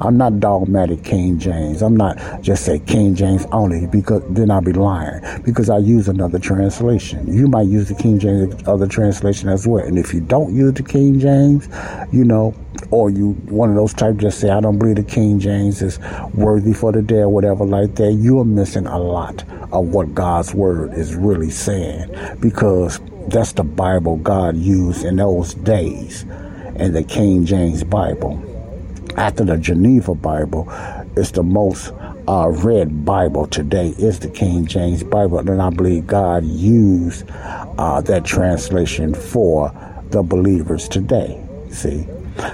I'm 0.05 0.17
not 0.17 0.41
dogmatic 0.41 1.05
King 1.05 1.39
James. 1.39 1.81
I'm 1.81 1.97
not 1.97 2.43
just 2.43 2.65
say 2.65 2.81
King 2.81 3.15
James 3.15 3.47
only 3.53 3.87
because 3.87 4.23
then 4.31 4.51
I'll 4.51 4.61
be 4.61 4.73
lying 4.73 5.23
because 5.43 5.71
I 5.71 5.79
use 5.79 6.09
another 6.09 6.41
translation. 6.41 7.33
You 7.33 7.47
might 7.47 7.69
use 7.69 7.89
the 7.89 7.95
King 7.95 8.19
James 8.19 8.53
other 8.67 8.89
translation 8.89 9.49
as 9.49 9.65
well. 9.65 9.85
And 9.85 9.97
if 9.99 10.13
you 10.13 10.21
don't 10.21 10.53
use 10.53 10.73
the 10.73 10.83
King 10.83 11.21
James, 11.21 11.69
you 12.11 12.25
know, 12.25 12.53
or 12.91 13.11
you 13.11 13.33
one 13.49 13.71
of 13.71 13.77
those 13.77 13.95
type 13.95 14.17
just 14.17 14.41
say 14.41 14.51
I 14.51 14.61
don't 14.61 14.77
believe 14.77 14.97
the 14.97 15.05
King 15.05 15.39
James 15.39 15.83
is 15.83 16.01
worthy 16.35 16.73
for 16.73 16.91
the 16.91 17.03
day 17.03 17.21
or 17.21 17.29
whatever 17.29 17.65
like 17.65 17.95
that, 17.95 18.13
you 18.13 18.41
are 18.41 18.45
missing 18.45 18.89
a 18.89 18.99
lot 18.99 19.45
of 19.71 19.87
what 19.89 20.15
God's 20.15 20.53
word 20.53 20.95
is 20.95 21.15
really 21.15 21.51
saying 21.51 22.13
because 22.41 22.99
that's 23.29 23.53
the 23.53 23.65
Bible 23.65 24.17
God 24.17 24.57
used 24.57 25.05
in 25.05 25.17
those 25.17 25.55
days 25.55 26.23
in 26.77 26.93
the 26.93 27.03
King 27.03 27.45
James 27.45 27.85
Bible. 27.85 28.43
After 29.17 29.45
the 29.45 29.57
Geneva 29.57 30.15
Bible, 30.15 30.69
it's 31.17 31.33
the 31.33 31.43
most 31.43 31.93
uh, 32.29 32.49
read 32.49 33.05
Bible 33.05 33.47
today 33.47 33.89
is 33.99 34.21
the 34.21 34.29
King 34.29 34.67
James 34.67 35.03
Bible, 35.03 35.39
and 35.39 35.61
I 35.61 35.71
believe 35.71 36.07
God 36.07 36.45
used 36.45 37.25
uh, 37.31 38.01
that 38.03 38.25
translation 38.25 39.15
for 39.15 39.73
the 40.11 40.23
believers 40.23 40.89
today. 40.89 41.43
See, 41.71 42.07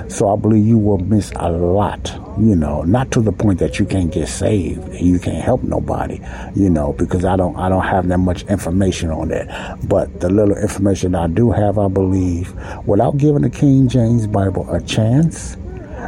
so 0.08 0.32
I 0.32 0.36
believe 0.36 0.66
you 0.66 0.78
will 0.78 0.98
miss 0.98 1.32
a 1.36 1.50
lot, 1.50 2.12
you 2.38 2.56
know, 2.56 2.82
not 2.82 3.10
to 3.12 3.20
the 3.20 3.32
point 3.32 3.58
that 3.60 3.78
you 3.78 3.86
can't 3.86 4.12
get 4.12 4.28
saved 4.28 4.82
and 4.88 5.06
you 5.06 5.18
can't 5.18 5.42
help 5.42 5.62
nobody, 5.62 6.20
you 6.54 6.70
know, 6.70 6.92
because 6.94 7.24
I 7.24 7.36
don't 7.36 7.56
I 7.56 7.68
don't 7.68 7.84
have 7.84 8.08
that 8.08 8.18
much 8.18 8.42
information 8.44 9.10
on 9.10 9.28
that. 9.28 9.78
But 9.88 10.20
the 10.20 10.28
little 10.28 10.56
information 10.56 11.14
I 11.14 11.26
do 11.26 11.50
have, 11.50 11.78
I 11.78 11.88
believe, 11.88 12.54
without 12.86 13.16
giving 13.16 13.42
the 13.42 13.50
King 13.50 13.88
James 13.88 14.26
Bible 14.26 14.72
a 14.74 14.80
chance, 14.82 15.56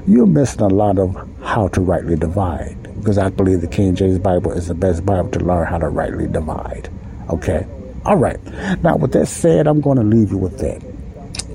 you're 0.07 0.27
missing 0.27 0.63
a 0.63 0.69
lot 0.69 0.99
of 0.99 1.17
how 1.43 1.69
to 1.69 1.81
rightly 1.81 2.17
divide. 2.17 2.77
Because 2.99 3.17
I 3.17 3.31
believe 3.31 3.63
the 3.63 3.67
King 3.67 3.95
James 3.95 4.19
Bible 4.19 4.53
is 4.53 4.69
the 4.69 4.75
best 4.75 5.07
Bible 5.07 5.31
to 5.31 5.41
learn 5.41 5.67
how 5.67 5.79
to 5.79 5.89
rightly 5.89 6.27
divide. 6.27 6.91
Okay? 7.31 7.67
All 8.05 8.17
right. 8.17 8.43
Now, 8.83 8.97
with 8.97 9.13
that 9.13 9.27
said, 9.27 9.67
I'm 9.67 9.81
going 9.81 9.97
to 9.97 10.05
leave 10.05 10.31
you 10.31 10.39
with 10.39 10.59
that. 10.59 10.83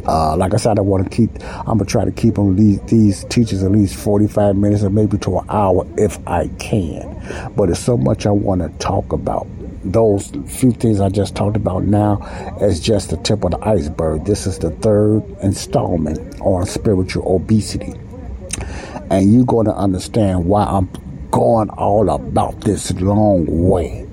Uh, 0.07 0.37
like 0.37 0.53
I 0.53 0.57
said, 0.57 0.77
I 0.77 0.81
want 0.81 1.09
to 1.09 1.15
keep. 1.15 1.31
I'm 1.43 1.77
gonna 1.77 1.85
try 1.85 2.05
to 2.05 2.11
keep 2.11 2.35
them 2.35 2.55
these, 2.55 2.81
these 2.83 3.23
teachers 3.25 3.63
at 3.63 3.71
least 3.71 3.95
45 3.95 4.55
minutes 4.55 4.83
or 4.83 4.89
maybe 4.89 5.17
to 5.19 5.39
an 5.39 5.45
hour 5.49 5.87
if 5.97 6.19
I 6.27 6.47
can. 6.59 7.53
But 7.55 7.69
it's 7.69 7.79
so 7.79 7.97
much 7.97 8.25
I 8.25 8.31
want 8.31 8.61
to 8.61 8.69
talk 8.77 9.13
about. 9.13 9.47
Those 9.83 10.31
few 10.47 10.71
things 10.71 10.99
I 10.99 11.09
just 11.09 11.35
talked 11.35 11.55
about 11.55 11.83
now 11.83 12.17
is 12.61 12.79
just 12.79 13.09
the 13.09 13.17
tip 13.17 13.43
of 13.43 13.51
the 13.51 13.59
iceberg. 13.59 14.25
This 14.25 14.47
is 14.47 14.59
the 14.59 14.71
third 14.71 15.23
installment 15.41 16.39
on 16.41 16.65
spiritual 16.65 17.35
obesity, 17.35 17.93
and 19.09 19.33
you're 19.33 19.45
going 19.45 19.65
to 19.65 19.75
understand 19.75 20.45
why 20.45 20.63
I'm 20.63 20.89
going 21.31 21.69
all 21.69 22.09
about 22.09 22.61
this 22.61 22.91
long 22.93 23.45
way 23.47 24.04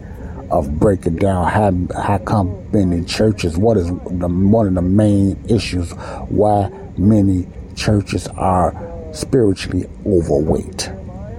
of 0.52 0.78
breaking 0.78 1.16
down 1.16 1.50
how 1.50 1.72
how 2.00 2.18
come 2.18 2.70
many 2.72 3.04
churches 3.04 3.56
what 3.56 3.76
is 3.76 3.88
the, 3.88 4.28
one 4.28 4.66
of 4.66 4.74
the 4.74 4.82
main 4.82 5.36
issues 5.48 5.90
why 6.28 6.70
many 6.96 7.46
churches 7.74 8.28
are 8.28 8.74
spiritually 9.12 9.88
overweight 10.06 10.90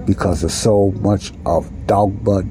because 0.06 0.40
there's 0.40 0.54
so 0.54 0.90
much 1.00 1.32
of 1.46 1.70
dogma, 1.86 2.44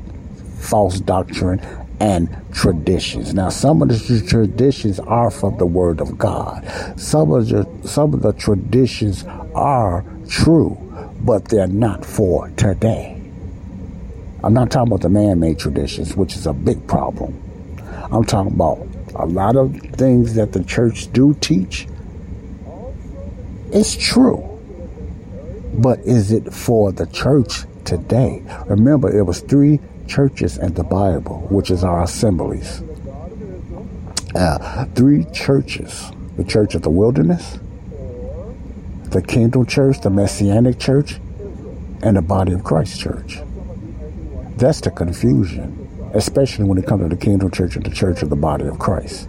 false 0.60 1.00
doctrine, 1.00 1.60
and 2.00 2.36
traditions. 2.52 3.34
Now, 3.34 3.50
some 3.50 3.82
of 3.82 3.90
the 3.90 4.26
traditions 4.28 5.00
are 5.00 5.32
from 5.32 5.58
the 5.58 5.66
Word 5.66 6.02
of 6.02 6.18
God. 6.18 6.66
Some 7.00 7.32
of 7.32 7.48
the 7.48 7.68
some 7.88 8.14
of 8.14 8.22
the 8.22 8.34
traditions 8.34 9.24
are 9.56 10.04
true, 10.28 10.78
but 11.22 11.46
they're 11.46 11.68
not 11.68 12.04
for 12.06 12.50
today. 12.52 13.23
I'm 14.44 14.54
not 14.54 14.72
talking 14.72 14.92
about 14.92 15.02
the 15.02 15.10
man 15.10 15.40
made 15.40 15.58
traditions, 15.58 16.18
which 16.18 16.36
is 16.36 16.46
a 16.46 16.54
big 16.54 16.86
problem. 16.86 17.42
I'm 18.12 18.26
talking 18.26 18.54
about 18.54 18.86
a 19.16 19.26
lot 19.26 19.56
of 19.56 19.74
things 19.94 20.36
that 20.36 20.52
the 20.52 20.64
church 20.66 21.12
do 21.14 21.34
teach. 21.36 21.88
It's 23.72 23.96
true. 23.96 24.50
But 25.76 26.00
is 26.00 26.34
it 26.34 26.54
for 26.54 26.92
the 26.92 27.06
church 27.08 27.64
today? 27.86 28.44
Remember, 28.68 29.16
it 29.16 29.24
was 29.24 29.40
three 29.40 29.80
churches 30.08 30.58
in 30.58 30.74
the 30.74 30.84
Bible, 30.84 31.48
which 31.50 31.72
is 31.72 31.84
our 31.86 32.04
assemblies. 32.04 32.84
Uh, 34.36 34.86
three 34.96 35.26
churches 35.26 36.12
the 36.36 36.44
church 36.44 36.74
of 36.74 36.82
the 36.82 36.90
wilderness, 36.90 37.60
the 39.04 39.22
kingdom 39.22 39.66
church, 39.68 40.02
the 40.02 40.10
messianic 40.10 40.80
church, 40.80 41.20
and 42.02 42.18
the 42.18 42.22
body 42.22 42.52
of 42.54 42.64
Christ 42.64 43.00
church. 43.00 43.40
That's 44.58 44.82
the 44.82 44.92
confusion, 44.92 46.12
especially 46.14 46.66
when 46.66 46.78
it 46.78 46.86
comes 46.86 47.04
to 47.04 47.10
the 47.10 47.18
kingdom 47.18 47.52
church 47.52 47.76
and 47.76 47.86
the 47.86 47.90
church 47.90 48.22
of 48.22 48.30
the 48.30 48.36
body 48.36 48.66
of 48.66 48.80
Christ. 48.80 49.28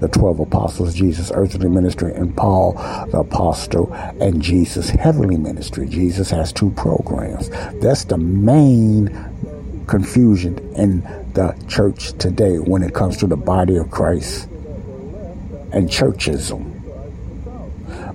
The 0.00 0.08
12 0.08 0.40
apostles, 0.40 0.94
Jesus' 0.94 1.32
earthly 1.34 1.68
ministry, 1.68 2.14
and 2.14 2.36
Paul, 2.36 2.72
the 3.10 3.18
apostle, 3.18 3.92
and 3.92 4.40
Jesus' 4.40 4.90
heavenly 4.90 5.36
ministry. 5.36 5.88
Jesus 5.88 6.30
has 6.30 6.52
two 6.52 6.70
programs. 6.70 7.50
That's 7.80 8.04
the 8.04 8.16
main 8.16 9.08
confusion 9.86 10.58
in 10.74 11.00
the 11.34 11.54
church 11.68 12.12
today 12.18 12.56
when 12.56 12.82
it 12.82 12.94
comes 12.94 13.16
to 13.18 13.26
the 13.26 13.36
body 13.36 13.76
of 13.76 13.90
Christ 13.90 14.48
and 15.72 15.88
churchism. 15.88 16.74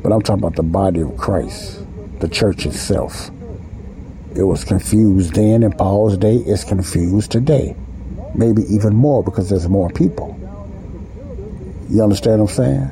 But 0.01 0.11
I'm 0.11 0.21
talking 0.21 0.43
about 0.43 0.55
the 0.55 0.63
body 0.63 1.01
of 1.01 1.17
Christ, 1.17 1.81
the 2.19 2.27
church 2.27 2.65
itself. 2.65 3.29
It 4.35 4.43
was 4.43 4.63
confused 4.63 5.35
then 5.35 5.61
in 5.63 5.71
Paul's 5.73 6.17
day, 6.17 6.37
it's 6.37 6.63
confused 6.63 7.31
today. 7.31 7.75
Maybe 8.33 8.63
even 8.63 8.95
more 8.95 9.23
because 9.23 9.49
there's 9.49 9.69
more 9.69 9.89
people. 9.91 10.39
You 11.89 12.01
understand 12.01 12.41
what 12.41 12.49
I'm 12.49 12.55
saying? 12.55 12.91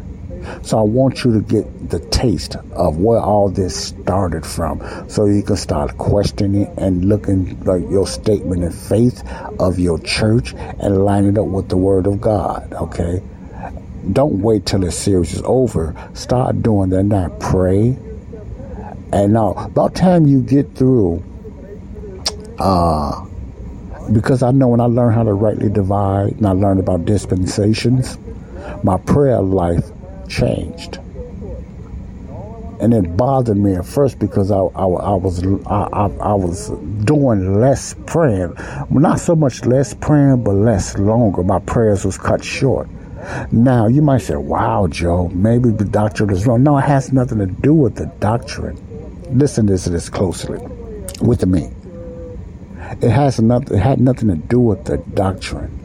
So 0.62 0.78
I 0.78 0.82
want 0.82 1.24
you 1.24 1.34
to 1.34 1.42
get 1.42 1.90
the 1.90 2.00
taste 2.00 2.56
of 2.74 2.98
where 2.98 3.20
all 3.20 3.50
this 3.50 3.88
started 3.88 4.46
from 4.46 4.82
so 5.10 5.26
you 5.26 5.42
can 5.42 5.56
start 5.56 5.98
questioning 5.98 6.68
and 6.78 7.06
looking 7.06 7.60
like 7.64 7.82
your 7.90 8.06
statement 8.06 8.64
of 8.64 8.76
faith 8.76 9.24
of 9.60 9.80
your 9.80 10.00
church 10.00 10.54
and 10.54 11.06
line 11.06 11.26
it 11.26 11.38
up 11.38 11.48
with 11.48 11.70
the 11.70 11.78
word 11.78 12.06
of 12.08 12.22
God, 12.22 12.72
okay? 12.74 13.22
Don't 14.14 14.42
wait 14.42 14.66
till 14.66 14.80
the 14.80 14.92
series 14.92 15.34
is 15.34 15.42
over. 15.46 15.96
Start 16.14 16.62
doing 16.62 16.90
that 16.90 17.04
now. 17.04 17.30
Pray. 17.40 17.98
And 19.14 19.34
now, 19.34 19.54
about 19.54 19.94
time 19.94 20.26
you 20.26 20.42
get 20.42 20.74
through, 20.76 21.24
uh, 22.60 23.26
because 24.12 24.44
I 24.44 24.52
know 24.52 24.68
when 24.68 24.80
I 24.80 24.86
learned 24.86 25.16
how 25.16 25.24
to 25.24 25.34
rightly 25.34 25.70
divide 25.70 26.34
and 26.34 26.48
I 26.48 26.52
learned 26.52 26.80
about 26.80 27.06
dispensations, 27.06 28.18
my 28.84 28.98
prayer 28.98 29.42
life 29.42 29.86
changed. 30.28 31.00
And 32.82 32.96
it 32.96 33.16
bothered 33.16 33.58
me 33.58 33.76
at 33.76 33.86
first 33.86 34.18
because 34.18 34.50
I, 34.50 34.58
I, 34.58 34.86
I 34.86 35.14
was 35.14 35.44
I, 35.68 36.10
I, 36.20 36.34
was 36.34 36.70
doing 37.06 37.62
less 37.62 37.94
praying, 38.08 38.56
not 38.90 39.20
so 39.20 39.36
much 39.36 39.66
less 39.66 39.94
praying, 39.94 40.44
but 40.44 40.54
less 40.54 40.98
longer. 40.98 41.44
My 41.44 41.60
prayers 41.60 42.04
was 42.06 42.18
cut 42.18 42.44
short. 42.44 42.90
Now 43.52 43.86
you 43.86 44.02
might 44.02 44.22
say, 44.22 44.36
"Wow, 44.36 44.88
Joe, 44.88 45.28
maybe 45.30 45.70
the 45.70 45.86
doctrine 45.86 46.32
is 46.32 46.48
wrong." 46.48 46.64
No, 46.64 46.76
it 46.80 46.86
has 46.86 47.14
nothing 47.14 47.38
to 47.38 47.46
do 47.46 47.72
with 47.72 47.96
the 47.96 48.08
doctrine. 48.20 48.76
Listen 49.30 49.68
to 49.68 49.78
this 49.78 50.10
closely 50.10 50.58
with 51.22 51.46
me. 51.46 51.70
It 53.00 53.10
has 53.10 53.40
nothing. 53.40 53.78
It 53.78 53.82
had 53.82 54.02
nothing 54.02 54.30
to 54.30 54.36
do 54.36 54.60
with 54.60 54.84
the 54.86 54.98
doctrine. 54.98 55.78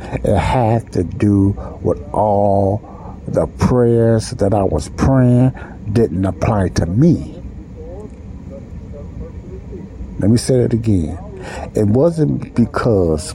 It 0.00 0.36
had 0.36 0.92
to 0.92 1.04
do 1.04 1.50
with 1.82 2.00
all 2.12 3.20
the 3.26 3.46
prayers 3.46 4.30
that 4.30 4.54
I 4.54 4.62
was 4.62 4.88
praying 4.90 5.52
didn't 5.92 6.24
apply 6.24 6.68
to 6.70 6.86
me. 6.86 7.42
Let 10.18 10.30
me 10.30 10.38
say 10.38 10.62
that 10.62 10.72
again. 10.72 11.18
It 11.74 11.86
wasn't 11.86 12.54
because 12.54 13.34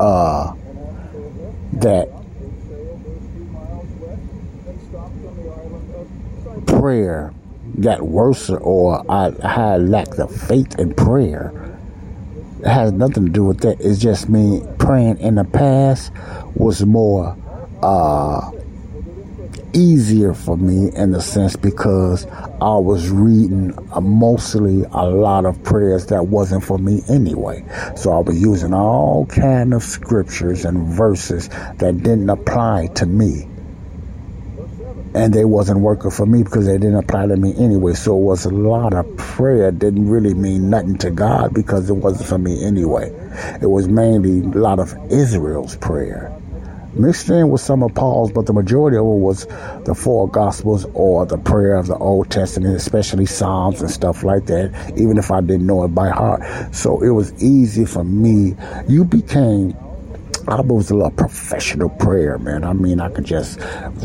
uh, 0.00 0.54
that 1.74 2.08
prayer 6.66 7.34
got 7.80 8.02
worse 8.02 8.50
or 8.50 9.04
I 9.10 9.32
had 9.46 9.88
lacked 9.88 10.18
of 10.18 10.34
faith 10.34 10.78
in 10.78 10.94
prayer. 10.94 11.52
It 12.60 12.66
has 12.66 12.92
nothing 12.92 13.26
to 13.26 13.30
do 13.30 13.44
with 13.44 13.60
that. 13.60 13.80
It's 13.80 13.98
just 13.98 14.28
me 14.28 14.62
praying 14.78 15.18
in 15.18 15.36
the 15.36 15.44
past 15.44 16.12
was 16.54 16.84
more 16.84 17.36
uh, 17.82 18.50
easier 19.72 20.34
for 20.34 20.56
me 20.56 20.90
in 20.94 21.14
a 21.14 21.20
sense 21.20 21.56
because 21.56 22.26
I 22.60 22.76
was 22.76 23.08
reading 23.08 23.76
mostly 24.00 24.84
a 24.92 25.04
lot 25.06 25.46
of 25.46 25.62
prayers 25.62 26.06
that 26.06 26.26
wasn't 26.26 26.64
for 26.64 26.78
me 26.78 27.02
anyway. 27.08 27.64
So 27.96 28.12
I 28.12 28.18
was 28.18 28.40
using 28.40 28.74
all 28.74 29.26
kind 29.26 29.72
of 29.74 29.82
scriptures 29.82 30.64
and 30.64 30.88
verses 30.88 31.48
that 31.48 32.02
didn't 32.02 32.30
apply 32.30 32.88
to 32.96 33.06
me. 33.06 33.49
And 35.14 35.34
they 35.34 35.44
wasn't 35.44 35.80
working 35.80 36.10
for 36.10 36.24
me 36.24 36.42
because 36.42 36.66
they 36.66 36.78
didn't 36.78 36.96
apply 36.96 37.26
to 37.26 37.36
me 37.36 37.54
anyway. 37.56 37.94
So 37.94 38.16
it 38.16 38.22
was 38.22 38.44
a 38.44 38.50
lot 38.50 38.94
of 38.94 39.16
prayer 39.16 39.72
didn't 39.72 40.08
really 40.08 40.34
mean 40.34 40.70
nothing 40.70 40.98
to 40.98 41.10
God 41.10 41.52
because 41.52 41.90
it 41.90 41.94
wasn't 41.94 42.28
for 42.28 42.38
me 42.38 42.64
anyway. 42.64 43.10
It 43.60 43.66
was 43.66 43.88
mainly 43.88 44.40
a 44.40 44.58
lot 44.58 44.78
of 44.78 44.94
Israel's 45.10 45.76
prayer 45.76 46.36
mixed 46.94 47.28
in 47.30 47.48
with 47.50 47.60
some 47.60 47.82
of 47.82 47.94
Paul's, 47.94 48.32
but 48.32 48.46
the 48.46 48.52
majority 48.52 48.96
of 48.96 49.04
it 49.04 49.06
was 49.06 49.46
the 49.84 49.94
four 49.94 50.28
Gospels 50.28 50.86
or 50.94 51.26
the 51.26 51.38
prayer 51.38 51.74
of 51.74 51.86
the 51.86 51.96
Old 51.96 52.30
Testament, 52.30 52.76
especially 52.76 53.26
Psalms 53.26 53.80
and 53.80 53.90
stuff 53.90 54.22
like 54.22 54.46
that, 54.46 54.92
even 54.96 55.18
if 55.18 55.30
I 55.30 55.40
didn't 55.40 55.66
know 55.66 55.84
it 55.84 55.88
by 55.88 56.08
heart. 56.08 56.42
So 56.74 57.02
it 57.02 57.10
was 57.10 57.32
easy 57.42 57.84
for 57.84 58.04
me. 58.04 58.54
You 58.88 59.04
became 59.04 59.76
I 60.50 60.60
was 60.62 60.90
a 60.90 60.94
little 60.94 61.12
professional 61.12 61.90
prayer, 61.90 62.36
man. 62.36 62.64
I 62.64 62.72
mean, 62.72 62.98
I 62.98 63.08
could 63.08 63.24
just 63.24 63.60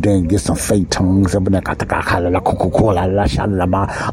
then 0.00 0.28
get 0.28 0.38
some 0.40 0.56
fake 0.56 0.88
tongues, 0.88 1.34
up 1.34 1.46
in 1.46 1.52
there, 1.52 1.62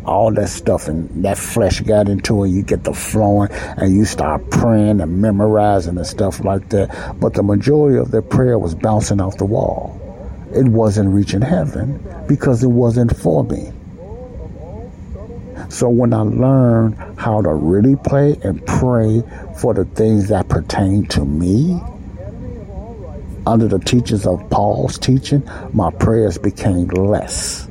all 0.05 0.33
that 0.33 0.49
stuff, 0.49 0.89
and 0.89 1.23
that 1.23 1.37
flesh 1.37 1.79
got 1.79 2.09
into 2.09 2.43
it. 2.43 2.49
You 2.49 2.61
get 2.61 2.83
the 2.83 2.93
flowing, 2.93 3.49
and 3.51 3.95
you 3.95 4.03
start 4.03 4.49
praying 4.51 4.99
and 4.99 5.21
memorizing 5.21 5.95
and 5.95 6.05
stuff 6.05 6.43
like 6.43 6.67
that. 6.69 7.15
But 7.21 7.35
the 7.35 7.43
majority 7.43 7.97
of 7.97 8.11
their 8.11 8.21
prayer 8.21 8.59
was 8.59 8.75
bouncing 8.75 9.21
off 9.21 9.37
the 9.37 9.45
wall. 9.45 9.97
It 10.53 10.67
wasn't 10.67 11.13
reaching 11.13 11.41
heaven 11.41 12.03
because 12.27 12.63
it 12.63 12.67
wasn't 12.67 13.15
for 13.15 13.45
me. 13.45 13.71
So 15.69 15.89
when 15.89 16.13
I 16.13 16.21
learned 16.21 16.95
how 17.17 17.41
to 17.41 17.53
really 17.53 17.95
pray 17.97 18.37
and 18.43 18.65
pray 18.65 19.21
for 19.57 19.73
the 19.73 19.85
things 19.85 20.29
that 20.29 20.47
pertain 20.47 21.05
to 21.07 21.25
me, 21.25 21.81
under 23.45 23.67
the 23.67 23.79
teachings 23.79 24.27
of 24.27 24.49
Paul's 24.49 24.97
teaching, 24.97 25.41
my 25.73 25.89
prayers 25.89 26.37
became 26.37 26.87
less. 26.87 27.67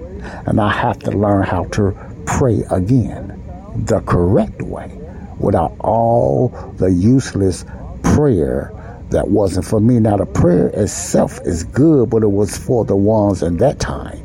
And 0.47 0.61
I 0.61 0.71
have 0.71 0.99
to 1.01 1.11
learn 1.11 1.43
how 1.43 1.65
to 1.65 1.97
pray 2.25 2.63
again 2.71 3.43
the 3.77 4.01
correct 4.01 4.63
way 4.63 4.91
without 5.39 5.77
all 5.81 6.49
the 6.79 6.91
useless 6.91 7.65
prayer 8.03 8.73
that 9.11 9.29
wasn't 9.29 9.67
for 9.67 9.81
me. 9.81 10.01
Now, 10.01 10.17
the 10.17 10.27
prayer 10.27 10.69
itself 10.69 11.41
is 11.45 11.63
good, 11.65 12.11
but 12.11 12.23
it 12.23 12.31
was 12.31 12.57
for 12.57 12.85
the 12.85 12.97
ones 12.97 13.43
in 13.43 13.59
that 13.59 13.79
time. 13.79 14.23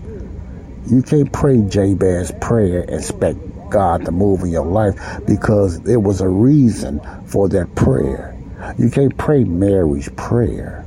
You 0.88 1.02
can't 1.04 1.32
pray 1.32 1.58
Jabez's 1.58 2.32
prayer 2.42 2.82
and 2.82 2.92
expect 2.92 3.38
God 3.72 4.06
to 4.06 4.12
move 4.12 4.42
in 4.42 4.50
your 4.50 4.66
life 4.66 4.96
because 5.26 5.80
there 5.82 6.00
was 6.00 6.22
a 6.22 6.30
reason 6.30 7.02
for 7.26 7.50
that 7.50 7.74
prayer. 7.76 8.38
You 8.78 8.90
can't 8.90 9.18
pray 9.18 9.44
Mary's 9.44 10.10
prayer. 10.10 10.86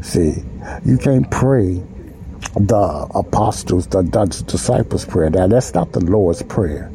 See, 0.00 0.34
you 0.84 0.98
can't 0.98 1.30
pray 1.30 1.82
the 2.56 3.08
apostles, 3.14 3.86
the, 3.88 4.02
the 4.02 4.26
disciples' 4.46 5.04
prayer. 5.04 5.30
Now, 5.30 5.46
that's 5.48 5.74
not 5.74 5.92
the 5.92 6.00
Lord's 6.00 6.42
prayer. 6.42 6.90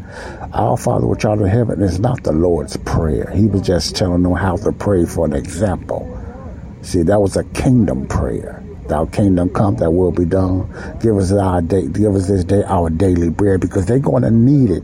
Our 0.54 0.78
Father 0.78 1.06
which 1.06 1.26
art 1.26 1.40
in 1.40 1.48
heaven 1.48 1.82
is 1.82 2.00
not 2.00 2.24
the 2.24 2.32
Lord's 2.32 2.78
prayer. 2.78 3.30
He 3.36 3.46
was 3.46 3.62
just 3.62 3.96
telling 3.96 4.24
them 4.24 4.34
how 4.34 4.58
to 4.58 4.72
pray 4.72 5.06
for 5.06 5.26
an 5.26 5.34
example. 5.34 6.16
See, 6.82 7.04
that 7.04 7.20
was 7.20 7.36
a 7.36 7.44
kingdom 7.46 8.08
prayer. 8.08 8.64
Thou 8.90 9.06
kingdom 9.06 9.50
come, 9.50 9.76
that 9.76 9.92
will 9.92 10.12
be 10.12 10.26
done. 10.26 10.68
Give 11.02 11.18
us 11.18 11.32
our 11.32 11.62
day, 11.62 11.88
give 11.88 12.16
us 12.16 12.28
this 12.28 12.44
day 12.44 12.64
our 12.66 12.90
daily 12.90 13.30
bread, 13.30 13.62
because 13.62 13.86
they're 13.86 14.00
going 14.00 14.24
to 14.24 14.32
need 14.32 14.72
it 14.72 14.84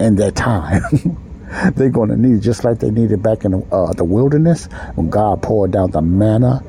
in 0.00 0.16
that 0.16 0.34
time. 0.34 0.82
they're 1.76 1.90
going 1.90 2.08
to 2.08 2.16
need 2.16 2.38
it 2.38 2.40
just 2.40 2.64
like 2.64 2.80
they 2.80 2.90
needed 2.90 3.22
back 3.22 3.44
in 3.44 3.52
the, 3.52 3.58
uh, 3.70 3.92
the 3.92 4.04
wilderness 4.04 4.66
when 4.94 5.10
God 5.10 5.42
poured 5.42 5.70
down 5.70 5.90
the 5.90 6.02
manna 6.02 6.62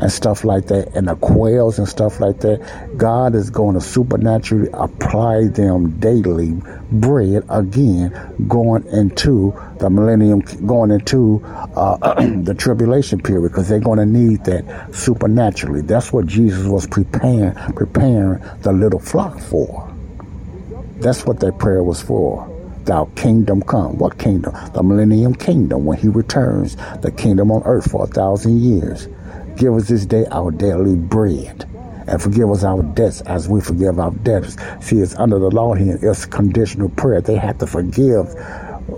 and 0.00 0.12
stuff 0.12 0.44
like 0.44 0.66
that, 0.66 0.94
and 0.94 1.08
the 1.08 1.16
quails 1.16 1.78
and 1.78 1.88
stuff 1.88 2.20
like 2.20 2.40
that. 2.40 2.96
God 2.96 3.34
is 3.34 3.50
going 3.50 3.74
to 3.74 3.80
supernaturally 3.80 4.68
apply 4.72 5.48
them 5.48 5.98
daily 5.98 6.54
bread 6.90 7.44
again, 7.48 8.46
going 8.46 8.86
into 8.88 9.54
the 9.78 9.90
millennium, 9.90 10.40
going 10.66 10.90
into 10.90 11.42
uh, 11.44 12.14
the 12.42 12.54
tribulation 12.54 13.20
period, 13.20 13.48
because 13.50 13.68
they're 13.68 13.80
going 13.80 13.98
to 13.98 14.06
need 14.06 14.44
that 14.44 14.94
supernaturally. 14.94 15.82
That's 15.82 16.12
what 16.12 16.26
Jesus 16.26 16.66
was 16.66 16.86
preparing, 16.86 17.54
preparing 17.74 18.42
the 18.62 18.72
little 18.72 19.00
flock 19.00 19.38
for. 19.38 19.92
That's 20.98 21.26
what 21.26 21.40
that 21.40 21.58
prayer 21.58 21.82
was 21.82 22.02
for. 22.02 22.52
Thou 22.84 23.06
kingdom 23.16 23.62
come. 23.62 23.98
What 23.98 24.16
kingdom? 24.16 24.54
The 24.72 24.82
millennium 24.82 25.34
kingdom. 25.34 25.84
When 25.84 25.98
he 25.98 26.08
returns, 26.08 26.76
the 27.00 27.10
kingdom 27.10 27.50
on 27.50 27.62
earth 27.64 27.90
for 27.90 28.04
a 28.04 28.06
thousand 28.06 28.60
years. 28.60 29.08
Give 29.56 29.74
us 29.74 29.88
this 29.88 30.04
day 30.04 30.26
our 30.30 30.50
daily 30.50 30.96
bread. 30.96 31.64
And 32.08 32.22
forgive 32.22 32.50
us 32.50 32.62
our 32.62 32.82
debts 32.82 33.22
as 33.22 33.48
we 33.48 33.60
forgive 33.60 33.98
our 33.98 34.12
debtors. 34.12 34.56
See, 34.80 34.98
it's 34.98 35.16
under 35.16 35.38
the 35.38 35.50
law 35.50 35.74
here. 35.74 35.98
It's 36.00 36.24
conditional 36.26 36.90
prayer. 36.90 37.20
They 37.20 37.36
have 37.36 37.58
to 37.58 37.66
forgive 37.66 38.32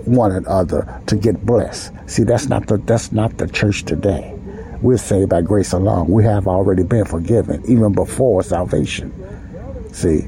one 0.05 0.31
another 0.31 1.01
to 1.07 1.15
get 1.15 1.45
blessed. 1.45 1.93
See, 2.07 2.23
that's 2.23 2.47
not 2.47 2.67
the 2.67 2.77
that's 2.77 3.11
not 3.11 3.37
the 3.37 3.47
church 3.47 3.85
today. 3.85 4.35
We're 4.81 4.97
saved 4.97 5.29
by 5.29 5.41
grace 5.41 5.73
alone. 5.73 6.07
We 6.07 6.23
have 6.25 6.47
already 6.47 6.83
been 6.83 7.05
forgiven, 7.05 7.63
even 7.67 7.93
before 7.93 8.43
salvation. 8.43 9.13
See, 9.91 10.27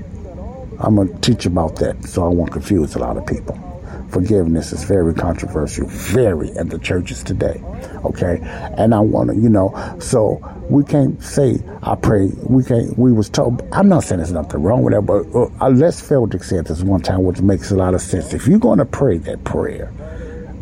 I'm 0.80 0.96
gonna 0.96 1.18
teach 1.20 1.46
about 1.46 1.76
that, 1.78 2.04
so 2.06 2.26
I 2.26 2.30
won't 2.30 2.52
confuse 2.52 2.96
a 2.96 3.00
lot 3.00 3.18
of 3.18 3.26
people. 3.26 3.71
Forgiveness 4.12 4.74
is 4.74 4.84
very 4.84 5.14
controversial, 5.14 5.88
very 5.88 6.50
in 6.58 6.68
the 6.68 6.78
churches 6.80 7.24
today. 7.24 7.64
Okay, 8.04 8.40
and 8.78 8.94
I 8.94 9.00
want 9.00 9.30
to, 9.30 9.36
you 9.38 9.48
know, 9.48 9.74
so 10.00 10.42
we 10.70 10.84
can't 10.84 11.22
say 11.24 11.60
I 11.82 11.96
pray. 11.96 12.30
We 12.44 12.64
can't. 12.64 12.98
We 12.98 13.14
was 13.14 13.30
told. 13.30 13.64
I'm 13.72 13.88
not 13.88 14.04
saying 14.04 14.20
there's 14.20 14.34
nothing 14.34 14.62
wrong 14.62 14.84
with 14.84 14.94
that, 14.94 15.04
but 15.04 15.26
uh, 15.34 15.70
Les 15.70 16.02
Feldick 16.02 16.44
said 16.44 16.66
this 16.66 16.84
one 16.84 17.02
time, 17.02 17.24
which 17.24 17.40
makes 17.40 17.72
a 17.72 17.76
lot 17.76 17.94
of 17.94 18.02
sense. 18.02 18.34
If 18.34 18.48
you're 18.48 18.60
going 18.60 18.80
to 18.80 18.86
pray 18.86 19.18
that 19.20 19.46
prayer, 19.46 19.94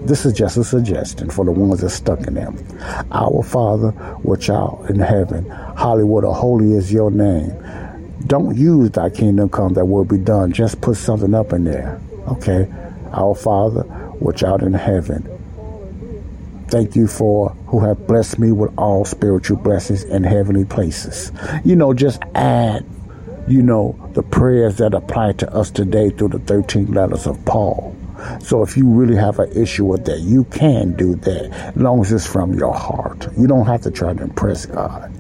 this 0.02 0.26
is 0.26 0.34
just 0.34 0.56
a 0.58 0.64
suggestion 0.64 1.30
for 1.30 1.44
the 1.44 1.52
ones 1.52 1.82
that 1.82 1.90
stuck 1.90 2.20
in 2.28 2.36
them. 2.36 2.58
Our 3.12 3.44
Father, 3.44 3.92
which 4.22 4.50
art 4.50 4.90
in 4.90 5.00
heaven, 5.00 5.50
Hollywood 5.50 6.24
or 6.24 6.36
holy 6.36 6.74
is 6.74 6.94
your 6.94 7.12
name. 7.12 7.52
Don't 8.28 8.56
use 8.56 8.92
thy 8.92 9.10
kingdom 9.10 9.50
come 9.50 9.74
that 9.74 9.86
will 9.86 10.06
be 10.06 10.18
done. 10.18 10.52
Just 10.52 10.82
put 10.82 10.98
something 10.98 11.34
up 11.34 11.52
in 11.52 11.64
there. 11.64 12.00
Okay? 12.28 12.68
Our 13.14 13.36
Father, 13.36 13.84
which 14.20 14.44
art 14.44 14.62
in 14.62 14.74
heaven. 14.74 15.28
Thank 16.70 16.96
you 16.96 17.08
for 17.08 17.50
who 17.68 17.80
have 17.80 18.06
blessed 18.06 18.38
me 18.38 18.52
with 18.52 18.72
all 18.78 19.04
spiritual 19.04 19.58
blessings 19.58 20.04
in 20.04 20.24
heavenly 20.24 20.66
places. 20.66 21.32
You 21.66 21.76
know, 21.76 21.94
just 21.94 22.22
add, 22.36 22.86
you 23.48 23.64
know, 23.64 23.96
the 24.14 24.22
prayers 24.22 24.78
that 24.78 24.94
apply 24.94 25.34
to 25.34 25.52
us 25.52 25.72
today 25.72 26.12
through 26.12 26.30
the 26.30 26.40
13 26.40 26.92
letters 26.92 27.26
of 27.26 27.44
Paul. 27.46 27.96
So 28.42 28.62
if 28.62 28.78
you 28.78 28.88
really 28.88 29.16
have 29.16 29.40
an 29.40 29.52
issue 29.52 29.86
with 29.86 30.06
that, 30.06 30.20
you 30.20 30.44
can 30.46 30.96
do 30.96 31.16
that 31.16 31.52
as 31.52 31.76
long 31.76 32.02
as 32.02 32.12
it's 32.12 32.28
from 32.28 32.54
your 32.54 32.74
heart. 32.74 33.28
You 33.38 33.48
don't 33.48 33.66
have 33.66 33.82
to 33.84 33.92
try 33.92 34.14
to 34.14 34.24
impress 34.24 34.66
God. 34.66 35.12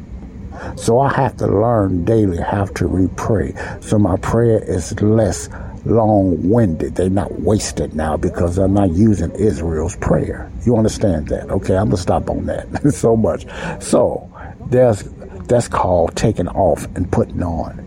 So 0.75 0.99
I 0.99 1.11
have 1.13 1.37
to 1.37 1.47
learn 1.47 2.05
daily 2.05 2.37
how 2.37 2.65
to 2.65 2.87
re-pray. 2.87 3.53
So 3.79 3.97
my 3.97 4.17
prayer 4.17 4.61
is 4.61 4.99
less 5.01 5.49
long-winded. 5.85 6.95
They're 6.95 7.09
not 7.09 7.39
wasted 7.39 7.95
now 7.95 8.17
because 8.17 8.57
I'm 8.57 8.73
not 8.73 8.91
using 8.91 9.31
Israel's 9.31 9.95
prayer. 9.97 10.51
You 10.65 10.77
understand 10.77 11.27
that? 11.29 11.49
Okay, 11.49 11.75
I'm 11.75 11.87
gonna 11.87 11.97
stop 11.97 12.29
on 12.29 12.45
that 12.47 12.93
so 12.93 13.15
much. 13.15 13.45
So 13.81 14.29
there's 14.67 15.03
that's 15.47 15.67
called 15.67 16.15
taking 16.15 16.47
off 16.47 16.85
and 16.95 17.11
putting 17.11 17.43
on. 17.43 17.85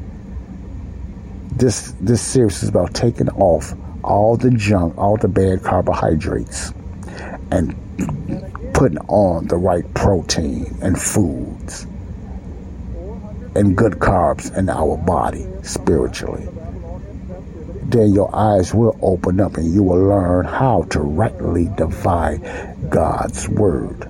This 1.52 1.94
this 2.00 2.22
series 2.22 2.62
is 2.62 2.68
about 2.68 2.94
taking 2.94 3.28
off 3.30 3.74
all 4.02 4.36
the 4.36 4.50
junk, 4.50 4.96
all 4.98 5.16
the 5.16 5.28
bad 5.28 5.62
carbohydrates, 5.62 6.72
and 7.50 7.76
putting 8.74 8.98
on 9.08 9.46
the 9.46 9.56
right 9.56 9.84
protein 9.94 10.74
and 10.82 11.00
foods 11.00 11.86
and 13.54 13.76
good 13.76 13.94
carbs 13.94 14.56
in 14.56 14.68
our 14.68 14.96
body 14.96 15.46
spiritually. 15.62 16.48
Then 17.92 18.14
your 18.14 18.34
eyes 18.34 18.72
will 18.72 18.98
open 19.02 19.38
up 19.38 19.58
and 19.58 19.72
you 19.72 19.82
will 19.82 20.02
learn 20.02 20.46
how 20.46 20.84
to 20.90 21.00
rightly 21.00 21.68
divide 21.76 22.40
God's 22.88 23.48
word. 23.50 24.08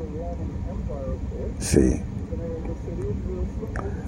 See, 1.59 2.01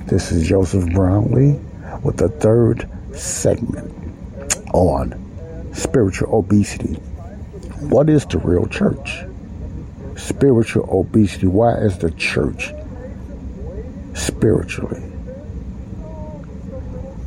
this 0.06 0.30
is 0.30 0.46
Joseph 0.46 0.92
Brownlee 0.92 1.58
with 2.04 2.18
the 2.18 2.28
third 2.28 2.88
segment 3.12 3.92
on 4.72 5.72
spiritual 5.74 6.36
obesity. 6.36 6.94
What 7.80 8.08
is 8.08 8.24
the 8.26 8.38
real 8.38 8.66
church? 8.66 9.24
Spiritual 10.16 10.88
obesity. 10.88 11.48
Why 11.48 11.74
is 11.78 11.98
the 11.98 12.12
church 12.12 12.72
spiritually 14.14 15.02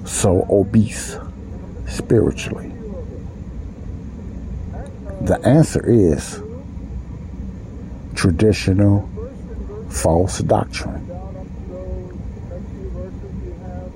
so 0.05 0.47
obese 0.49 1.17
spiritually? 1.97 2.71
The 5.21 5.39
answer 5.43 5.85
is 5.85 6.41
traditional 8.15 9.09
false 9.89 10.39
doctrine. 10.39 11.01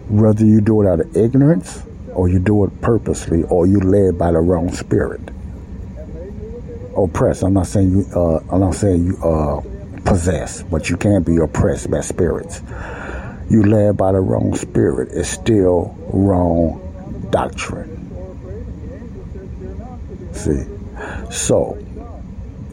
Whether 0.10 0.46
you 0.46 0.60
do 0.62 0.82
it 0.82 0.88
out 0.88 1.00
of 1.00 1.16
ignorance 1.16 1.84
or 2.14 2.30
you 2.30 2.40
do 2.40 2.64
it 2.66 2.82
purposely, 2.82 3.44
or 3.44 3.66
you 3.66 3.80
led 3.80 4.18
by 4.18 4.32
the 4.32 4.40
wrong 4.40 4.72
spirit. 4.74 5.22
Oppressed. 6.96 7.44
I'm 7.44 7.54
not 7.54 7.68
saying 7.68 7.92
you. 7.92 8.06
Uh, 8.14 8.44
I'm 8.52 8.60
not 8.60 8.76
saying 8.76 9.06
you 9.06 9.18
uh, 9.18 9.62
possess, 10.04 10.64
but 10.64 10.90
you 10.90 10.98
can 10.98 11.24
be 11.24 11.38
oppressed 11.38 11.90
by 11.90 12.02
spirits. 12.02 12.62
You 13.50 13.64
led 13.64 13.98
by 13.98 14.12
the 14.12 14.20
wrong 14.20 14.56
spirit. 14.56 15.10
It's 15.12 15.30
still 15.30 15.96
wrong 16.12 16.80
doctrine. 17.32 17.91
See, 20.42 20.66
so 21.30 21.78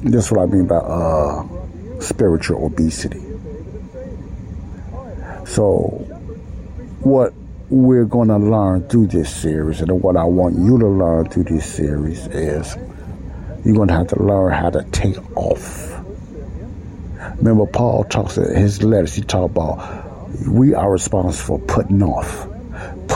that's 0.03 0.31
what 0.31 0.41
I 0.41 0.47
mean 0.47 0.67
by 0.67 0.77
uh, 0.77 1.47
spiritual 2.01 2.65
obesity. 2.65 3.21
So, 5.45 6.07
what 7.01 7.35
we're 7.69 8.07
going 8.07 8.29
to 8.29 8.39
learn 8.39 8.89
through 8.89 9.09
this 9.09 9.35
series, 9.35 9.83
and 9.83 10.03
what 10.03 10.17
I 10.17 10.25
want 10.25 10.59
you 10.59 10.79
to 10.79 10.87
learn 10.87 11.29
through 11.29 11.45
this 11.45 11.67
series 11.67 12.27
is 12.29 12.75
you're 13.67 13.75
going 13.75 13.89
to 13.89 13.95
have 13.95 14.09
to 14.09 14.23
learn 14.23 14.53
how 14.53 14.71
to 14.71 14.83
take 14.91 15.19
off. 15.37 15.95
Remember, 17.37 17.67
Paul 17.67 18.05
talks 18.05 18.39
in 18.39 18.57
his 18.57 18.83
letters, 18.83 19.15
he 19.15 19.21
talked 19.21 19.51
about 19.57 20.09
we 20.47 20.73
are 20.73 20.91
responsible 20.91 21.59
for 21.59 21.67
putting 21.67 22.03
off, 22.03 22.48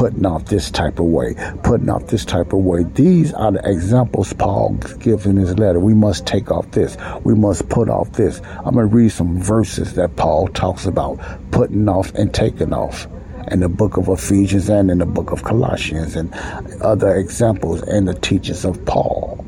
putting 0.02 0.26
off 0.26 0.46
this 0.46 0.68
type 0.68 0.98
of 0.98 1.06
way, 1.06 1.32
putting 1.62 1.88
off 1.88 2.08
this 2.08 2.24
type 2.24 2.52
of 2.52 2.58
way. 2.58 2.82
These 2.82 3.32
are 3.34 3.52
the 3.52 3.60
examples 3.64 4.32
Paul 4.32 4.70
gives 4.98 5.26
in 5.26 5.36
his 5.36 5.56
letter. 5.56 5.78
We 5.78 5.94
must 5.94 6.26
take 6.26 6.50
off 6.50 6.68
this, 6.72 6.96
we 7.22 7.36
must 7.36 7.68
put 7.68 7.88
off 7.88 8.10
this. 8.10 8.40
I'm 8.64 8.74
going 8.74 8.90
to 8.90 8.96
read 8.96 9.10
some 9.10 9.40
verses 9.40 9.94
that 9.94 10.16
Paul 10.16 10.48
talks 10.48 10.86
about 10.86 11.20
putting 11.52 11.88
off 11.88 12.12
and 12.16 12.34
taking 12.34 12.72
off 12.72 13.06
in 13.46 13.60
the 13.60 13.68
book 13.68 13.96
of 13.96 14.08
Ephesians 14.08 14.68
and 14.68 14.90
in 14.90 14.98
the 14.98 15.06
book 15.06 15.30
of 15.30 15.44
Colossians 15.44 16.16
and 16.16 16.34
other 16.82 17.14
examples 17.14 17.82
and 17.82 18.08
the 18.08 18.14
teachings 18.14 18.64
of 18.64 18.84
Paul. 18.84 19.46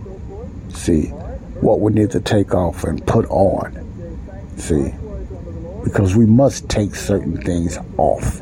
See, 0.69 1.07
what 1.63 1.81
we 1.81 1.93
need 1.93 2.13
to 2.13 2.21
take 2.21 2.55
off 2.55 2.85
and 2.85 3.05
put 3.09 3.27
on. 3.29 3.75
See, 4.57 4.95
because 5.83 6.15
we 6.15 6.27
must 6.27 6.69
take 6.69 6.95
certain 6.95 7.43
things 7.43 7.77
off. 7.99 8.41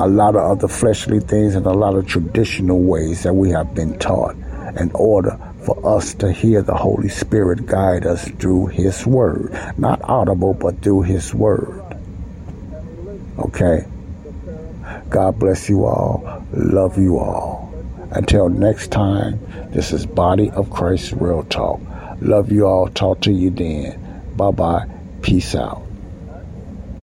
A 0.00 0.08
lot 0.08 0.34
of 0.34 0.50
other 0.50 0.66
fleshly 0.66 1.20
things 1.20 1.54
and 1.54 1.66
a 1.66 1.72
lot 1.72 1.94
of 1.94 2.06
traditional 2.06 2.80
ways 2.80 3.22
that 3.24 3.34
we 3.34 3.50
have 3.50 3.74
been 3.74 3.98
taught 3.98 4.34
in 4.78 4.90
order 4.94 5.38
for 5.66 5.76
us 5.98 6.14
to 6.14 6.32
hear 6.32 6.62
the 6.62 6.74
Holy 6.74 7.10
Spirit 7.10 7.66
guide 7.66 8.06
us 8.06 8.26
through 8.38 8.68
His 8.68 9.06
Word. 9.06 9.52
Not 9.76 10.00
audible, 10.02 10.54
but 10.54 10.80
through 10.80 11.02
His 11.02 11.34
Word. 11.34 11.82
Okay? 13.38 13.84
God 15.10 15.38
bless 15.38 15.68
you 15.68 15.84
all. 15.84 16.46
Love 16.54 16.96
you 16.96 17.18
all. 17.18 17.70
Until 18.12 18.48
next 18.48 18.90
time, 18.90 19.38
this 19.70 19.92
is 19.92 20.06
Body 20.06 20.50
of 20.52 20.70
Christ 20.70 21.12
Real 21.12 21.42
Talk. 21.44 21.78
Love 22.22 22.50
you 22.50 22.66
all. 22.66 22.88
Talk 22.88 23.20
to 23.20 23.32
you 23.32 23.50
then. 23.50 24.22
Bye 24.34 24.50
bye. 24.50 24.88
Peace 25.20 25.54
out. 25.54 25.89